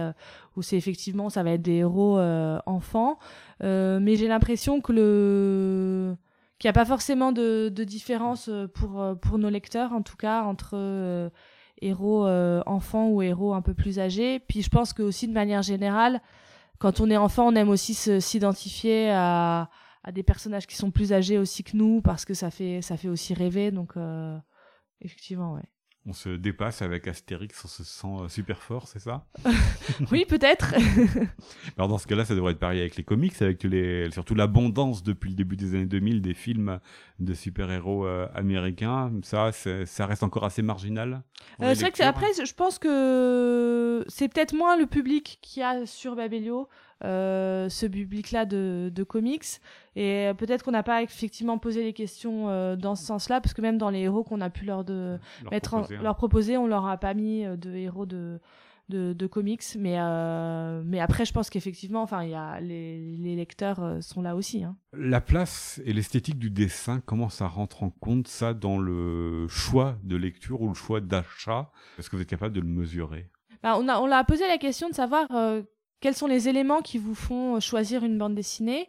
où 0.55 0.61
effectivement, 0.71 1.29
ça 1.29 1.43
va 1.43 1.51
être 1.51 1.61
des 1.61 1.77
héros 1.77 2.19
enfants. 2.65 3.17
mais 3.61 4.15
j'ai 4.15 4.27
l'impression 4.27 4.81
que 4.81 4.93
le 4.93 5.94
qu'il 6.59 6.67
n'y 6.67 6.71
a 6.71 6.73
pas 6.73 6.85
forcément 6.85 7.31
de, 7.31 7.69
différence 7.69 8.47
euh, 8.49 8.67
pour, 8.67 9.01
euh, 9.01 9.15
pour 9.15 9.37
nos 9.37 9.49
lecteurs, 9.49 9.93
en 9.93 10.01
tout 10.01 10.15
cas, 10.15 10.43
entre 10.43 10.71
euh, 10.73 11.29
héros 11.81 12.27
enfants 12.65 13.09
ou 13.09 13.21
héros 13.21 13.53
un 13.53 13.61
peu 13.61 13.73
plus 13.73 13.99
âgés. 13.99 14.39
Puis 14.39 14.61
je 14.61 14.69
pense 14.69 14.93
que 14.93 15.03
aussi 15.03 15.27
de 15.27 15.33
manière 15.33 15.61
générale, 15.61 16.21
quand 16.79 16.99
on 17.01 17.09
est 17.09 17.17
enfant, 17.17 17.47
on 17.47 17.55
aime 17.55 17.69
aussi 17.69 17.93
s'identifier 17.93 19.09
à, 19.11 19.69
à, 20.03 20.11
des 20.11 20.23
personnages 20.23 20.67
qui 20.67 20.75
sont 20.75 20.91
plus 20.91 21.13
âgés 21.13 21.37
aussi 21.37 21.63
que 21.63 21.75
nous, 21.75 22.01
parce 22.01 22.25
que 22.25 22.33
ça 22.33 22.51
fait, 22.51 22.81
ça 22.81 22.97
fait 22.97 23.09
aussi 23.09 23.33
rêver. 23.33 23.71
Donc, 23.71 23.93
effectivement, 25.01 25.53
ouais 25.53 25.74
on 26.07 26.13
se 26.13 26.29
dépasse 26.29 26.81
avec 26.81 27.07
Astérix, 27.07 27.63
on 27.65 27.67
se 27.67 27.83
sent 27.83 28.07
euh, 28.07 28.27
super 28.29 28.61
fort, 28.61 28.87
c'est 28.87 28.99
ça? 28.99 29.25
Oui, 30.11 30.25
peut-être. 30.27 30.73
Alors 31.77 31.87
dans 31.87 31.97
ce 31.97 32.05
cas-là, 32.07 32.25
ça 32.25 32.35
devrait 32.35 32.51
être 32.51 32.59
pareil 32.59 32.79
avec 32.79 32.95
les 32.95 33.03
comics, 33.03 33.39
avec 33.41 33.63
les, 33.63 34.11
surtout 34.11 34.35
l'abondance 34.35 35.03
depuis 35.03 35.29
le 35.29 35.35
début 35.35 35.55
des 35.55 35.73
années 35.73 35.85
2000 35.85 36.21
des 36.21 36.33
films 36.33 36.79
de 37.19 37.33
super-héros 37.33 38.05
euh, 38.05 38.27
américains. 38.35 39.11
Ça, 39.23 39.51
ça 39.51 40.05
reste 40.05 40.23
encore 40.23 40.43
assez 40.43 40.61
marginal. 40.61 41.23
Euh, 41.61 41.73
c'est 41.73 41.81
vrai 41.81 41.91
que 41.91 42.03
après, 42.03 42.27
je 42.33 42.53
pense 42.53 42.77
que 42.77 44.03
c'est 44.07 44.27
peut-être 44.27 44.53
moins 44.53 44.77
le 44.77 44.85
public 44.85 45.39
qui 45.41 45.61
a 45.61 45.85
sur 45.85 46.15
Babelio. 46.15 46.67
Euh, 47.03 47.67
ce 47.67 47.85
public-là 47.85 48.45
de, 48.45 49.03
comics. 49.07 49.45
Et 49.95 50.31
peut-être 50.37 50.63
qu'on 50.63 50.71
n'a 50.71 50.83
pas 50.83 51.03
effectivement 51.03 51.57
posé 51.57 51.83
les 51.83 51.93
questions 51.93 52.49
euh, 52.49 52.75
dans 52.75 52.95
ce 52.95 53.05
sens-là, 53.05 53.41
parce 53.41 53.53
que 53.53 53.61
même 53.61 53.77
dans 53.77 53.89
les 53.89 53.99
héros 53.99 54.23
qu'on 54.23 54.41
a 54.41 54.49
pu 54.49 54.65
leur, 54.65 54.85
de, 54.85 55.19
leur, 55.43 55.51
mettre 55.51 55.71
proposer, 55.71 55.95
hein. 55.95 56.01
leur 56.01 56.15
proposer, 56.15 56.57
on 56.57 56.67
leur 56.67 56.85
a 56.85 56.97
pas 56.97 57.13
mis 57.13 57.45
euh, 57.45 57.57
de 57.57 57.73
héros 57.75 58.05
de, 58.05 58.39
de, 58.89 59.27
comics. 59.27 59.63
Mais, 59.77 59.97
mais 60.85 60.99
après, 61.01 61.25
je 61.25 61.33
pense 61.33 61.49
qu'effectivement, 61.49 62.01
enfin, 62.01 62.23
y 62.23 62.33
a, 62.33 62.61
les, 62.61 63.35
lecteurs 63.35 64.01
sont 64.01 64.21
là 64.21 64.35
aussi. 64.35 64.63
Hein. 64.63 64.77
La 64.93 65.19
place 65.19 65.81
et 65.85 65.91
l'esthétique 65.91 66.39
du 66.39 66.49
dessin, 66.49 67.01
comment 67.05 67.29
ça 67.29 67.47
rentre 67.47 67.83
en 67.83 67.89
compte, 67.89 68.29
ça, 68.29 68.53
dans 68.53 68.77
le 68.77 69.47
choix 69.49 69.97
de 70.03 70.15
lecture 70.15 70.61
ou 70.61 70.69
le 70.69 70.75
choix 70.75 71.01
d'achat? 71.01 71.71
Est-ce 71.99 72.09
que 72.09 72.15
vous 72.15 72.21
êtes 72.21 72.29
capable 72.29 72.55
de 72.55 72.61
le 72.61 72.67
mesurer? 72.67 73.29
Bah, 73.63 73.75
on, 73.77 73.87
a, 73.89 73.99
on 73.99 74.11
a 74.11 74.23
posé 74.23 74.47
la 74.47 74.57
question 74.57 74.89
de 74.89 74.93
savoir 74.93 75.27
quels 76.01 76.15
sont 76.15 76.27
les 76.27 76.49
éléments 76.49 76.81
qui 76.81 76.97
vous 76.97 77.15
font 77.15 77.59
choisir 77.59 78.03
une 78.03 78.17
bande 78.17 78.35
dessinée? 78.35 78.87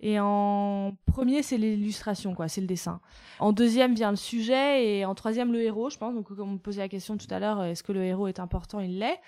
Et 0.00 0.18
en 0.20 0.96
premier, 1.06 1.42
c'est 1.42 1.58
l'illustration, 1.58 2.34
quoi, 2.34 2.48
c'est 2.48 2.60
le 2.60 2.66
dessin. 2.66 3.00
En 3.38 3.52
deuxième 3.52 3.94
vient 3.94 4.10
le 4.10 4.16
sujet 4.16 4.86
et 4.86 5.04
en 5.04 5.14
troisième 5.14 5.52
le 5.52 5.62
héros, 5.62 5.90
je 5.90 5.98
pense. 5.98 6.14
Donc, 6.14 6.28
comme 6.28 6.40
on 6.40 6.52
me 6.52 6.58
posait 6.58 6.80
la 6.80 6.88
question 6.88 7.16
tout 7.16 7.26
à 7.30 7.38
l'heure, 7.38 7.62
est-ce 7.64 7.82
que 7.82 7.92
le 7.92 8.04
héros 8.04 8.28
est 8.28 8.38
important? 8.38 8.80
Il 8.80 8.98
l'est. 8.98 9.20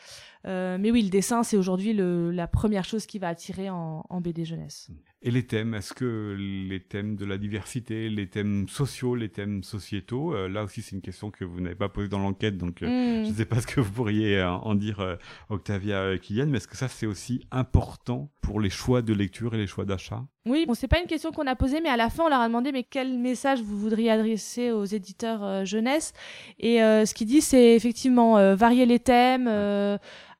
Euh, 0.47 0.79
mais 0.79 0.91
oui, 0.91 1.03
le 1.03 1.11
dessin, 1.11 1.43
c'est 1.43 1.57
aujourd'hui 1.57 1.93
la 1.95 2.47
première 2.47 2.85
chose 2.85 3.07
qui 3.07 3.18
va 3.18 3.29
attirer 3.29 3.70
en, 3.70 4.20
BD 4.20 4.45
jeunesse. 4.45 4.91
Et 5.27 5.33
les 5.33 5.43
thèmes, 5.43 5.74
est-ce 5.74 5.93
que 5.93 6.37
les 6.39 6.79
thèmes 6.79 7.16
de 7.16 7.24
la 7.24 7.37
diversité, 7.37 8.09
les 8.09 8.29
thèmes 8.29 8.68
sociaux, 8.68 9.16
les 9.16 9.29
thèmes 9.29 9.64
sociétaux, 9.64 10.33
euh, 10.33 10.49
là 10.49 10.62
aussi 10.62 10.83
c'est 10.83 10.95
une 10.95 11.03
question 11.03 11.33
que 11.33 11.45
vous 11.45 11.61
n'avez 11.61 11.74
pas 11.74 11.89
posée 11.89 12.07
dans 12.07 12.20
l'enquête, 12.20 12.57
donc 12.57 12.81
euh, 12.81 12.87
hmm. 12.87 13.24
je 13.24 13.31
ne 13.31 13.35
sais 13.35 13.45
pas 13.45 13.61
ce 13.61 13.66
que 13.66 13.81
vous 13.81 13.91
pourriez 13.91 14.41
en 14.41 14.77
dire, 14.77 15.18
Octavia 15.51 16.16
Kylian, 16.16 16.47
mais 16.47 16.59
est-ce 16.59 16.68
que 16.68 16.77
ça 16.77 16.87
c'est 16.87 17.07
aussi 17.07 17.45
important 17.51 18.31
pour 18.41 18.61
les 18.61 18.70
choix 18.70 19.03
de 19.03 19.12
lecture 19.12 19.53
et 19.57 19.59
les 19.59 19.66
choix 19.66 19.85
d'achat? 19.85 20.24
Oui, 20.49 20.64
bon, 20.64 20.74
c'est 20.74 20.87
pas 20.87 21.01
une 21.01 21.09
question 21.09 21.33
qu'on 21.33 21.49
a 21.49 21.57
posée, 21.57 21.81
mais 21.81 21.89
à 21.89 21.97
la 21.97 22.09
fin, 22.09 22.22
on 22.27 22.29
leur 22.29 22.39
a 22.39 22.47
demandé 22.47 22.70
mais 22.70 22.85
quel 22.85 23.18
message 23.18 23.61
vous 23.61 23.77
voudriez 23.77 24.12
adresser 24.12 24.70
aux 24.70 24.85
éditeurs 24.85 25.66
jeunesse? 25.66 26.12
Et 26.61 26.77
ce 26.77 27.12
qu'ils 27.14 27.27
disent, 27.27 27.47
c'est 27.47 27.74
effectivement 27.74 28.55
varier 28.55 28.87
les 28.87 29.01
thèmes, 29.01 29.49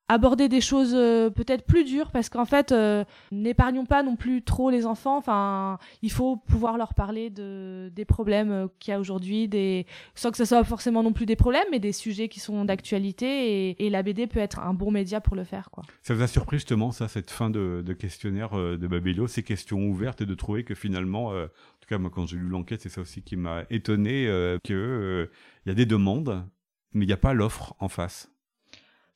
aborder 0.09 0.49
des 0.49 0.61
choses 0.61 0.93
euh, 0.95 1.31
peut-être 1.31 1.67
plus 1.67 1.85
dures 1.85 2.11
parce 2.11 2.29
qu'en 2.29 2.45
fait 2.45 2.71
euh, 2.71 3.05
n'épargnons 3.33 3.87
pas 3.87 4.03
non 4.03 4.17
plus 4.17 4.43
trop 4.43 4.71
les 4.71 4.87
enfants. 4.87 5.17
Enfin 5.17 5.79
il 6.03 6.13
faut 6.13 6.37
pouvoir 6.37 6.79
leur 6.79 6.95
parler 6.95 7.31
de 7.31 7.91
des 7.95 8.05
problèmes 8.05 8.51
euh, 8.51 8.67
qu'il 8.79 8.93
y 8.93 8.95
a 8.95 9.01
aujourd'hui 9.01 9.49
des 9.49 9.87
sans 10.15 10.31
que 10.31 10.37
ce 10.37 10.45
soit 10.45 10.63
forcément 10.65 11.03
non 11.03 11.13
plus 11.13 11.27
des 11.27 11.37
problèmes 11.37 11.67
mais 11.71 11.81
des 11.81 11.93
sujets 11.93 12.29
qui 12.29 12.41
sont 12.41 12.65
d'actualité. 12.65 13.71
Et, 13.71 13.87
et, 13.87 13.91
la 13.91 14.03
BD 14.03 14.27
peut 14.27 14.41
être 14.41 14.59
un 14.61 14.75
bon 14.75 14.91
média 14.91 15.21
pour 15.21 15.37
le 15.37 15.45
faire 15.45 15.71
quoi. 15.71 15.85
Ça 16.03 16.15
vous 16.15 16.23
a 16.23 16.27
surpris 16.27 16.59
justement 16.59 16.93
ça 16.93 17.09
cette 17.09 17.31
fin 17.31 17.51
de, 17.51 17.83
de 17.85 17.93
questionnaire 17.93 18.51
de 18.53 18.87
Babelio 18.87 19.27
ces 19.27 19.43
questions 19.43 19.81
ouvertes 19.89 20.21
et 20.21 20.27
de 20.27 20.35
trouver 20.35 20.65
que 20.65 20.75
finalement 20.75 21.29
en 21.29 21.47
tout 21.81 21.89
cas 21.89 21.99
moi 21.99 22.11
quand 22.13 22.27
j'ai 22.27 22.37
lu 22.37 22.49
l'enquête 22.49 22.83
c'est 22.83 22.89
ça 22.89 23.01
aussi 23.01 23.23
qui 23.23 23.37
m'a 23.37 23.65
étonné 23.71 24.27
que 24.65 25.29
il 25.65 25.69
y 25.69 25.73
a 25.73 25.75
des 25.75 25.87
demandes 25.87 26.45
mais 26.93 27.05
il 27.05 27.09
n'y 27.09 27.15
a 27.15 27.19
pas 27.19 27.35
l'offre 27.35 27.75
en 27.79 27.89
face 27.89 28.36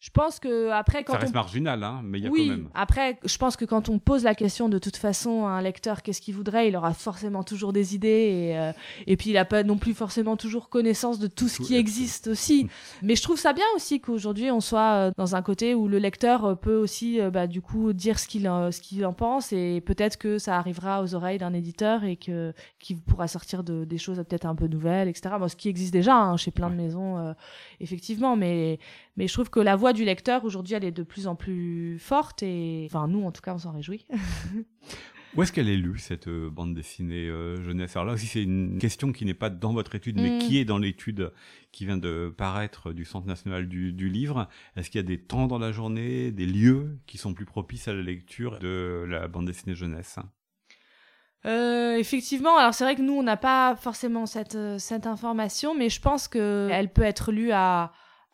je 0.00 0.08
pense 0.08 0.40
que 0.40 0.70
après 0.70 1.04
quand 1.04 1.12
ça 1.12 1.18
reste 1.18 1.34
marginal, 1.34 1.84
hein, 1.84 2.00
mais 2.02 2.18
il 2.18 2.24
y 2.24 2.26
a 2.26 2.30
quand 2.30 2.56
même. 2.56 2.70
Après, 2.72 3.18
je 3.22 3.36
pense 3.36 3.56
que 3.56 3.66
quand 3.66 3.90
on 3.90 3.98
pose 3.98 4.24
la 4.24 4.34
question 4.34 4.70
de 4.70 4.78
toute 4.78 4.96
façon 4.96 5.44
à 5.46 5.50
un 5.50 5.60
lecteur, 5.60 6.00
qu'est-ce 6.00 6.22
qu'il 6.22 6.34
voudrait, 6.34 6.68
il 6.68 6.76
aura 6.76 6.94
forcément 6.94 7.42
toujours 7.42 7.74
des 7.74 7.94
idées 7.94 8.08
et, 8.08 8.58
euh, 8.58 8.72
et 9.06 9.18
puis 9.18 9.28
il 9.28 9.36
a 9.36 9.44
pas 9.44 9.62
non 9.62 9.76
plus 9.76 9.92
forcément 9.92 10.38
toujours 10.38 10.70
connaissance 10.70 11.18
de 11.18 11.26
tout 11.26 11.48
ce 11.48 11.60
qui 11.60 11.76
existe 11.76 12.28
aussi. 12.28 12.68
mais 13.02 13.14
je 13.14 13.22
trouve 13.22 13.38
ça 13.38 13.52
bien 13.52 13.66
aussi 13.76 14.00
qu'aujourd'hui 14.00 14.50
on 14.50 14.60
soit 14.60 14.94
euh, 14.94 15.10
dans 15.18 15.36
un 15.36 15.42
côté 15.42 15.74
où 15.74 15.86
le 15.86 15.98
lecteur 15.98 16.46
euh, 16.46 16.54
peut 16.54 16.76
aussi, 16.76 17.20
bah, 17.30 17.46
du 17.46 17.60
coup, 17.60 17.92
dire 17.92 18.18
ce 18.18 18.26
qu'il 18.26 18.44
ce 18.44 18.80
qu'il 18.80 19.04
en 19.04 19.12
pense 19.12 19.52
et 19.52 19.82
peut-être 19.84 20.16
que 20.16 20.38
ça 20.38 20.56
arrivera 20.56 21.02
aux 21.02 21.14
oreilles 21.14 21.38
d'un 21.38 21.52
éditeur 21.52 22.04
et 22.04 22.16
que 22.16 22.54
qui 22.78 22.94
pourra 22.94 23.28
sortir 23.28 23.62
de, 23.64 23.84
des 23.84 23.98
choses 23.98 24.16
peut-être 24.16 24.46
un 24.46 24.54
peu 24.54 24.66
nouvelles, 24.66 25.08
etc. 25.08 25.34
Bon, 25.38 25.48
ce 25.48 25.56
qui 25.56 25.68
existe 25.68 25.92
déjà 25.92 26.16
hein, 26.16 26.38
chez 26.38 26.52
plein 26.52 26.70
de 26.70 26.74
maisons, 26.74 27.34
effectivement, 27.80 28.34
mais 28.34 28.78
mais 29.16 29.28
je 29.28 29.32
trouve 29.32 29.50
que 29.50 29.60
la 29.60 29.76
voix 29.76 29.92
du 29.92 30.04
lecteur 30.04 30.44
aujourd'hui, 30.44 30.74
elle 30.74 30.84
est 30.84 30.92
de 30.92 31.02
plus 31.02 31.26
en 31.26 31.36
plus 31.36 31.98
forte 31.98 32.42
et, 32.42 32.86
enfin, 32.86 33.08
nous, 33.08 33.24
en 33.24 33.32
tout 33.32 33.42
cas, 33.42 33.54
on 33.54 33.58
s'en 33.58 33.72
réjouit. 33.72 34.06
Où 35.36 35.42
est-ce 35.42 35.52
qu'elle 35.52 35.68
est 35.68 35.76
lue, 35.76 35.98
cette 35.98 36.26
euh, 36.26 36.50
bande 36.50 36.74
dessinée 36.74 37.28
euh, 37.28 37.62
jeunesse? 37.62 37.94
Alors 37.94 38.06
là 38.06 38.12
aussi, 38.14 38.26
c'est 38.26 38.42
une 38.42 38.78
question 38.78 39.12
qui 39.12 39.24
n'est 39.24 39.34
pas 39.34 39.48
dans 39.48 39.72
votre 39.72 39.94
étude, 39.94 40.20
mais 40.20 40.30
mm. 40.30 40.38
qui 40.40 40.58
est 40.58 40.64
dans 40.64 40.78
l'étude 40.78 41.32
qui 41.70 41.86
vient 41.86 41.96
de 41.96 42.34
paraître 42.36 42.92
du 42.92 43.04
Centre 43.04 43.28
national 43.28 43.68
du, 43.68 44.08
livre. 44.08 44.48
Est-ce 44.74 44.90
qu'il 44.90 45.00
y 45.00 45.04
a 45.04 45.06
des 45.06 45.20
temps 45.20 45.46
dans 45.46 45.58
la 45.58 45.70
journée, 45.70 46.32
des 46.32 46.46
lieux 46.46 46.98
qui 47.06 47.16
sont 47.16 47.32
plus 47.32 47.44
propices 47.44 47.86
à 47.86 47.92
la 47.92 48.02
lecture 48.02 48.58
de 48.58 49.04
la 49.08 49.28
bande 49.28 49.46
dessinée 49.46 49.76
jeunesse? 49.76 50.18
Euh, 51.46 51.96
effectivement, 51.96 52.58
alors 52.58 52.74
c'est 52.74 52.84
vrai 52.84 52.96
que 52.96 53.02
nous 53.02 53.14
on 53.14 53.22
n'a 53.22 53.38
pas 53.38 53.76
forcément 53.76 54.26
cette, 54.26 54.58
cette 54.78 55.06
information, 55.06 55.74
mais 55.74 55.88
je 55.88 56.00
pense 56.00 56.26
qu'elle 56.28 56.92
peut 56.92 57.02
être 57.02 57.32
lue 57.32 57.52
à, 57.52 57.92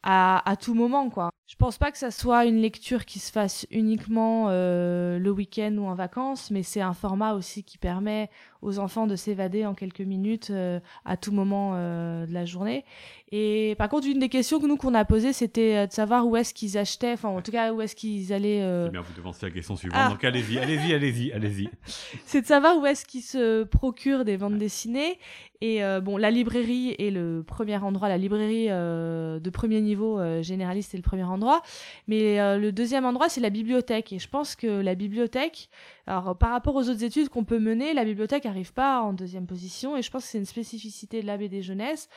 à, 0.08 0.56
tout 0.60 0.74
moment, 0.74 1.10
quoi. 1.10 1.30
Je 1.48 1.56
pense 1.56 1.78
pas 1.78 1.90
que 1.90 1.98
ça 1.98 2.10
soit 2.10 2.44
une 2.44 2.58
lecture 2.58 3.04
qui 3.04 3.18
se 3.18 3.32
fasse 3.32 3.66
uniquement 3.70 4.46
euh, 4.48 5.18
le 5.18 5.30
week-end 5.30 5.74
ou 5.78 5.86
en 5.86 5.94
vacances, 5.94 6.50
mais 6.50 6.62
c'est 6.62 6.80
un 6.80 6.92
format 6.92 7.34
aussi 7.34 7.64
qui 7.64 7.76
permet 7.76 8.30
aux 8.62 8.78
enfants 8.78 9.06
de 9.06 9.16
s'évader 9.16 9.66
en 9.66 9.74
quelques 9.74 10.00
minutes 10.00 10.50
euh, 10.50 10.80
à 11.04 11.16
tout 11.16 11.32
moment 11.32 11.72
euh, 11.74 12.26
de 12.26 12.32
la 12.32 12.44
journée. 12.44 12.84
Et 13.32 13.74
par 13.76 13.88
contre, 13.88 14.06
une 14.06 14.20
des 14.20 14.28
questions 14.28 14.60
que 14.60 14.66
nous 14.66 14.76
qu'on 14.76 14.94
a 14.94 15.04
posées, 15.04 15.32
c'était 15.32 15.76
euh, 15.76 15.86
de 15.86 15.92
savoir 15.92 16.26
où 16.26 16.36
est-ce 16.36 16.54
qu'ils 16.54 16.78
achetaient, 16.78 17.12
enfin 17.12 17.28
en 17.28 17.42
tout 17.42 17.50
cas 17.50 17.72
où 17.72 17.80
est-ce 17.80 17.96
qu'ils 17.96 18.32
allaient. 18.32 18.60
C'est 18.84 18.92
bien, 18.92 19.00
vous 19.00 19.14
devancez 19.16 19.46
la 19.46 19.52
question 19.52 19.76
suivante. 19.76 20.00
Ah. 20.00 20.10
Donc 20.10 20.22
allez-y, 20.24 20.58
allez-y, 20.58 20.94
allez-y, 20.94 21.32
allez-y. 21.32 21.68
c'est 22.26 22.42
de 22.42 22.46
savoir 22.46 22.78
où 22.78 22.86
est-ce 22.86 23.04
qu'ils 23.04 23.22
se 23.22 23.64
procurent 23.64 24.24
des 24.24 24.36
bandes 24.36 24.58
dessinées. 24.58 25.18
Et 25.62 25.80
bon, 26.02 26.18
la 26.18 26.30
librairie 26.30 26.94
est 26.98 27.10
le 27.10 27.42
premier 27.42 27.78
endroit, 27.78 28.10
la 28.10 28.18
librairie 28.18 28.68
de 28.68 29.50
premier 29.50 29.80
niveau 29.80 30.20
généraliste 30.42 30.92
est 30.92 30.98
le 30.98 31.02
premier 31.02 31.24
endroit. 31.24 31.62
Mais 32.08 32.40
euh, 32.40 32.58
le 32.58 32.72
deuxième 32.72 33.04
endroit, 33.04 33.28
c'est 33.28 33.40
la 33.40 33.50
bibliothèque. 33.50 34.12
Et 34.12 34.18
je 34.18 34.28
pense 34.28 34.56
que 34.56 34.66
la 34.66 34.94
bibliothèque, 34.94 35.68
alors 36.06 36.36
par 36.36 36.50
rapport 36.50 36.74
aux 36.74 36.88
autres 36.88 37.02
études 37.02 37.28
qu'on 37.28 37.44
peut 37.44 37.58
mener, 37.58 37.94
la 37.94 38.04
bibliothèque 38.04 38.44
n'arrive 38.44 38.72
pas 38.72 39.00
en 39.00 39.12
deuxième 39.12 39.46
position. 39.46 39.96
Et 39.96 40.02
je 40.02 40.10
pense 40.10 40.24
que 40.24 40.28
c'est 40.30 40.38
une 40.38 40.44
spécificité 40.44 41.20
de 41.20 41.26
la 41.26 41.36
BD 41.36 41.62
jeunesse. 41.62 42.08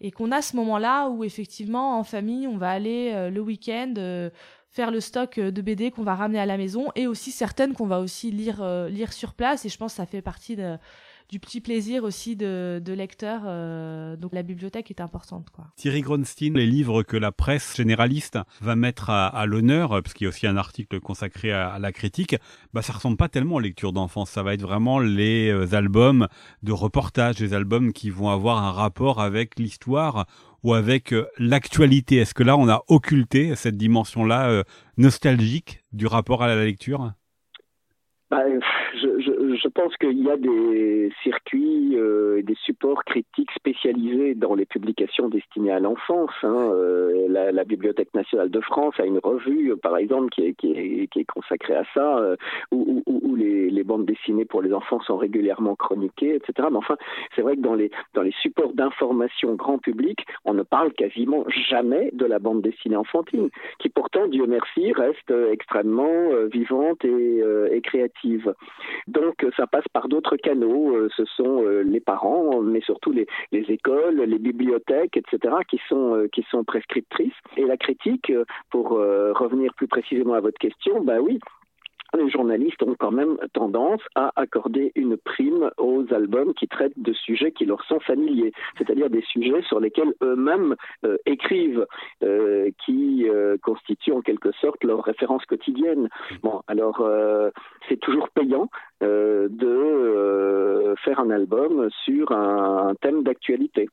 Et 0.00 0.10
qu'on 0.10 0.32
a 0.32 0.42
ce 0.42 0.56
moment-là 0.56 1.08
où 1.08 1.24
effectivement, 1.24 1.98
en 1.98 2.04
famille, 2.04 2.48
on 2.48 2.56
va 2.56 2.70
aller 2.70 3.12
euh, 3.14 3.30
le 3.30 3.40
week-end. 3.40 3.94
Euh, 3.98 4.30
faire 4.68 4.90
le 4.90 4.98
stock 4.98 5.38
de 5.38 5.62
BD 5.62 5.92
qu'on 5.92 6.02
va 6.02 6.16
ramener 6.16 6.40
à 6.40 6.46
la 6.46 6.56
maison 6.56 6.88
et 6.96 7.06
aussi 7.06 7.30
certaines 7.30 7.74
qu'on 7.74 7.86
va 7.86 8.00
aussi 8.00 8.32
lire 8.32 8.88
lire 8.88 9.12
sur 9.12 9.34
place 9.34 9.64
et 9.64 9.68
je 9.68 9.78
pense 9.78 9.92
que 9.92 9.98
ça 9.98 10.04
fait 10.04 10.20
partie 10.20 10.56
de, 10.56 10.76
du 11.34 11.40
petit 11.40 11.60
plaisir 11.60 12.04
aussi 12.04 12.36
de, 12.36 12.80
de 12.80 12.92
lecteur. 12.92 13.40
Euh, 13.44 14.14
donc 14.14 14.32
la 14.34 14.44
bibliothèque 14.44 14.92
est 14.92 15.00
importante. 15.00 15.50
Quoi. 15.50 15.64
Thierry 15.74 16.00
Gronstein, 16.00 16.52
les 16.54 16.64
livres 16.64 17.02
que 17.02 17.16
la 17.16 17.32
presse 17.32 17.76
généraliste 17.76 18.38
va 18.60 18.76
mettre 18.76 19.10
à, 19.10 19.44
l'honneur, 19.44 20.00
parce 20.00 20.14
qu'il 20.14 20.26
y 20.26 20.28
a 20.28 20.28
aussi 20.28 20.46
un 20.46 20.56
article 20.56 21.00
consacré 21.00 21.50
à, 21.50 21.80
la 21.80 21.90
critique, 21.90 22.36
bah 22.72 22.82
ça 22.82 22.92
ressemble 22.92 23.16
pas 23.16 23.28
tellement 23.28 23.56
aux 23.56 23.60
lectures 23.60 23.92
d'enfance. 23.92 24.30
Ça 24.30 24.44
va 24.44 24.54
être 24.54 24.62
vraiment 24.62 25.00
les 25.00 25.50
euh, 25.50 25.74
albums 25.74 26.28
de 26.62 26.70
reportage, 26.70 27.40
les 27.40 27.52
albums 27.52 27.92
qui 27.92 28.10
vont 28.10 28.28
avoir 28.28 28.62
un 28.62 28.70
rapport 28.70 29.20
avec 29.20 29.58
l'histoire 29.58 30.26
ou 30.62 30.72
avec 30.72 31.12
euh, 31.12 31.26
l'actualité. 31.38 32.18
Est-ce 32.18 32.34
que 32.34 32.44
là, 32.44 32.56
on 32.56 32.68
a 32.68 32.84
occulté 32.86 33.56
cette 33.56 33.76
dimension-là 33.76 34.62
nostalgique 34.98 35.82
du 35.92 36.06
rapport 36.06 36.44
à 36.44 36.46
la 36.46 36.64
lecture? 36.64 37.10
Bah, 38.30 38.38
pense 39.74 39.96
qu'il 39.96 40.22
y 40.22 40.30
a 40.30 40.36
des 40.36 41.12
circuits 41.22 41.96
euh, 41.96 42.42
des 42.42 42.54
supports 42.64 43.04
critiques 43.04 43.50
spécialisés 43.52 44.34
dans 44.34 44.54
les 44.54 44.66
publications 44.66 45.28
destinées 45.28 45.72
à 45.72 45.80
l'enfance. 45.80 46.30
Hein. 46.42 46.70
Euh, 46.72 47.26
la, 47.28 47.64
Bibliothèque 47.64 48.12
nationale 48.14 48.50
de 48.50 48.60
France 48.60 48.94
a 48.98 49.06
une 49.06 49.18
revue, 49.18 49.74
par 49.82 49.96
exemple, 49.96 50.28
qui 50.30 50.44
est, 50.44 51.24
consacrée 51.24 51.74
à 51.74 51.84
ça, 51.94 52.18
euh, 52.18 52.36
où, 52.70 53.02
les, 53.36 53.82
bandes 53.84 54.06
dessinées 54.06 54.46
pour 54.46 54.62
les 54.62 54.72
enfants 54.72 55.00
sont 55.00 55.16
régulièrement 55.16 55.76
chroniquées, 55.76 56.36
etc. 56.36 56.68
Mais 56.70 56.78
enfin, 56.78 56.96
c'est 57.34 57.42
vrai 57.42 57.56
que 57.56 57.60
dans 57.60 57.74
les, 57.74 57.90
supports 58.40 58.72
d'information 58.72 59.54
grand 59.54 59.78
public, 59.78 60.24
on 60.44 60.54
ne 60.54 60.62
parle 60.62 60.92
quasiment 60.92 61.44
jamais 61.68 62.10
de 62.12 62.24
la 62.24 62.38
bande 62.38 62.62
dessinée 62.62 62.96
enfantine, 62.96 63.50
qui 63.78 63.88
pourtant, 63.90 64.26
Dieu 64.28 64.46
merci, 64.46 64.92
reste 64.92 65.32
extrêmement 65.50 66.28
vivante 66.50 67.04
et, 67.04 67.42
et 67.70 67.80
créative. 67.82 68.54
Donc 69.06 69.46
ça 69.56 69.63
passe 69.66 69.86
par 69.92 70.08
d'autres 70.08 70.36
canaux, 70.36 70.94
euh, 70.94 71.08
ce 71.16 71.24
sont 71.24 71.62
euh, 71.62 71.82
les 71.82 72.00
parents, 72.00 72.60
mais 72.60 72.80
surtout 72.80 73.12
les, 73.12 73.26
les 73.52 73.62
écoles, 73.70 74.22
les 74.22 74.38
bibliothèques, 74.38 75.16
etc., 75.16 75.54
qui 75.68 75.80
sont, 75.88 76.14
euh, 76.14 76.28
qui 76.28 76.44
sont 76.50 76.64
prescriptrices. 76.64 77.32
Et 77.56 77.64
la 77.64 77.76
critique, 77.76 78.32
pour 78.70 78.90
revenir 78.90 79.72
plus 79.74 79.88
précisément 79.88 80.34
à 80.34 80.40
votre 80.40 80.58
question, 80.58 81.02
bah 81.02 81.18
oui, 81.20 81.38
les 82.16 82.30
journalistes 82.30 82.82
ont 82.82 82.96
quand 82.98 83.10
même 83.10 83.36
tendance 83.52 84.00
à 84.14 84.32
accorder 84.36 84.92
une 84.94 85.16
prime 85.16 85.70
aux 85.78 86.04
albums 86.12 86.54
qui 86.54 86.68
traitent 86.68 86.98
de 86.98 87.12
sujets 87.12 87.52
qui 87.52 87.64
leur 87.64 87.82
sont 87.84 88.00
familiers, 88.00 88.52
c'est-à-dire 88.78 89.10
des 89.10 89.22
sujets 89.22 89.62
sur 89.62 89.80
lesquels 89.80 90.14
eux-mêmes 90.22 90.76
euh, 91.04 91.16
écrivent, 91.26 91.86
euh, 92.22 92.70
qui 92.84 93.28
euh, 93.28 93.56
constituent 93.62 94.12
en 94.12 94.20
quelque 94.20 94.52
sorte 94.52 94.82
leur 94.84 95.02
référence 95.02 95.44
quotidienne. 95.46 96.08
Bon, 96.42 96.62
alors 96.66 97.06
c'est 97.88 97.98
toujours 98.00 98.28
payant 98.30 98.68
de 99.00 100.94
faire 101.04 101.20
un 101.20 101.30
album 101.30 101.88
sur 102.04 102.32
un 102.32 102.94
thème 103.00 103.22
d'actualité 103.22 103.88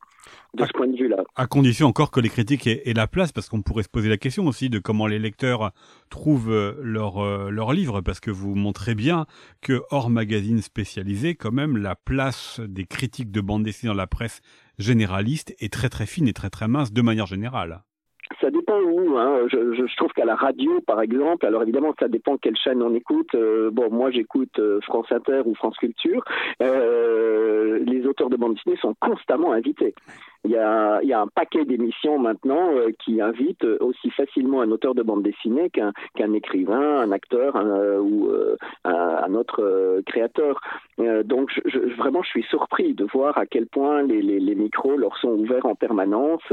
de 0.54 0.66
ce 0.66 0.72
point 0.74 0.88
de 0.88 0.98
vue-là. 0.98 1.24
À 1.36 1.48
condition 1.48 1.88
encore 1.88 2.12
que 2.12 2.20
les 2.20 2.30
critiques 2.30 2.68
aient, 2.68 2.94
la 2.94 3.08
place, 3.08 3.32
parce 3.32 3.50
qu'on 3.50 3.62
pourrait 3.62 3.84
se 3.84 3.90
poser 3.90 4.10
la 4.10 4.18
question 4.18 4.46
aussi 4.48 4.70
de 4.70 4.80
comment 4.80 5.08
les 5.08 5.20
lecteurs 5.20 5.72
trouvent 6.10 6.52
euh, 6.52 6.74
leur, 6.82 7.24
euh, 7.24 7.50
leur 7.50 7.74
livre, 7.74 8.02
parce 8.02 8.20
que 8.20 8.32
vous 8.32 8.56
montrez 8.56 8.96
bien 8.96 9.26
que 9.62 9.82
hors 9.92 10.10
magazine 10.10 10.62
spécialisé, 10.62 11.36
quand 11.36 11.52
même, 11.52 11.78
la 11.78 11.96
place 11.96 12.60
des 12.60 12.86
critiques 12.86 13.32
de 13.32 13.42
bande 13.42 13.64
dessinée 13.64 13.90
dans 13.90 13.98
la 13.98 14.08
presse 14.08 14.42
généraliste 14.78 15.56
est 15.60 15.72
très 15.72 15.90
très 15.90 16.06
fine 16.06 16.28
et 16.28 16.34
très 16.34 16.50
très 16.50 16.68
mince 16.68 16.92
de 16.92 17.02
manière 17.02 17.28
générale. 17.28 17.84
ça 18.42 18.50
dépend 18.50 18.80
où. 18.80 19.18
Hein. 19.18 19.48
Je, 19.52 19.74
je, 19.76 19.96
trouve 19.96 20.12
qu'à 20.14 20.26
la 20.26 20.36
radio, 20.36 20.82
par 20.82 21.02
exemple, 21.02 21.46
alors 21.46 21.64
évidemment, 21.64 21.94
ça 22.00 22.08
dépend 22.08 22.38
quelle 22.38 22.58
chaîne 22.58 22.82
on 22.82 22.94
écoute. 22.94 23.34
Euh, 23.36 23.70
bon, 23.72 23.90
moi, 23.92 24.12
j'écoute 24.12 24.58
euh, 24.60 24.80
France 24.82 25.08
Inter 25.12 25.42
ou 25.46 25.56
France 25.56 25.78
Culture. 25.78 26.24
Euh, 26.62 27.80
les 27.86 28.06
auteurs 28.06 28.30
de 28.30 28.38
bande 28.38 28.56
dessinée 28.56 28.78
sont 28.78 28.96
constamment 29.00 29.52
invités. 29.52 29.94
Il 30.44 30.52
y 30.52 30.58
a, 30.58 31.00
un 31.22 31.28
paquet 31.28 31.66
d'émissions 31.66 32.18
maintenant 32.18 32.72
euh, 32.74 32.90
qui 33.04 33.22
invitent 33.22 33.66
aussi 33.80 34.10
facilement 34.12 34.62
un 34.62 34.72
auteur 34.72 34.96
de 34.96 35.04
bande 35.04 35.24
dessinée 35.24 35.70
qu'un 35.70 36.34
écrivain, 36.34 37.02
un 37.02 37.12
acteur 37.12 37.56
ou 38.02 38.30
un, 38.84 39.34
autre 39.34 40.02
créateur. 40.06 40.60
donc, 41.26 41.52
vraiment, 41.98 42.24
je 42.24 42.30
suis 42.30 42.44
surpris 42.44 42.94
de 42.94 43.06
voir 43.06 43.38
à 43.38 43.46
quel 43.46 43.68
point 43.68 44.04
les, 44.04 44.56
micros 44.56 44.98
leur 44.98 45.18
sont 45.18 45.30
ouverts 45.30 45.66
en 45.66 45.76
permanence 45.76 46.44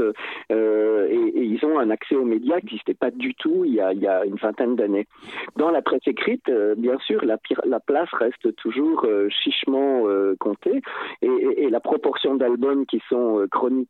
et, 0.49 1.31
ils 1.35 1.65
ont 1.65 1.79
un 1.79 1.89
accès 1.89 2.15
aux 2.15 2.25
médias 2.25 2.59
qui 2.59 2.67
n'existait 2.67 2.93
pas 2.93 3.11
du 3.11 3.33
tout 3.35 3.65
il 3.65 3.73
y 3.73 4.07
a, 4.07 4.25
une 4.25 4.35
vingtaine 4.35 4.75
d'années. 4.75 5.07
Dans 5.55 5.71
la 5.71 5.81
presse 5.81 6.05
écrite, 6.05 6.47
euh, 6.49 6.75
bien 6.75 6.97
sûr, 6.99 7.23
la, 7.23 7.37
la, 7.65 7.79
place 7.79 8.09
reste 8.13 8.55
toujours 8.55 9.05
euh, 9.05 9.29
chichement 9.29 10.03
euh, 10.07 10.35
comptée 10.39 10.81
et, 11.21 11.27
et, 11.57 11.69
la 11.69 11.79
proportion 11.79 12.35
d'albums 12.35 12.85
qui 12.85 13.01
sont 13.09 13.45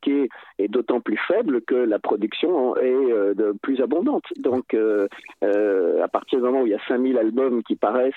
est 0.07 0.67
d'autant 0.67 1.01
plus 1.01 1.19
faible 1.27 1.61
que 1.61 1.75
la 1.75 1.99
production 1.99 2.75
est 2.77 3.35
de 3.35 3.53
plus 3.61 3.81
abondante. 3.81 4.25
Donc, 4.37 4.75
à 5.41 6.07
partir 6.07 6.39
du 6.39 6.45
moment 6.45 6.61
où 6.61 6.67
il 6.67 6.71
y 6.71 6.75
a 6.75 6.87
5000 6.87 7.17
albums 7.17 7.63
qui 7.63 7.75
paraissent 7.75 8.13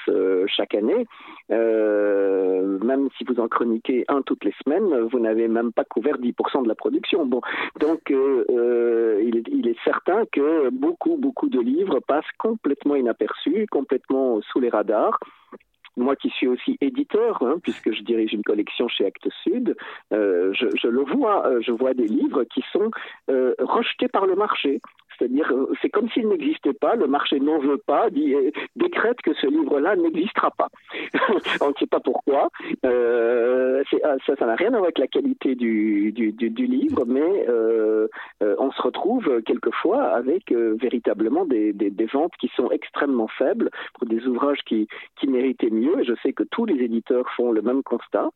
chaque 0.47 0.75
année, 0.75 1.07
même 1.49 3.09
si 3.16 3.25
vous 3.25 3.41
en 3.41 3.49
chroniquez 3.49 4.05
un 4.09 4.23
toutes 4.23 4.45
les 4.45 4.55
semaines, 4.64 5.09
vous 5.11 5.20
n'avez 5.20 5.49
même 5.49 5.73
pas 5.73 5.85
couvert 5.85 6.18
10% 6.18 6.62
de 6.62 6.68
la 6.68 6.75
production. 6.75 7.27
Bon, 7.27 7.41
donc 7.81 8.11
il 8.11 9.68
est 9.68 9.85
certain 9.85 10.25
que 10.33 10.70
beaucoup, 10.70 11.16
beaucoup 11.16 11.49
de 11.49 11.61
livres 11.61 12.01
passent 12.01 12.25
complètement 12.39 12.97
inaperçus, 12.97 13.66
complètement 13.70 14.41
sous 14.43 14.61
les 14.61 14.68
radars 14.68 15.18
moi 15.97 16.16
qui 16.16 16.30
suis 16.30 16.49
aussi 16.49 16.78
éditeur, 16.80 17.43
hein, 17.43 17.57
puisque 17.62 17.93
je 17.93 18.03
dirige 18.03 18.32
une 18.32 18.43
collection 18.43 18.88
chez 18.88 19.07
Actes 19.07 19.28
Sud, 19.43 19.76
euh, 20.12 20.53
je, 20.55 20.88
le 20.88 21.03
vois, 21.03 21.47
euh, 21.47 21.61
je 21.61 21.72
vois 21.72 21.95
des 21.95 22.07
livres 22.07 22.45
qui 22.45 22.64
sont 22.72 22.90
euh, 23.30 23.55
rejetés 23.59 24.09
par 24.09 24.26
le 24.26 24.34
marché. 24.34 24.80
C'est-à-dire, 25.23 25.53
euh, 25.53 25.73
c'est 25.81 25.89
comme 25.89 26.09
s'il 26.11 26.27
n'existait 26.29 26.73
pas, 26.73 26.97
le 26.97 27.07
marché 27.07 27.39
n'en 27.39 27.61
veut 27.61 27.79
pas, 27.79 28.09
euh, 28.09 28.51
décrète 28.75 29.23
que 29.23 29.33
ce 29.35 29.47
livre-là 29.47 29.95
n'existera 29.95 30.51
pas. 30.51 30.68
on 31.61 31.68
ne 31.68 31.75
sait 31.79 31.87
pas 31.87 32.01
pourquoi. 32.01 32.49
Euh, 32.85 33.85
ah, 34.03 34.16
ça, 34.27 34.47
n'a 34.47 34.57
rien 34.57 34.68
à 34.68 34.79
voir 34.79 34.85
avec 34.85 34.99
la 34.99 35.07
qualité 35.07 35.55
du, 35.55 36.11
livre, 36.11 37.05
mais 37.07 37.47
on 38.41 38.70
se 38.73 38.83
retrouve 38.83 39.43
quelquefois 39.43 40.03
avec 40.03 40.53
véritablement 40.53 41.45
des, 41.45 41.73
ventes 42.12 42.35
qui 42.41 42.51
sont 42.57 42.70
extrêmement 42.70 43.29
faibles 43.29 43.70
pour 43.95 44.09
des 44.09 44.27
ouvrages 44.27 44.62
qui, 44.66 44.89
méritaient 45.29 45.70
mieux. 45.70 46.01
Et 46.01 46.05
je 46.05 46.14
sais 46.23 46.33
que 46.33 46.43
tous 46.43 46.66
les 46.66 46.83
éditeurs 46.83 47.29
font 47.37 47.53
le 47.53 47.62
même 47.62 47.85
constat. 47.85 48.31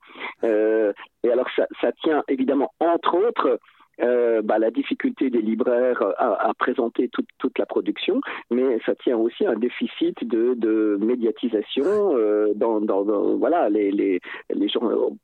et 0.44 1.30
alors, 1.30 1.48
ça 1.80 1.92
tient 2.04 2.22
évidemment, 2.28 2.72
entre 2.80 3.16
autres, 3.16 3.58
euh, 4.02 4.42
bah, 4.42 4.58
la 4.58 4.70
difficulté 4.70 5.30
des 5.30 5.40
libraires 5.40 6.02
à, 6.18 6.48
à 6.48 6.54
présenter 6.54 7.08
toute, 7.08 7.28
toute, 7.38 7.58
la 7.58 7.66
production, 7.66 8.20
mais 8.50 8.78
ça 8.84 8.94
tient 8.94 9.16
aussi 9.16 9.46
à 9.46 9.52
un 9.52 9.56
déficit 9.56 10.22
de, 10.24 10.54
de 10.54 10.98
médiatisation. 11.00 11.84
Euh, 12.16 12.52
dans, 12.54 12.80
dans, 12.80 13.36
voilà, 13.36 13.68
les, 13.68 13.90
les, 13.90 14.20
les 14.54 14.68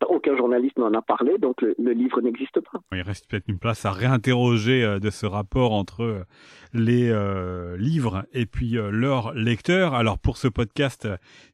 aucun 0.09 0.37
journaliste 0.37 0.79
n'en 0.79 0.93
a 0.95 1.03
parlé, 1.03 1.39
donc 1.39 1.61
le, 1.63 1.93
livre 1.93 2.21
n'existe 2.21 2.61
pas. 2.61 2.81
Il 2.93 3.03
reste 3.03 3.29
peut-être 3.29 3.49
une 3.49 3.59
place 3.59 3.85
à 3.85 3.91
réinterroger 3.91 4.83
euh, 4.83 4.99
de 4.99 5.11
ce 5.11 5.27
rapport 5.27 5.73
entre 5.73 6.03
euh, 6.03 6.25
les 6.75 7.11
euh, 7.11 7.77
livres 7.77 8.25
et 8.33 8.47
puis 8.47 8.77
euh, 8.77 8.91
leurs 8.91 9.35
lecteurs. 9.35 9.95
Alors 9.95 10.19
pour 10.19 10.37
ce 10.37 10.49
podcast, 10.49 11.09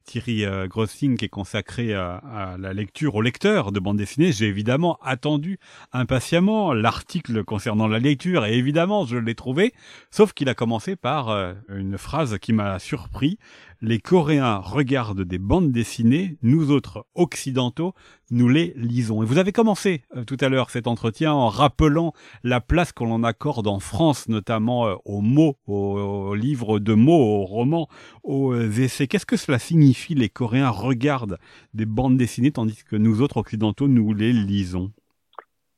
Thierry 0.09 0.43
euh, 0.43 0.67
Grossing 0.67 1.17
qui 1.17 1.25
est 1.25 1.29
consacré 1.29 1.93
à, 1.93 2.15
à, 2.15 2.57
la 2.57 2.73
lecture 2.73 3.13
aux 3.13 3.21
lecteurs 3.21 3.71
de 3.71 3.79
bande 3.79 3.97
dessinée, 3.97 4.31
j'ai 4.31 4.47
évidemment 4.47 4.97
attendu 5.03 5.59
impatiemment 5.93 6.73
l'article 6.73 7.43
concernant 7.43 7.87
la 7.87 7.99
lecture 7.99 8.43
et 8.43 8.57
évidemment 8.57 9.05
je 9.05 9.17
l'ai 9.17 9.35
trouvé, 9.35 9.71
sauf 10.09 10.33
qu'il 10.33 10.49
a 10.49 10.55
commencé 10.55 10.95
par 10.95 11.29
une 11.69 11.99
phrase 11.99 12.39
qui 12.39 12.53
m'a 12.53 12.79
surpris 12.79 13.37
les 13.81 13.99
Coréens 13.99 14.57
regardent 14.57 15.23
des 15.23 15.37
bandes 15.37 15.71
dessinées, 15.71 16.37
nous 16.41 16.71
autres 16.71 17.05
occidentaux, 17.15 17.93
nous 18.29 18.49
les 18.49 18.73
lisons. 18.75 19.23
Et 19.23 19.25
vous 19.25 19.37
avez 19.37 19.51
commencé 19.51 20.03
euh, 20.15 20.23
tout 20.25 20.37
à 20.41 20.49
l'heure 20.49 20.69
cet 20.69 20.87
entretien 20.87 21.31
en 21.31 21.47
rappelant 21.47 22.13
la 22.43 22.61
place 22.61 22.91
qu'on 22.91 23.11
en 23.11 23.23
accorde 23.23 23.67
en 23.67 23.79
France, 23.79 24.27
notamment 24.27 24.87
euh, 24.87 24.95
aux 25.05 25.21
mots, 25.21 25.57
aux, 25.67 26.35
livres 26.35 26.79
de 26.79 26.93
mots, 26.93 27.41
aux 27.41 27.45
romans, 27.45 27.87
aux 28.23 28.53
euh, 28.53 28.69
essais. 28.81 29.07
Qu'est-ce 29.07 29.25
que 29.25 29.37
cela 29.37 29.59
signifie 29.59 30.13
Les 30.13 30.29
Coréens 30.29 30.69
regardent 30.69 31.39
des 31.73 31.85
bandes 31.85 32.17
dessinées 32.17 32.51
tandis 32.51 32.83
que 32.83 32.95
nous 32.95 33.21
autres 33.21 33.37
occidentaux, 33.37 33.87
nous 33.87 34.13
les 34.13 34.33
lisons? 34.33 34.91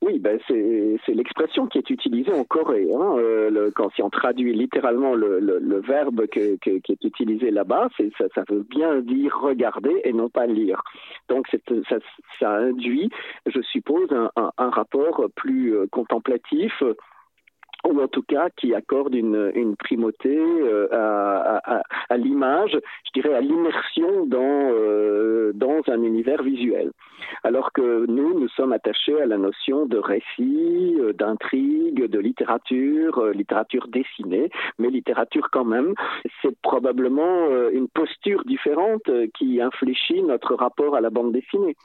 Oui, 0.01 0.17
ben 0.17 0.39
c'est 0.47 1.13
l'expression 1.13 1.67
qui 1.67 1.77
est 1.77 1.89
utilisée 1.91 2.33
en 2.33 2.43
Corée. 2.43 2.87
Hein. 2.91 3.15
Euh, 3.17 3.51
le, 3.51 3.71
quand 3.71 3.91
si 3.93 4.01
on 4.01 4.09
traduit 4.09 4.51
littéralement 4.51 5.13
le, 5.13 5.39
le, 5.39 5.59
le 5.59 5.79
verbe 5.79 6.25
que, 6.25 6.57
que, 6.57 6.79
qui 6.79 6.91
est 6.93 7.03
utilisé 7.03 7.51
là-bas, 7.51 7.89
ça, 8.17 8.25
ça 8.33 8.43
veut 8.49 8.65
bien 8.67 9.01
dire 9.01 9.37
regarder 9.39 10.01
et 10.03 10.11
non 10.11 10.29
pas 10.29 10.47
lire. 10.47 10.81
Donc 11.29 11.47
ça, 11.49 11.97
ça 12.39 12.51
induit, 12.51 13.11
je 13.45 13.61
suppose, 13.61 14.11
un, 14.11 14.51
un, 14.57 14.69
rapport 14.71 15.23
plus 15.35 15.75
euh, 15.75 15.85
contemplatif 15.91 16.81
ou 17.87 17.99
en 18.01 18.07
tout 18.07 18.23
cas 18.23 18.49
qui 18.55 18.73
accorde 18.73 19.15
une, 19.15 19.51
une 19.55 19.75
primauté 19.75 20.37
euh, 20.37 20.87
à, 20.91 21.77
à, 21.77 21.81
à 22.09 22.17
l'image, 22.17 22.77
je 23.05 23.19
dirais 23.19 23.35
à 23.35 23.41
l'immersion 23.41 24.25
dans, 24.25 24.71
euh, 24.73 25.51
dans 25.53 25.81
un 25.87 26.03
univers 26.03 26.43
visuel. 26.43 26.91
Alors 27.43 27.71
que 27.71 28.05
nous, 28.07 28.39
nous 28.39 28.49
sommes 28.49 28.73
attachés 28.73 29.19
à 29.21 29.25
la 29.25 29.37
notion 29.37 29.85
de 29.85 29.97
récit, 29.97 30.95
euh, 30.99 31.13
d'intrigue, 31.13 32.05
de 32.05 32.19
littérature, 32.19 33.19
euh, 33.19 33.31
littérature 33.31 33.87
dessinée, 33.87 34.49
mais 34.79 34.89
littérature 34.89 35.49
quand 35.51 35.65
même. 35.65 35.93
C'est 36.41 36.55
probablement 36.61 37.47
euh, 37.49 37.69
une 37.71 37.87
posture 37.87 38.43
différente 38.45 39.09
qui 39.37 39.61
infléchit 39.61 40.21
notre 40.23 40.55
rapport 40.55 40.95
à 40.95 41.01
la 41.01 41.09
bande 41.09 41.31
dessinée. 41.31 41.75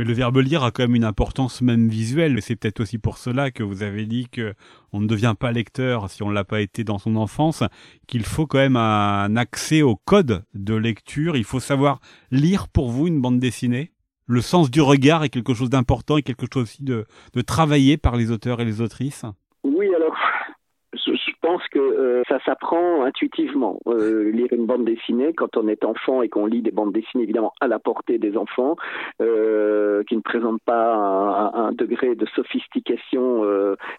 Mais 0.00 0.06
le 0.06 0.14
verbe 0.14 0.38
lire 0.38 0.64
a 0.64 0.70
quand 0.70 0.84
même 0.84 0.94
une 0.94 1.04
importance 1.04 1.60
même 1.60 1.90
visuelle. 1.90 2.40
C'est 2.40 2.56
peut-être 2.56 2.80
aussi 2.80 2.96
pour 2.96 3.18
cela 3.18 3.50
que 3.50 3.62
vous 3.62 3.82
avez 3.82 4.06
dit 4.06 4.28
que 4.32 4.54
on 4.94 5.00
ne 5.02 5.06
devient 5.06 5.34
pas 5.38 5.52
lecteur 5.52 6.08
si 6.08 6.22
on 6.22 6.30
l'a 6.30 6.42
pas 6.42 6.62
été 6.62 6.84
dans 6.84 6.98
son 6.98 7.16
enfance, 7.16 7.62
qu'il 8.06 8.24
faut 8.24 8.46
quand 8.46 8.56
même 8.56 8.76
un 8.76 9.36
accès 9.36 9.82
au 9.82 9.96
code 9.96 10.42
de 10.54 10.72
lecture. 10.72 11.36
Il 11.36 11.44
faut 11.44 11.60
savoir 11.60 12.00
lire 12.30 12.68
pour 12.68 12.90
vous 12.90 13.08
une 13.08 13.20
bande 13.20 13.40
dessinée. 13.40 13.92
Le 14.24 14.40
sens 14.40 14.70
du 14.70 14.80
regard 14.80 15.22
est 15.22 15.28
quelque 15.28 15.52
chose 15.52 15.68
d'important 15.68 16.16
et 16.16 16.22
quelque 16.22 16.46
chose 16.50 16.62
aussi 16.62 16.82
de, 16.82 17.04
de 17.34 17.40
travaillé 17.42 17.98
par 17.98 18.16
les 18.16 18.30
auteurs 18.30 18.62
et 18.62 18.64
les 18.64 18.80
autrices. 18.80 19.26
Pense 21.50 21.66
que 21.66 21.80
euh, 21.80 22.22
ça 22.28 22.38
s'apprend 22.44 23.02
intuitivement. 23.02 23.80
Euh, 23.88 24.30
lire 24.30 24.52
une 24.52 24.66
bande 24.66 24.84
dessinée, 24.84 25.32
quand 25.32 25.56
on 25.56 25.66
est 25.66 25.84
enfant 25.84 26.22
et 26.22 26.28
qu'on 26.28 26.46
lit 26.46 26.62
des 26.62 26.70
bandes 26.70 26.92
dessinées 26.92 27.24
évidemment 27.24 27.52
à 27.60 27.66
la 27.66 27.80
portée 27.80 28.18
des 28.18 28.36
enfants, 28.36 28.76
euh, 29.20 30.04
qui 30.04 30.14
ne 30.14 30.20
présentent 30.20 30.62
pas 30.62 31.50
un, 31.52 31.72
degré 31.72 32.14
de 32.14 32.24
sophistication 32.36 33.42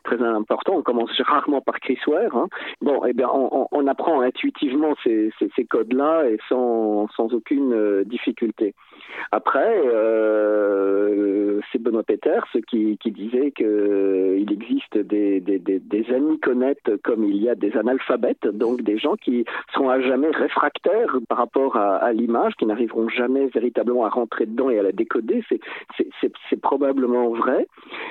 très 0.06 0.22
important. 0.22 0.76
On 0.78 0.82
commence 0.82 1.10
rarement 1.20 1.60
par 1.60 1.82
Chris 1.82 2.00
Ware. 2.08 2.34
Hein. 2.38 2.48
Bon, 2.82 3.04
eh 3.06 3.12
bien, 3.12 3.28
on, 3.30 3.88
apprend 3.88 4.22
intuitivement 4.22 4.96
ces, 5.04 5.34
codes-là 5.70 6.30
et 6.30 6.38
sans, 6.48 7.10
aucune 7.18 8.04
difficulté. 8.04 8.74
Après, 9.34 9.76
c'est 11.72 11.82
Benoît 11.82 12.04
Peters 12.04 12.48
qui, 12.70 12.98
qui 12.98 13.12
disait 13.12 13.52
qu'il 13.52 14.52
existe 14.52 14.98
des 14.98 16.06
amis 16.16 16.40
connaître 16.40 16.96
comme 17.04 17.26
il 17.26 17.41
y 17.42 17.50
a 17.50 17.56
des 17.56 17.76
analphabètes, 17.78 18.48
donc 18.48 18.82
des 18.82 18.98
gens 18.98 19.16
qui 19.16 19.46
seront 19.74 19.90
à 19.90 20.02
jamais 20.02 20.30
réfractaires 20.30 21.18
par 21.28 21.38
rapport 21.38 21.76
à, 21.76 22.12
l'image, 22.14 22.56
qui 22.56 22.66
n'arriveront 22.66 23.10
jamais 23.10 23.48
véritablement 23.48 24.06
à 24.06 24.10
rentrer 24.10 24.46
dedans 24.46 24.70
et 24.70 24.80
à 24.80 24.84
la 24.84 24.92
décoder. 24.92 25.44
C'est 25.50 26.62
probablement 26.62 27.30
vrai, 27.30 27.68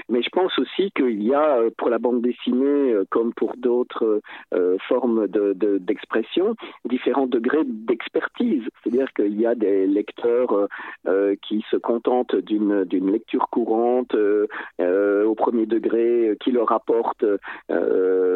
mais 0.08 0.22
je 0.22 0.28
pense 0.30 0.58
aussi 0.58 0.90
qu'il 0.92 1.22
y 1.22 1.34
a 1.34 1.58
euh, 1.58 1.70
pour 1.76 1.88
la 1.88 1.98
bande 1.98 2.22
dessinée, 2.22 2.92
euh, 2.92 3.04
comme 3.10 3.32
pour 3.32 3.54
d'autres 3.56 4.20
euh, 4.54 4.76
formes 4.88 5.26
d'expression, 5.28 6.50
de, 6.50 6.50
de, 6.50 6.88
différents 6.88 7.26
degrés 7.26 7.64
d'expertise. 7.64 8.64
C'est-à-dire 8.82 9.12
qu'il 9.14 9.40
y 9.40 9.46
a 9.46 9.54
des 9.54 9.86
lecteurs 9.86 10.68
qui 11.42 11.64
se 11.70 11.76
contentent 11.76 12.34
d'une 12.34 13.10
lecture 13.10 13.48
courante 13.50 14.14
au 14.14 15.34
premier 15.34 15.66
degré, 15.66 16.36
qui 16.40 16.52
leur 16.52 16.72
apporte 16.72 17.24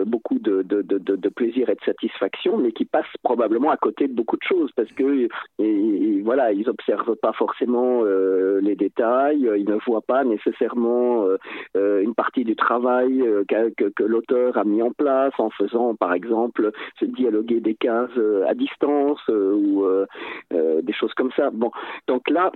beaucoup 0.06 0.38
de, 0.38 0.62
de, 0.84 1.28
plaisir 1.28 1.68
et 1.68 1.74
de 1.74 1.84
satisfaction, 1.84 2.58
mais 2.58 2.72
qui 2.72 2.84
passent 2.84 3.04
probablement 3.22 3.70
à 3.70 3.76
côté 3.76 4.06
de 4.06 4.12
beaucoup 4.12 4.36
de 4.36 4.42
choses 4.42 4.70
parce 4.76 4.90
que 4.92 5.28
et, 5.58 6.22
voilà, 6.22 6.52
ils 6.52 6.68
observent 6.68 7.16
pas 7.16 7.32
forcément 7.32 8.02
les 8.04 8.76
détails, 8.76 9.50
ils 9.56 9.68
ne 9.68 9.78
voient 9.86 10.00
pas 10.00 10.24
nécessairement 10.24 11.26
une 11.74 12.14
partie 12.14 12.44
du 12.44 12.56
travail 12.56 13.24
que, 13.48 13.88
que 13.90 14.04
l'auteur 14.04 14.56
a 14.56 14.64
mis 14.64 14.82
en 14.82 14.92
place 14.92 15.32
en 15.38 15.50
faisant, 15.50 15.94
par 15.94 16.12
exemple, 16.12 16.70
dialoguer 17.02 17.60
des 17.60 17.74
cases 17.74 18.10
euh, 18.16 18.44
à 18.46 18.54
distance 18.54 19.20
euh, 19.28 19.54
ou 19.54 19.84
euh, 19.84 20.06
des 20.82 20.92
choses 20.92 21.12
comme 21.14 21.30
ça. 21.36 21.50
Bon, 21.50 21.70
donc 22.06 22.28
là, 22.30 22.50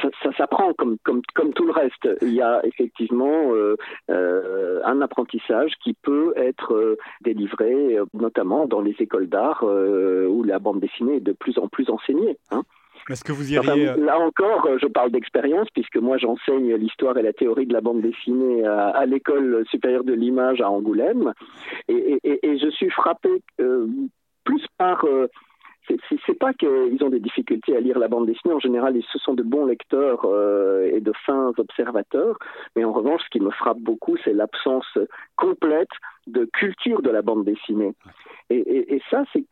ça, 0.00 0.32
s'apprend 0.36 0.72
comme, 0.74 0.96
comme, 1.04 1.22
comme 1.34 1.52
tout 1.52 1.64
le 1.64 1.72
reste. 1.72 2.08
Il 2.22 2.34
y 2.34 2.42
a 2.42 2.60
effectivement 2.64 3.52
un 4.08 5.00
apprentissage 5.00 5.72
qui 5.82 5.94
peut 5.94 6.32
être 6.36 6.96
délivré, 7.20 7.98
notamment 8.14 8.66
dans 8.66 8.80
les 8.80 8.94
écoles 8.98 9.28
d'art 9.28 9.62
où 9.62 10.42
la 10.42 10.58
bande 10.58 10.80
dessinée 10.80 11.16
est 11.16 11.20
de 11.20 11.32
plus 11.32 11.58
en 11.58 11.68
plus 11.68 11.90
enseignée. 11.90 12.36
Hein. 12.50 12.62
Est-ce 13.10 13.24
que 13.24 13.32
vous 13.32 13.52
iriez... 13.52 13.88
Euh, 13.88 13.96
là 13.96 14.18
encore, 14.18 14.68
je 14.80 14.86
parle 14.86 15.10
d'expérience 15.10 15.68
puisque 15.74 15.96
moi 15.96 16.18
j'enseigne 16.18 16.74
l'histoire 16.76 17.16
et 17.18 17.22
la 17.22 17.32
théorie 17.32 17.66
de 17.66 17.72
la 17.72 17.80
bande 17.80 18.00
dessinée 18.00 18.64
à, 18.64 19.04
l'école 19.06 19.64
supérieure 19.70 20.04
de 20.04 20.12
l'image 20.12 20.60
à 20.60 20.70
Angoulême 20.70 21.32
et, 21.88 22.20
je 22.42 22.70
suis 22.70 22.90
frappé 22.90 23.28
euh, 23.60 23.86
plus 24.44 24.64
par 24.78 25.04
euh, 25.04 25.28
c'est 26.26 26.38
pas 26.38 26.52
qu'ils 26.52 27.02
ont 27.02 27.10
des 27.10 27.20
difficultés 27.20 27.76
à 27.76 27.80
lire 27.80 27.98
la 27.98 28.08
bande 28.08 28.26
dessinée. 28.26 28.54
En 28.54 28.60
général, 28.60 28.96
ce 29.12 29.18
sont 29.18 29.34
de 29.34 29.42
bons 29.42 29.66
lecteurs 29.66 30.24
et 30.84 31.00
de 31.00 31.12
fins 31.26 31.52
observateurs. 31.56 32.38
Mais 32.76 32.84
en 32.84 32.92
revanche, 32.92 33.22
ce 33.24 33.30
qui 33.30 33.40
me 33.40 33.50
frappe 33.50 33.78
beaucoup, 33.78 34.16
c'est 34.24 34.32
l'absence 34.32 34.86
complète 35.42 35.90
de 36.28 36.44
culture 36.44 37.02
de 37.02 37.10
la 37.10 37.20
bande 37.20 37.44
dessinée. 37.44 37.94
Et, 38.50 39.00
ça, 39.10 39.24
c'est 39.32 39.44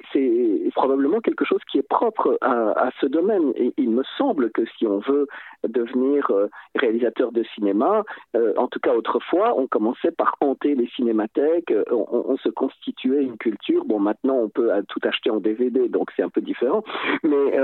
probablement 0.74 1.20
quelque 1.20 1.45
chose 1.45 1.61
qui 1.70 1.78
est 1.78 1.88
propre 1.88 2.38
à, 2.43 2.91
ce 3.01 3.07
domaine. 3.07 3.53
Et 3.57 3.72
il 3.76 3.91
me 3.91 4.03
semble 4.18 4.51
que 4.51 4.62
si 4.76 4.86
on 4.86 4.99
veut 4.99 5.26
devenir 5.66 6.30
euh, 6.30 6.49
réalisateur 6.74 7.32
de 7.32 7.43
cinéma, 7.55 8.05
euh, 8.36 8.53
en 8.57 8.68
tout 8.68 8.78
cas 8.78 8.95
autrefois, 8.95 9.59
on 9.59 9.66
commençait 9.66 10.12
par 10.12 10.36
hanter 10.41 10.74
les 10.74 10.88
cinémathèques, 10.88 11.70
euh, 11.70 11.84
on, 11.91 12.36
se 12.36 12.51
constituait 12.51 13.22
une 13.22 13.38
culture. 13.38 13.84
Bon, 13.86 13.99
maintenant, 13.99 14.36
on 14.36 14.49
peut 14.49 14.70
tout 14.88 15.01
acheter 15.03 15.30
en 15.30 15.41
DVD, 15.41 15.88
donc 15.88 16.11
c'est 16.14 16.22
un 16.22 16.28
peu 16.28 16.43
différent. 16.43 16.84
Mais 17.22 17.59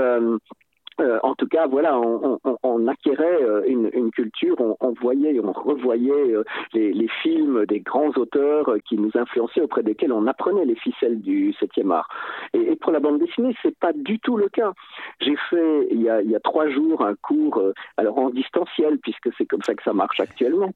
en 1.23 1.35
tout 1.35 1.47
cas, 1.47 1.67
voilà, 1.67 1.99
on, 1.99 2.39
on, 2.43 2.57
on 2.63 2.87
acquérait 2.87 3.43
euh, 3.43 3.63
une, 3.67 3.89
une, 3.93 4.11
culture, 4.11 4.55
on, 4.59 4.75
on, 4.79 4.93
voyait, 4.93 5.39
on 5.39 5.51
revoyait 5.51 6.11
euh, 6.11 6.43
les, 6.73 6.91
les, 6.93 7.07
films 7.21 7.65
des 7.65 7.79
grands 7.79 8.11
auteurs 8.15 8.69
qui 8.87 8.97
nous 8.97 9.11
influençaient, 9.15 9.61
auprès 9.61 9.83
desquels 9.83 10.11
on 10.11 10.27
apprenait 10.27 10.65
les 10.65 10.75
ficelles 10.75 11.19
du 11.21 11.53
septième 11.59 11.91
art. 11.91 12.07
Et, 12.53 12.71
et, 12.71 12.75
pour 12.75 12.91
la 12.91 12.99
bande 12.99 13.19
dessinée, 13.19 13.55
c'est 13.61 13.77
pas 13.77 13.93
du 13.93 14.19
tout 14.19 14.37
le 14.37 14.49
cas. 14.49 14.73
J'ai 15.21 15.35
fait 15.49 15.87
il 15.91 16.01
y, 16.01 16.09
a, 16.09 16.21
il 16.21 16.29
y 16.29 16.35
a 16.35 16.39
trois 16.39 16.69
jours 16.69 17.05
un 17.05 17.15
cours, 17.15 17.61
alors 17.97 18.17
en 18.17 18.29
distanciel, 18.29 18.99
puisque 18.99 19.29
c'est 19.37 19.45
comme 19.45 19.61
ça 19.63 19.73
que 19.75 19.83
ça 19.83 19.93
marche 19.93 20.19
actuellement, 20.19 20.71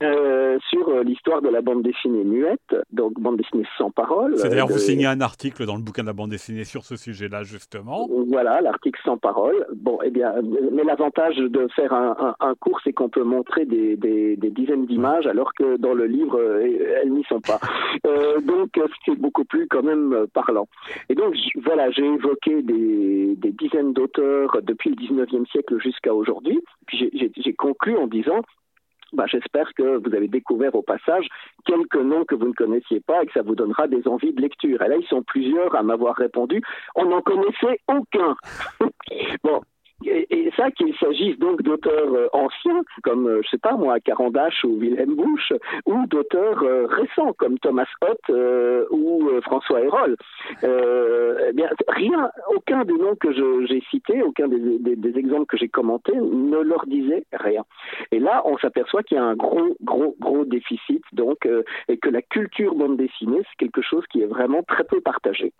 sur 0.00 1.02
l'histoire 1.04 1.42
de 1.42 1.48
la 1.48 1.60
bande 1.60 1.82
dessinée 1.82 2.24
muette, 2.24 2.76
donc 2.92 3.18
bande 3.20 3.36
dessinée 3.36 3.66
sans 3.78 3.90
parole. 3.90 4.36
C'est 4.36 4.48
d'ailleurs, 4.48 4.68
vous 4.68 4.78
signez 4.78 5.06
un 5.06 5.20
article 5.20 5.66
dans 5.66 5.76
le 5.76 5.82
bouquin 5.82 6.02
de 6.02 6.08
la 6.08 6.12
bande 6.12 6.30
dessinée 6.30 6.64
sur 6.64 6.84
ce 6.84 6.96
sujet-là, 6.96 7.42
justement. 7.42 8.08
Voilà, 8.28 8.60
l'article 8.60 9.00
sans 9.04 9.18
parole. 9.18 9.59
Bon, 9.74 9.98
eh 10.04 10.10
bien, 10.10 10.34
mais 10.72 10.84
l'avantage 10.84 11.36
de 11.36 11.68
faire 11.74 11.92
un, 11.92 12.54
cours, 12.60 12.80
c'est 12.84 12.92
qu'on 12.92 13.08
peut 13.08 13.22
montrer 13.22 13.64
des 13.64 13.96
dizaines 14.36 14.86
d'images, 14.86 15.26
alors 15.26 15.52
que 15.54 15.76
dans 15.76 15.94
le 15.94 16.06
livre, 16.06 16.38
euh, 16.38 16.98
elles 17.02 17.12
n'y 17.12 17.24
sont 17.24 17.40
pas. 17.40 17.60
Euh, 18.06 18.40
donc, 18.40 18.80
c'est 19.04 19.18
beaucoup 19.18 19.44
plus 19.44 19.66
quand 19.68 19.82
même 19.82 20.26
parlant. 20.32 20.68
Et 21.08 21.14
donc, 21.14 21.34
voilà, 21.62 21.90
j'ai 21.90 22.04
évoqué 22.04 22.62
des, 22.62 23.34
des 23.36 23.52
dizaines 23.52 23.92
d'auteurs 23.92 24.58
depuis 24.62 24.90
le 24.90 24.96
19e 24.96 25.46
siècle 25.50 25.78
jusqu'à 25.80 26.14
aujourd'hui. 26.14 26.60
Puis 26.86 27.10
j'ai 27.36 27.52
conclu 27.54 27.96
en 27.96 28.06
disant 28.06 28.42
bah, 29.12 29.24
j'espère 29.26 29.72
que 29.74 29.96
vous 29.96 30.14
avez 30.14 30.28
découvert 30.28 30.74
au 30.74 30.82
passage 30.82 31.26
quelques 31.64 31.96
noms 31.96 32.24
que 32.24 32.34
vous 32.34 32.48
ne 32.48 32.52
connaissiez 32.52 33.00
pas 33.00 33.22
et 33.22 33.26
que 33.26 33.32
ça 33.32 33.42
vous 33.42 33.54
donnera 33.54 33.86
des 33.88 34.06
envies 34.06 34.32
de 34.32 34.40
lecture. 34.40 34.82
Et 34.82 34.88
là, 34.88 34.96
ils 34.96 35.06
sont 35.06 35.22
plusieurs 35.22 35.74
à 35.74 35.82
m'avoir 35.82 36.16
répondu, 36.16 36.62
on 36.94 37.06
n'en 37.06 37.22
connaissait 37.22 37.80
aucun. 37.88 38.36
bon, 39.44 39.60
et, 40.04 40.50
ça, 40.56 40.70
qu'il 40.70 40.94
s'agisse 40.96 41.38
donc 41.38 41.62
d'auteurs 41.62 42.12
euh, 42.14 42.28
anciens, 42.32 42.82
comme, 43.02 43.26
euh, 43.26 43.40
je 43.44 43.50
sais 43.50 43.58
pas 43.58 43.76
moi, 43.76 44.00
Carandache 44.00 44.64
ou 44.64 44.78
Wilhelm 44.78 45.14
Busch, 45.14 45.52
ou 45.86 46.06
d'auteurs 46.06 46.62
euh, 46.62 46.86
récents, 46.86 47.32
comme 47.34 47.58
Thomas 47.58 47.86
Hott 48.00 48.20
ou 48.90 49.28
François 49.42 49.80
Hérol. 49.82 50.16
eh 50.62 51.52
bien, 51.52 51.68
rien, 51.88 52.30
aucun 52.54 52.84
des 52.84 52.94
noms 52.94 53.16
que 53.16 53.32
j'ai 53.66 53.82
cités, 53.90 54.22
aucun 54.22 54.48
des, 54.48 54.78
des, 54.78 55.18
exemples 55.18 55.46
que 55.46 55.56
j'ai 55.56 55.68
commentés 55.68 56.14
ne 56.14 56.58
leur 56.58 56.86
disait 56.86 57.24
rien. 57.32 57.64
Et 58.12 58.18
là, 58.18 58.42
on 58.44 58.56
s'aperçoit 58.58 59.02
qu'il 59.02 59.16
y 59.16 59.20
a 59.20 59.24
un 59.24 59.34
gros, 59.34 59.76
gros, 59.82 60.16
gros 60.20 60.44
déficit, 60.44 61.02
donc, 61.12 61.48
et 61.88 61.96
que 61.98 62.08
la 62.08 62.22
culture 62.22 62.74
bande 62.74 62.96
dessinée, 62.96 63.42
c'est 63.42 63.66
quelque 63.66 63.82
chose 63.82 64.04
qui 64.10 64.22
est 64.22 64.26
vraiment 64.26 64.62
très 64.62 64.84
peu 64.84 65.00
partagé. 65.00 65.52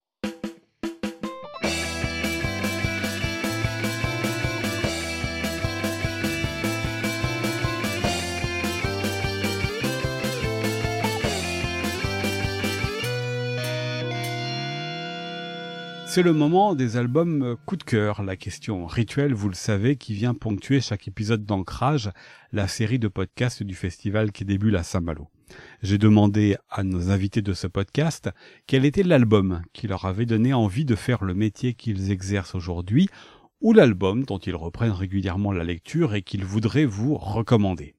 C'est 16.12 16.24
le 16.24 16.32
moment 16.32 16.74
des 16.74 16.96
albums 16.96 17.42
euh, 17.44 17.54
coup 17.54 17.76
de 17.76 17.84
cœur, 17.84 18.24
la 18.24 18.34
question 18.34 18.84
rituelle, 18.84 19.32
vous 19.32 19.48
le 19.48 19.54
savez, 19.54 19.94
qui 19.94 20.12
vient 20.12 20.34
ponctuer 20.34 20.80
chaque 20.80 21.06
épisode 21.06 21.46
d'Ancrage, 21.46 22.10
la 22.50 22.66
série 22.66 22.98
de 22.98 23.06
podcasts 23.06 23.62
du 23.62 23.76
festival 23.76 24.32
qui 24.32 24.44
débute 24.44 24.74
à 24.74 24.82
Saint-Malo. 24.82 25.28
J'ai 25.84 25.98
demandé 25.98 26.56
à 26.68 26.82
nos 26.82 27.12
invités 27.12 27.42
de 27.42 27.52
ce 27.52 27.68
podcast 27.68 28.28
quel 28.66 28.84
était 28.84 29.04
l'album 29.04 29.62
qui 29.72 29.86
leur 29.86 30.04
avait 30.04 30.26
donné 30.26 30.52
envie 30.52 30.84
de 30.84 30.96
faire 30.96 31.22
le 31.22 31.32
métier 31.32 31.74
qu'ils 31.74 32.10
exercent 32.10 32.56
aujourd'hui, 32.56 33.08
ou 33.60 33.72
l'album 33.72 34.24
dont 34.24 34.38
ils 34.38 34.56
reprennent 34.56 34.90
régulièrement 34.90 35.52
la 35.52 35.62
lecture 35.62 36.16
et 36.16 36.22
qu'ils 36.22 36.44
voudraient 36.44 36.86
vous 36.86 37.14
recommander. 37.14 37.94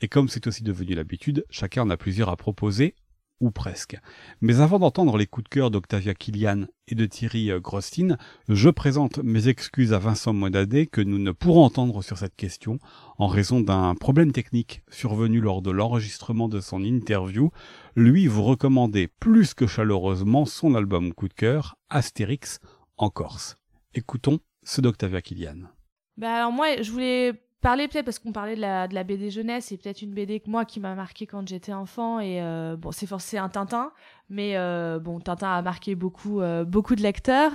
Et 0.00 0.08
comme 0.08 0.28
c'est 0.28 0.48
aussi 0.48 0.64
devenu 0.64 0.94
l'habitude, 0.96 1.44
chacun 1.48 1.82
en 1.82 1.90
a 1.90 1.96
plusieurs 1.96 2.28
à 2.28 2.36
proposer, 2.36 2.96
ou 3.40 3.50
presque. 3.50 3.96
Mais 4.40 4.60
avant 4.60 4.78
d'entendre 4.78 5.16
les 5.16 5.26
coups 5.26 5.44
de 5.44 5.48
cœur 5.48 5.70
d'Octavia 5.70 6.14
Kilian 6.14 6.66
et 6.88 6.94
de 6.94 7.06
Thierry 7.06 7.50
euh, 7.50 7.60
Grostin, 7.60 8.16
je 8.48 8.70
présente 8.70 9.18
mes 9.18 9.48
excuses 9.48 9.92
à 9.92 9.98
Vincent 9.98 10.32
Modadé 10.32 10.86
que 10.86 11.00
nous 11.00 11.18
ne 11.18 11.32
pourrons 11.32 11.64
entendre 11.64 12.02
sur 12.02 12.18
cette 12.18 12.36
question 12.36 12.78
en 13.18 13.26
raison 13.26 13.60
d'un 13.60 13.94
problème 13.94 14.32
technique 14.32 14.82
survenu 14.88 15.40
lors 15.40 15.62
de 15.62 15.70
l'enregistrement 15.70 16.48
de 16.48 16.60
son 16.60 16.84
interview. 16.84 17.50
Lui 17.96 18.26
vous 18.26 18.44
recommandait 18.44 19.08
plus 19.08 19.54
que 19.54 19.66
chaleureusement 19.66 20.44
son 20.44 20.74
album 20.74 21.12
coup 21.12 21.28
de 21.28 21.34
cœur, 21.34 21.76
Astérix 21.90 22.60
en 22.96 23.10
Corse. 23.10 23.56
Écoutons 23.94 24.38
ce 24.62 24.80
d'Octavia 24.80 25.20
Kilian. 25.20 25.68
Bah 26.16 26.36
alors 26.36 26.52
moi, 26.52 26.80
je 26.80 26.90
voulais 26.90 27.32
parler 27.62 27.88
peut-être 27.88 28.04
parce 28.04 28.18
qu'on 28.18 28.32
parlait 28.32 28.56
de 28.56 28.60
la, 28.60 28.88
de 28.88 28.94
la 28.94 29.04
BD 29.04 29.30
jeunesse 29.30 29.72
et 29.72 29.78
peut-être 29.78 30.02
une 30.02 30.12
BD 30.12 30.40
que 30.40 30.50
moi 30.50 30.64
qui 30.64 30.80
m'a 30.80 30.94
marqué 30.94 31.26
quand 31.26 31.48
j'étais 31.48 31.72
enfant 31.72 32.20
et 32.20 32.42
euh, 32.42 32.76
bon 32.76 32.90
c'est 32.90 33.06
forcément 33.06 33.44
un 33.44 33.48
Tintin 33.48 33.92
mais 34.28 34.56
euh, 34.56 34.98
bon 34.98 35.20
Tintin 35.20 35.52
a 35.52 35.62
marqué 35.62 35.94
beaucoup 35.94 36.40
euh, 36.40 36.64
beaucoup 36.64 36.96
de 36.96 37.02
lecteurs. 37.02 37.52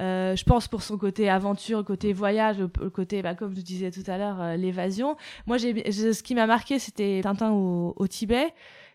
Je 0.00 0.44
pense 0.44 0.68
pour 0.68 0.82
son 0.82 0.98
côté 0.98 1.30
aventure 1.30 1.84
côté 1.84 2.12
voyage 2.12 2.58
le 2.58 2.68
côté 2.68 3.22
bah, 3.22 3.34
comme 3.34 3.54
je 3.54 3.60
disais 3.60 3.90
tout 3.90 4.08
à 4.08 4.18
l'heure 4.18 4.56
l'évasion. 4.56 5.16
Moi 5.46 5.56
j'ai 5.56 5.92
ce 5.92 6.22
qui 6.22 6.34
m'a 6.34 6.46
marqué 6.46 6.78
c'était 6.78 7.20
Tintin 7.22 7.52
au, 7.52 7.94
au 7.96 8.06
Tibet 8.08 8.52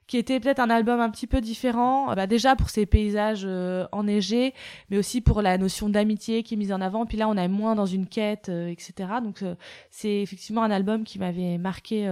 qui 0.09 0.17
était 0.17 0.39
peut-être 0.39 0.59
un 0.59 0.71
album 0.71 0.99
un 0.99 1.11
petit 1.11 1.27
peu 1.27 1.39
différent, 1.39 2.15
bah 2.15 2.25
déjà 2.25 2.55
pour 2.55 2.71
ses 2.71 2.87
paysages 2.87 3.43
euh, 3.45 3.85
enneigés, 3.91 4.55
mais 4.89 4.97
aussi 4.97 5.21
pour 5.21 5.43
la 5.43 5.59
notion 5.59 5.87
d'amitié 5.87 6.41
qui 6.41 6.55
est 6.55 6.57
mise 6.57 6.73
en 6.73 6.81
avant. 6.81 7.05
Puis 7.05 7.15
là, 7.15 7.29
on 7.29 7.37
est 7.37 7.47
moins 7.47 7.75
dans 7.75 7.85
une 7.85 8.07
quête, 8.07 8.49
euh, 8.49 8.69
etc. 8.69 8.93
Donc 9.23 9.43
euh, 9.43 9.53
c'est 9.91 10.21
effectivement 10.21 10.63
un 10.63 10.71
album 10.71 11.03
qui 11.03 11.19
m'avait 11.19 11.59
marqué 11.59 12.09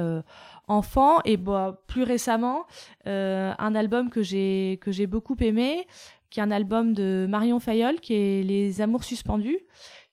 enfant 0.67 1.21
et 1.25 1.37
bah, 1.37 1.81
plus 1.87 2.03
récemment 2.03 2.67
un 3.05 3.75
album 3.75 4.11
que 4.11 4.21
j'ai 4.21 4.77
que 4.79 4.91
j'ai 4.91 5.07
beaucoup 5.07 5.35
aimé, 5.39 5.87
qui 6.29 6.39
est 6.39 6.43
un 6.43 6.51
album 6.51 6.93
de 6.93 7.25
Marion 7.27 7.59
Fayolle, 7.59 7.99
qui 7.99 8.13
est 8.13 8.43
Les 8.43 8.79
Amours 8.79 9.05
suspendus 9.05 9.59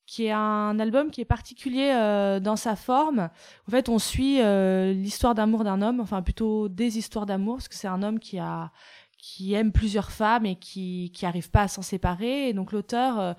qui 0.07 0.27
est 0.27 0.33
un 0.33 0.79
album 0.79 1.11
qui 1.11 1.21
est 1.21 1.27
particulier 1.27 1.93
euh, 1.95 2.41
dans 2.41 2.57
sa 2.57 2.77
forme. 2.77 3.31
En 3.67 3.71
fait, 3.71 3.89
on 3.89 3.99
suit 3.99 4.41
euh, 4.41 4.93
l'histoire 4.93 5.35
d'amour 5.35 5.65
d'un 5.65 5.81
homme, 5.83 6.01
enfin 6.01 6.23
plutôt 6.23 6.69
des 6.69 6.99
histoires 6.99 7.27
d'amour, 7.27 7.57
parce 7.57 7.69
que 7.69 7.75
c'est 7.75 7.89
un 7.89 8.03
homme 8.03 8.19
qui 8.19 8.39
a 8.39 8.71
qui 9.17 9.55
aime 9.55 9.73
plusieurs 9.73 10.11
femmes 10.11 10.45
et 10.45 10.57
qui 10.57 11.11
qui 11.15 11.25
arrive 11.25 11.51
pas 11.51 11.63
à 11.63 11.69
s'en 11.69 11.81
séparer. 11.81 12.49
Et 12.49 12.53
donc 12.53 12.73
l'auteur 12.73 13.35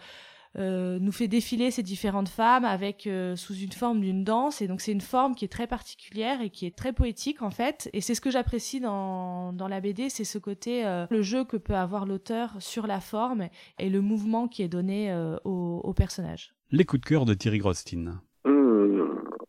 euh, 0.57 0.97
nous 0.99 1.11
fait 1.11 1.27
défiler 1.27 1.69
ces 1.69 1.83
différentes 1.83 2.29
femmes 2.29 2.65
avec 2.65 3.07
sous 3.35 3.53
une 3.53 3.71
forme 3.71 4.01
d'une 4.01 4.23
danse. 4.23 4.63
Et 4.63 4.67
donc 4.67 4.81
c'est 4.81 4.93
une 4.93 5.01
forme 5.01 5.35
qui 5.35 5.45
est 5.45 5.49
très 5.49 5.67
particulière 5.67 6.41
et 6.41 6.49
qui 6.49 6.65
est 6.65 6.75
très 6.75 6.93
poétique 6.93 7.43
en 7.43 7.51
fait. 7.51 7.91
Et 7.93 8.01
c'est 8.01 8.15
ce 8.15 8.21
que 8.21 8.31
j'apprécie 8.31 8.79
dans, 8.79 9.53
dans 9.53 9.67
la 9.67 9.79
BD, 9.79 10.09
c'est 10.09 10.23
ce 10.23 10.39
côté, 10.39 10.83
le 11.11 11.21
jeu 11.21 11.43
que 11.43 11.57
peut 11.57 11.75
avoir 11.75 12.07
l'auteur 12.07 12.55
sur 12.57 12.87
la 12.87 12.99
forme 12.99 13.49
et 13.77 13.91
le 13.91 14.01
mouvement 14.01 14.47
qui 14.47 14.63
est 14.63 14.67
donné 14.67 15.13
au, 15.43 15.81
au, 15.83 15.93
personnage. 15.93 16.54
Les 16.71 16.83
coups 16.83 17.01
de 17.01 17.07
cœur 17.07 17.25
de 17.25 17.33
Thierry 17.33 17.59
Grostin. 17.59 18.21
Mmh. 18.43 19.01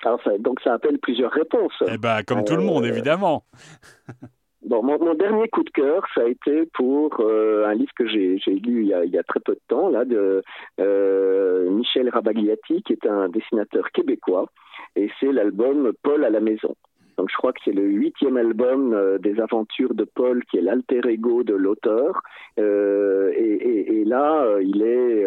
Alors 0.05 0.23
ça, 0.23 0.37
donc 0.39 0.61
ça 0.61 0.75
appelle 0.75 0.99
plusieurs 0.99 1.33
réponses. 1.33 1.83
Eh 1.89 1.99
ben, 1.99 2.23
comme 2.23 2.45
tout 2.45 2.57
le 2.57 2.63
monde, 2.63 2.85
évidemment. 2.85 3.45
Bon, 4.67 4.83
mon, 4.83 5.15
dernier 5.15 5.49
coup 5.49 5.63
de 5.63 5.71
cœur, 5.71 6.03
ça 6.13 6.23
a 6.23 6.29
été 6.29 6.67
pour 6.75 7.21
euh, 7.21 7.67
un 7.69 7.75
livre 7.75 7.93
que 7.95 8.09
j'ai 8.09 8.37
lu 8.49 8.83
il 8.83 8.89
y, 8.89 8.95
a, 8.95 9.05
il 9.05 9.13
y, 9.13 9.19
a, 9.19 9.23
très 9.23 9.39
peu 9.39 9.53
de 9.53 9.61
temps, 9.69 9.91
là, 9.91 10.05
de 10.05 10.43
euh, 10.81 11.71
Michel 11.71 12.09
Rabagliati, 12.09 12.83
qui 12.83 12.93
est 12.93 13.07
un 13.07 13.29
dessinateur 13.29 13.93
québécois, 13.93 14.51
et 14.97 15.09
c'est 15.21 15.31
l'album 15.31 15.93
Paul 16.03 16.25
à 16.25 16.31
la 16.31 16.41
maison. 16.41 16.75
Donc 17.17 17.31
je 17.31 17.37
crois 17.37 17.53
que 17.53 17.61
c'est 17.65 17.73
le 17.73 17.85
huitième 17.85 18.37
album 18.37 18.93
euh, 18.93 19.19
des 19.19 19.41
aventures 19.41 19.95
de 19.95 20.05
Paul, 20.05 20.45
qui 20.45 20.59
est 20.59 20.63
l'alter 20.63 21.01
ego 21.09 21.43
de 21.43 21.55
l'auteur. 21.55 22.23
Euh, 22.59 23.33
et, 23.35 23.55
et, 23.55 24.01
et, 24.01 24.05
là, 24.05 24.43
euh, 24.43 24.63
il 24.63 24.83
est 24.83 25.25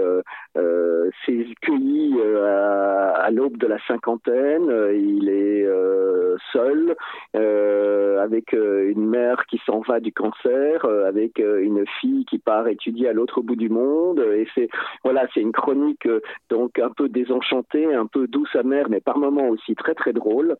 euh, 0.58 1.10
s'est 1.26 1.46
cueilli 1.62 2.16
à, 2.22 3.12
à 3.12 3.32
l'aube 3.32 3.58
de 3.58 3.68
la 3.68 3.80
cinquantaine. 3.88 4.72
Il 4.94 5.30
est 5.30 5.68
seul, 6.54 6.96
avec 7.34 8.54
une 8.54 9.06
mère 9.08 9.46
qui 9.48 9.60
s'en 9.66 9.80
va 9.82 10.00
du 10.00 10.12
cancer, 10.12 10.86
avec 10.86 11.40
une 11.40 11.86
fille 12.00 12.26
qui 12.26 12.40
part 12.40 12.68
étudier 12.68 13.10
à 13.10 13.14
l'autre 13.14 13.42
bout 13.42 13.56
du 13.56 13.70
monde. 13.70 14.20
Et 14.20 14.48
c'est 14.56 14.70
voilà, 15.04 15.28
c'est 15.34 15.42
une 15.42 15.52
chronique 15.52 16.08
donc 16.50 16.80
un 16.80 16.90
peu 16.90 17.10
désenchantée, 17.10 17.94
un 17.94 18.08
peu 18.08 18.28
douce 18.28 18.56
amère, 18.56 18.90
mais 18.90 19.02
par 19.02 19.18
moments 19.18 19.50
aussi 19.50 19.76
très 19.76 19.96
très 19.96 20.14
drôle. 20.14 20.56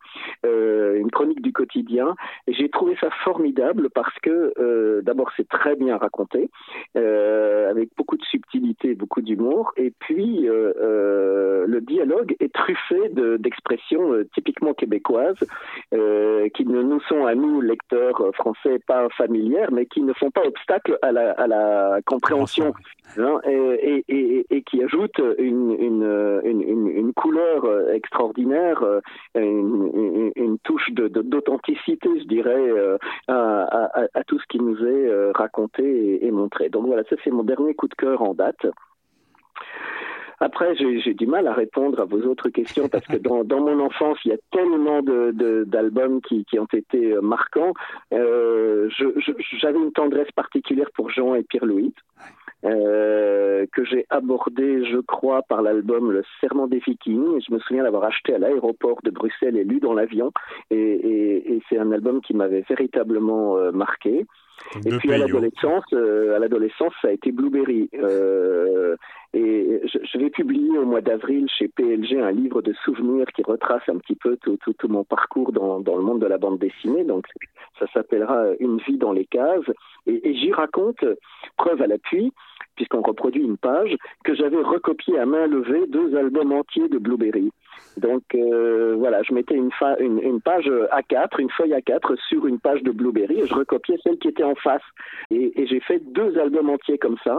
Chronique 1.20 1.42
du 1.42 1.52
quotidien. 1.52 2.14
J'ai 2.48 2.70
trouvé 2.70 2.96
ça 2.98 3.10
formidable 3.24 3.90
parce 3.90 4.18
que 4.22 4.54
euh, 4.58 5.02
d'abord 5.02 5.30
c'est 5.36 5.46
très 5.48 5.76
bien 5.76 5.98
raconté, 5.98 6.48
euh, 6.96 7.70
avec 7.70 7.90
beaucoup 7.94 8.16
de 8.16 8.24
subtilité, 8.24 8.94
beaucoup 8.94 9.20
d'humour, 9.20 9.72
et 9.76 9.92
puis 9.98 10.48
euh, 10.48 11.66
le 11.66 11.80
dialogue 11.82 12.34
est 12.40 12.54
truffé 12.54 13.10
d'expressions 13.38 14.12
typiquement 14.34 14.72
québécoises 14.72 15.44
qui 15.90 16.64
ne 16.66 16.82
nous 16.82 17.00
sont 17.02 17.26
à 17.26 17.34
nous 17.34 17.60
lecteurs 17.60 18.22
français 18.34 18.78
pas 18.86 19.08
familières, 19.10 19.70
mais 19.72 19.84
qui 19.84 20.00
ne 20.00 20.14
font 20.14 20.30
pas 20.30 20.42
obstacle 20.46 20.98
à 21.02 21.12
la, 21.12 21.32
à 21.32 21.46
la 21.46 22.00
compréhension 22.06 22.72
hein, 23.18 23.40
et, 23.44 24.62
qui 24.66 24.82
ajoutent 24.82 25.20
une, 25.38 27.12
couleur 27.16 27.90
extraordinaire, 27.90 28.84
une, 29.34 30.32
une 30.36 30.58
touche 30.60 30.90
d'authenticité, 30.92 32.08
je 32.20 32.24
dirais, 32.24 32.70
euh, 33.30 33.66
à, 34.14 34.24
tout 34.24 34.38
ce 34.38 34.46
qui 34.48 34.58
nous 34.58 34.76
est 34.76 35.08
euh, 35.08 35.32
raconté 35.34 36.24
et, 36.24 36.30
montré. 36.30 36.68
Donc 36.68 36.86
voilà, 36.86 37.04
ça 37.04 37.16
c'est 37.22 37.30
mon 37.30 37.42
dernier 37.42 37.74
coup 37.74 37.88
de 37.88 37.94
cœur 37.94 38.22
en 38.22 38.34
date. 38.34 38.66
Après, 40.40 40.74
j'ai 40.74 41.12
du 41.12 41.26
mal 41.26 41.46
à 41.46 41.52
répondre 41.52 42.00
à 42.00 42.06
vos 42.06 42.22
autres 42.22 42.48
questions 42.48 42.88
parce 42.88 43.06
que 43.06 43.18
dans, 43.18 43.44
mon 43.44 43.78
enfance, 43.84 44.18
il 44.24 44.30
y 44.30 44.34
a 44.34 44.38
tellement 44.50 45.02
d'albums 45.02 46.20
qui, 46.22 46.46
ont 46.58 46.66
été 46.72 47.12
euh, 47.12 47.20
marquants. 47.20 47.74
J'avais 48.10 49.78
une 49.78 49.92
tendresse 49.92 50.30
particulière 50.32 50.90
pour 50.94 51.10
Jean 51.10 51.34
et 51.34 51.42
Pierre-Louis. 51.42 51.94
Euh, 52.64 53.66
que 53.72 53.84
j'ai 53.84 54.04
abordé, 54.10 54.84
je 54.84 54.98
crois, 54.98 55.42
par 55.42 55.62
l'album 55.62 56.10
Le 56.12 56.22
Serment 56.40 56.66
des 56.66 56.78
Vikings. 56.78 57.40
Je 57.46 57.54
me 57.54 57.58
souviens 57.58 57.82
l'avoir 57.82 58.04
acheté 58.04 58.34
à 58.34 58.38
l'aéroport 58.38 59.00
de 59.02 59.10
Bruxelles 59.10 59.56
et 59.56 59.64
lu 59.64 59.80
dans 59.80 59.94
l'avion. 59.94 60.30
Et, 60.70 60.76
et, 60.76 61.54
et 61.54 61.62
c'est 61.68 61.78
un 61.78 61.90
album 61.92 62.20
qui 62.20 62.34
m'avait 62.34 62.64
véritablement 62.68 63.56
euh, 63.56 63.72
marqué. 63.72 64.26
Et 64.84 64.90
puis 64.98 65.12
à 65.12 65.18
l'adolescence, 65.18 65.84
euh, 65.92 66.36
à 66.36 66.38
l'adolescence, 66.38 66.92
ça 67.02 67.08
a 67.08 67.12
été 67.12 67.32
Blueberry. 67.32 67.88
Euh, 67.94 68.96
et 69.32 69.80
je, 69.84 69.98
je, 70.02 70.18
vais 70.18 70.30
publier 70.30 70.78
au 70.78 70.84
mois 70.84 71.00
d'avril 71.00 71.46
chez 71.48 71.68
PLG 71.68 72.20
un 72.20 72.32
livre 72.32 72.62
de 72.62 72.72
souvenirs 72.84 73.26
qui 73.34 73.42
retrace 73.42 73.82
un 73.88 73.98
petit 73.98 74.16
peu 74.16 74.36
tout, 74.36 74.56
tout, 74.62 74.72
tout 74.72 74.88
mon 74.88 75.04
parcours 75.04 75.52
dans, 75.52 75.80
dans, 75.80 75.96
le 75.96 76.02
monde 76.02 76.20
de 76.20 76.26
la 76.26 76.38
bande 76.38 76.58
dessinée. 76.58 77.04
Donc 77.04 77.26
ça 77.78 77.86
s'appellera 77.92 78.46
Une 78.58 78.78
vie 78.78 78.98
dans 78.98 79.12
les 79.12 79.26
cases. 79.26 79.70
Et, 80.06 80.28
et 80.28 80.34
j'y 80.34 80.52
raconte, 80.52 81.04
preuve 81.56 81.82
à 81.82 81.86
l'appui, 81.86 82.32
puisqu'on 82.76 83.02
reproduit 83.02 83.42
une 83.42 83.58
page, 83.58 83.94
que 84.24 84.34
j'avais 84.34 84.62
recopié 84.62 85.18
à 85.18 85.26
main 85.26 85.46
levée 85.46 85.86
deux 85.88 86.16
albums 86.16 86.52
entiers 86.52 86.88
de 86.88 86.98
Blueberry. 86.98 87.52
Donc 87.96 88.22
euh, 88.34 88.94
voilà, 88.98 89.22
je 89.22 89.34
mettais 89.34 89.54
une, 89.54 89.70
page 90.40 90.66
A4, 90.66 91.40
une 91.40 91.50
feuille 91.50 91.72
A4 91.72 92.16
sur 92.28 92.46
une 92.46 92.58
page 92.58 92.82
de 92.82 92.90
Blueberry 92.90 93.40
et 93.40 93.46
je 93.46 93.54
recopiais 93.54 93.98
celle 94.02 94.18
qui 94.18 94.28
était 94.28 94.44
en 94.44 94.54
face. 94.54 94.82
Et, 95.30 95.66
j'ai 95.66 95.80
fait 95.80 96.00
deux 96.12 96.38
albums 96.38 96.70
entiers 96.70 96.98
comme 96.98 97.16
ça 97.22 97.38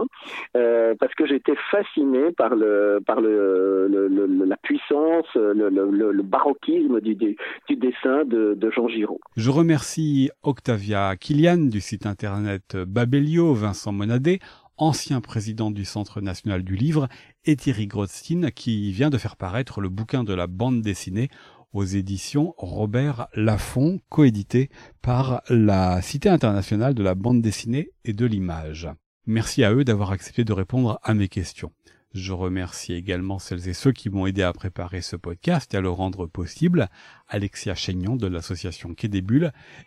euh, 0.56 0.94
parce 0.98 1.14
que 1.14 1.26
j'étais 1.26 1.56
fasciné 1.70 2.32
par 2.32 2.54
le 2.54 3.00
le, 3.22 4.44
la 4.46 4.56
puissance, 4.56 5.26
le, 5.34 6.22
baroquisme 6.22 7.00
du, 7.00 7.14
du, 7.14 7.36
dessin 7.76 8.24
de, 8.24 8.54
de, 8.54 8.70
Jean 8.70 8.88
Giraud. 8.88 9.20
Je 9.36 9.50
remercie 9.50 10.30
Octavia 10.42 11.14
Kilian 11.16 11.68
du 11.68 11.80
site 11.80 12.06
internet 12.06 12.76
Babelio, 12.76 13.52
Vincent 13.54 13.92
Monadet 13.92 14.38
ancien 14.82 15.20
président 15.20 15.70
du 15.70 15.84
Centre 15.84 16.20
national 16.20 16.64
du 16.64 16.74
livre, 16.74 17.08
et 17.44 17.56
Thierry 17.56 17.86
Grostin, 17.86 18.50
qui 18.50 18.92
vient 18.92 19.10
de 19.10 19.18
faire 19.18 19.36
paraître 19.36 19.80
le 19.80 19.88
bouquin 19.88 20.24
de 20.24 20.34
la 20.34 20.46
bande 20.46 20.82
dessinée 20.82 21.28
aux 21.72 21.84
éditions 21.84 22.54
Robert 22.58 23.28
Laffont, 23.34 24.00
coédité 24.08 24.70
par 25.00 25.42
la 25.48 26.02
Cité 26.02 26.28
internationale 26.28 26.94
de 26.94 27.02
la 27.02 27.14
bande 27.14 27.42
dessinée 27.42 27.90
et 28.04 28.12
de 28.12 28.26
l'image. 28.26 28.88
Merci 29.26 29.64
à 29.64 29.72
eux 29.72 29.84
d'avoir 29.84 30.12
accepté 30.12 30.44
de 30.44 30.52
répondre 30.52 30.98
à 31.02 31.14
mes 31.14 31.28
questions. 31.28 31.72
Je 32.14 32.32
remercie 32.32 32.92
également 32.92 33.38
celles 33.38 33.68
et 33.68 33.72
ceux 33.72 33.92
qui 33.92 34.10
m'ont 34.10 34.26
aidé 34.26 34.42
à 34.42 34.52
préparer 34.52 35.00
ce 35.00 35.16
podcast 35.16 35.72
et 35.72 35.78
à 35.78 35.80
le 35.80 35.88
rendre 35.88 36.26
possible, 36.26 36.88
Alexia 37.28 37.74
Chaignon 37.74 38.16
de 38.16 38.26
l'association 38.26 38.94
Quai 38.94 39.10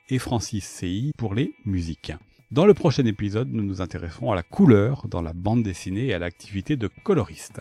et 0.09 0.19
Francis 0.19 0.65
CI 0.65 1.11
pour 1.17 1.35
les 1.35 1.53
musiques. 1.65 2.13
Dans 2.51 2.65
le 2.65 2.75
prochain 2.75 3.05
épisode, 3.05 3.49
nous 3.51 3.63
nous 3.63 3.81
intéresserons 3.81 4.31
à 4.31 4.35
la 4.35 4.43
couleur 4.43 5.07
dans 5.07 5.21
la 5.21 5.33
bande 5.33 5.63
dessinée 5.63 6.07
et 6.07 6.13
à 6.13 6.19
l'activité 6.19 6.75
de 6.77 6.87
coloriste. 7.03 7.59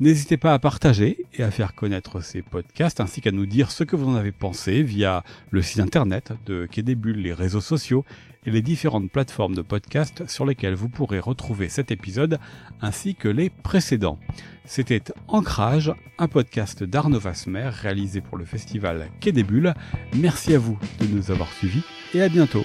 N'hésitez 0.00 0.38
pas 0.38 0.54
à 0.54 0.58
partager 0.58 1.26
et 1.34 1.44
à 1.44 1.50
faire 1.52 1.74
connaître 1.74 2.20
ces 2.20 2.42
podcasts 2.42 3.00
ainsi 3.00 3.20
qu'à 3.20 3.30
nous 3.30 3.46
dire 3.46 3.70
ce 3.70 3.84
que 3.84 3.94
vous 3.94 4.08
en 4.08 4.16
avez 4.16 4.32
pensé 4.32 4.82
via 4.82 5.22
le 5.50 5.62
site 5.62 5.78
internet 5.78 6.32
de 6.46 6.66
Quai 6.66 6.82
des 6.82 6.94
Bulles, 6.96 7.20
les 7.20 7.34
réseaux 7.34 7.60
sociaux 7.60 8.04
et 8.46 8.50
les 8.50 8.62
différentes 8.62 9.10
plateformes 9.10 9.54
de 9.54 9.62
podcasts 9.62 10.26
sur 10.28 10.46
lesquelles 10.46 10.74
vous 10.74 10.88
pourrez 10.88 11.20
retrouver 11.20 11.68
cet 11.68 11.92
épisode 11.92 12.40
ainsi 12.80 13.14
que 13.14 13.28
les 13.28 13.50
précédents. 13.50 14.18
C'était 14.64 15.02
Ancrage, 15.28 15.92
un 16.18 16.28
podcast 16.28 16.82
d'Arnaud 16.82 17.20
Vasmer 17.20 17.68
réalisé 17.70 18.20
pour 18.20 18.36
le 18.36 18.46
festival 18.46 19.10
Quai 19.20 19.32
des 19.32 19.44
Bulles. 19.44 19.74
Merci 20.16 20.54
à 20.54 20.58
vous 20.58 20.78
de 21.00 21.06
nous 21.06 21.30
avoir 21.30 21.52
suivis 21.52 21.82
et 22.14 22.22
à 22.22 22.28
bientôt. 22.28 22.64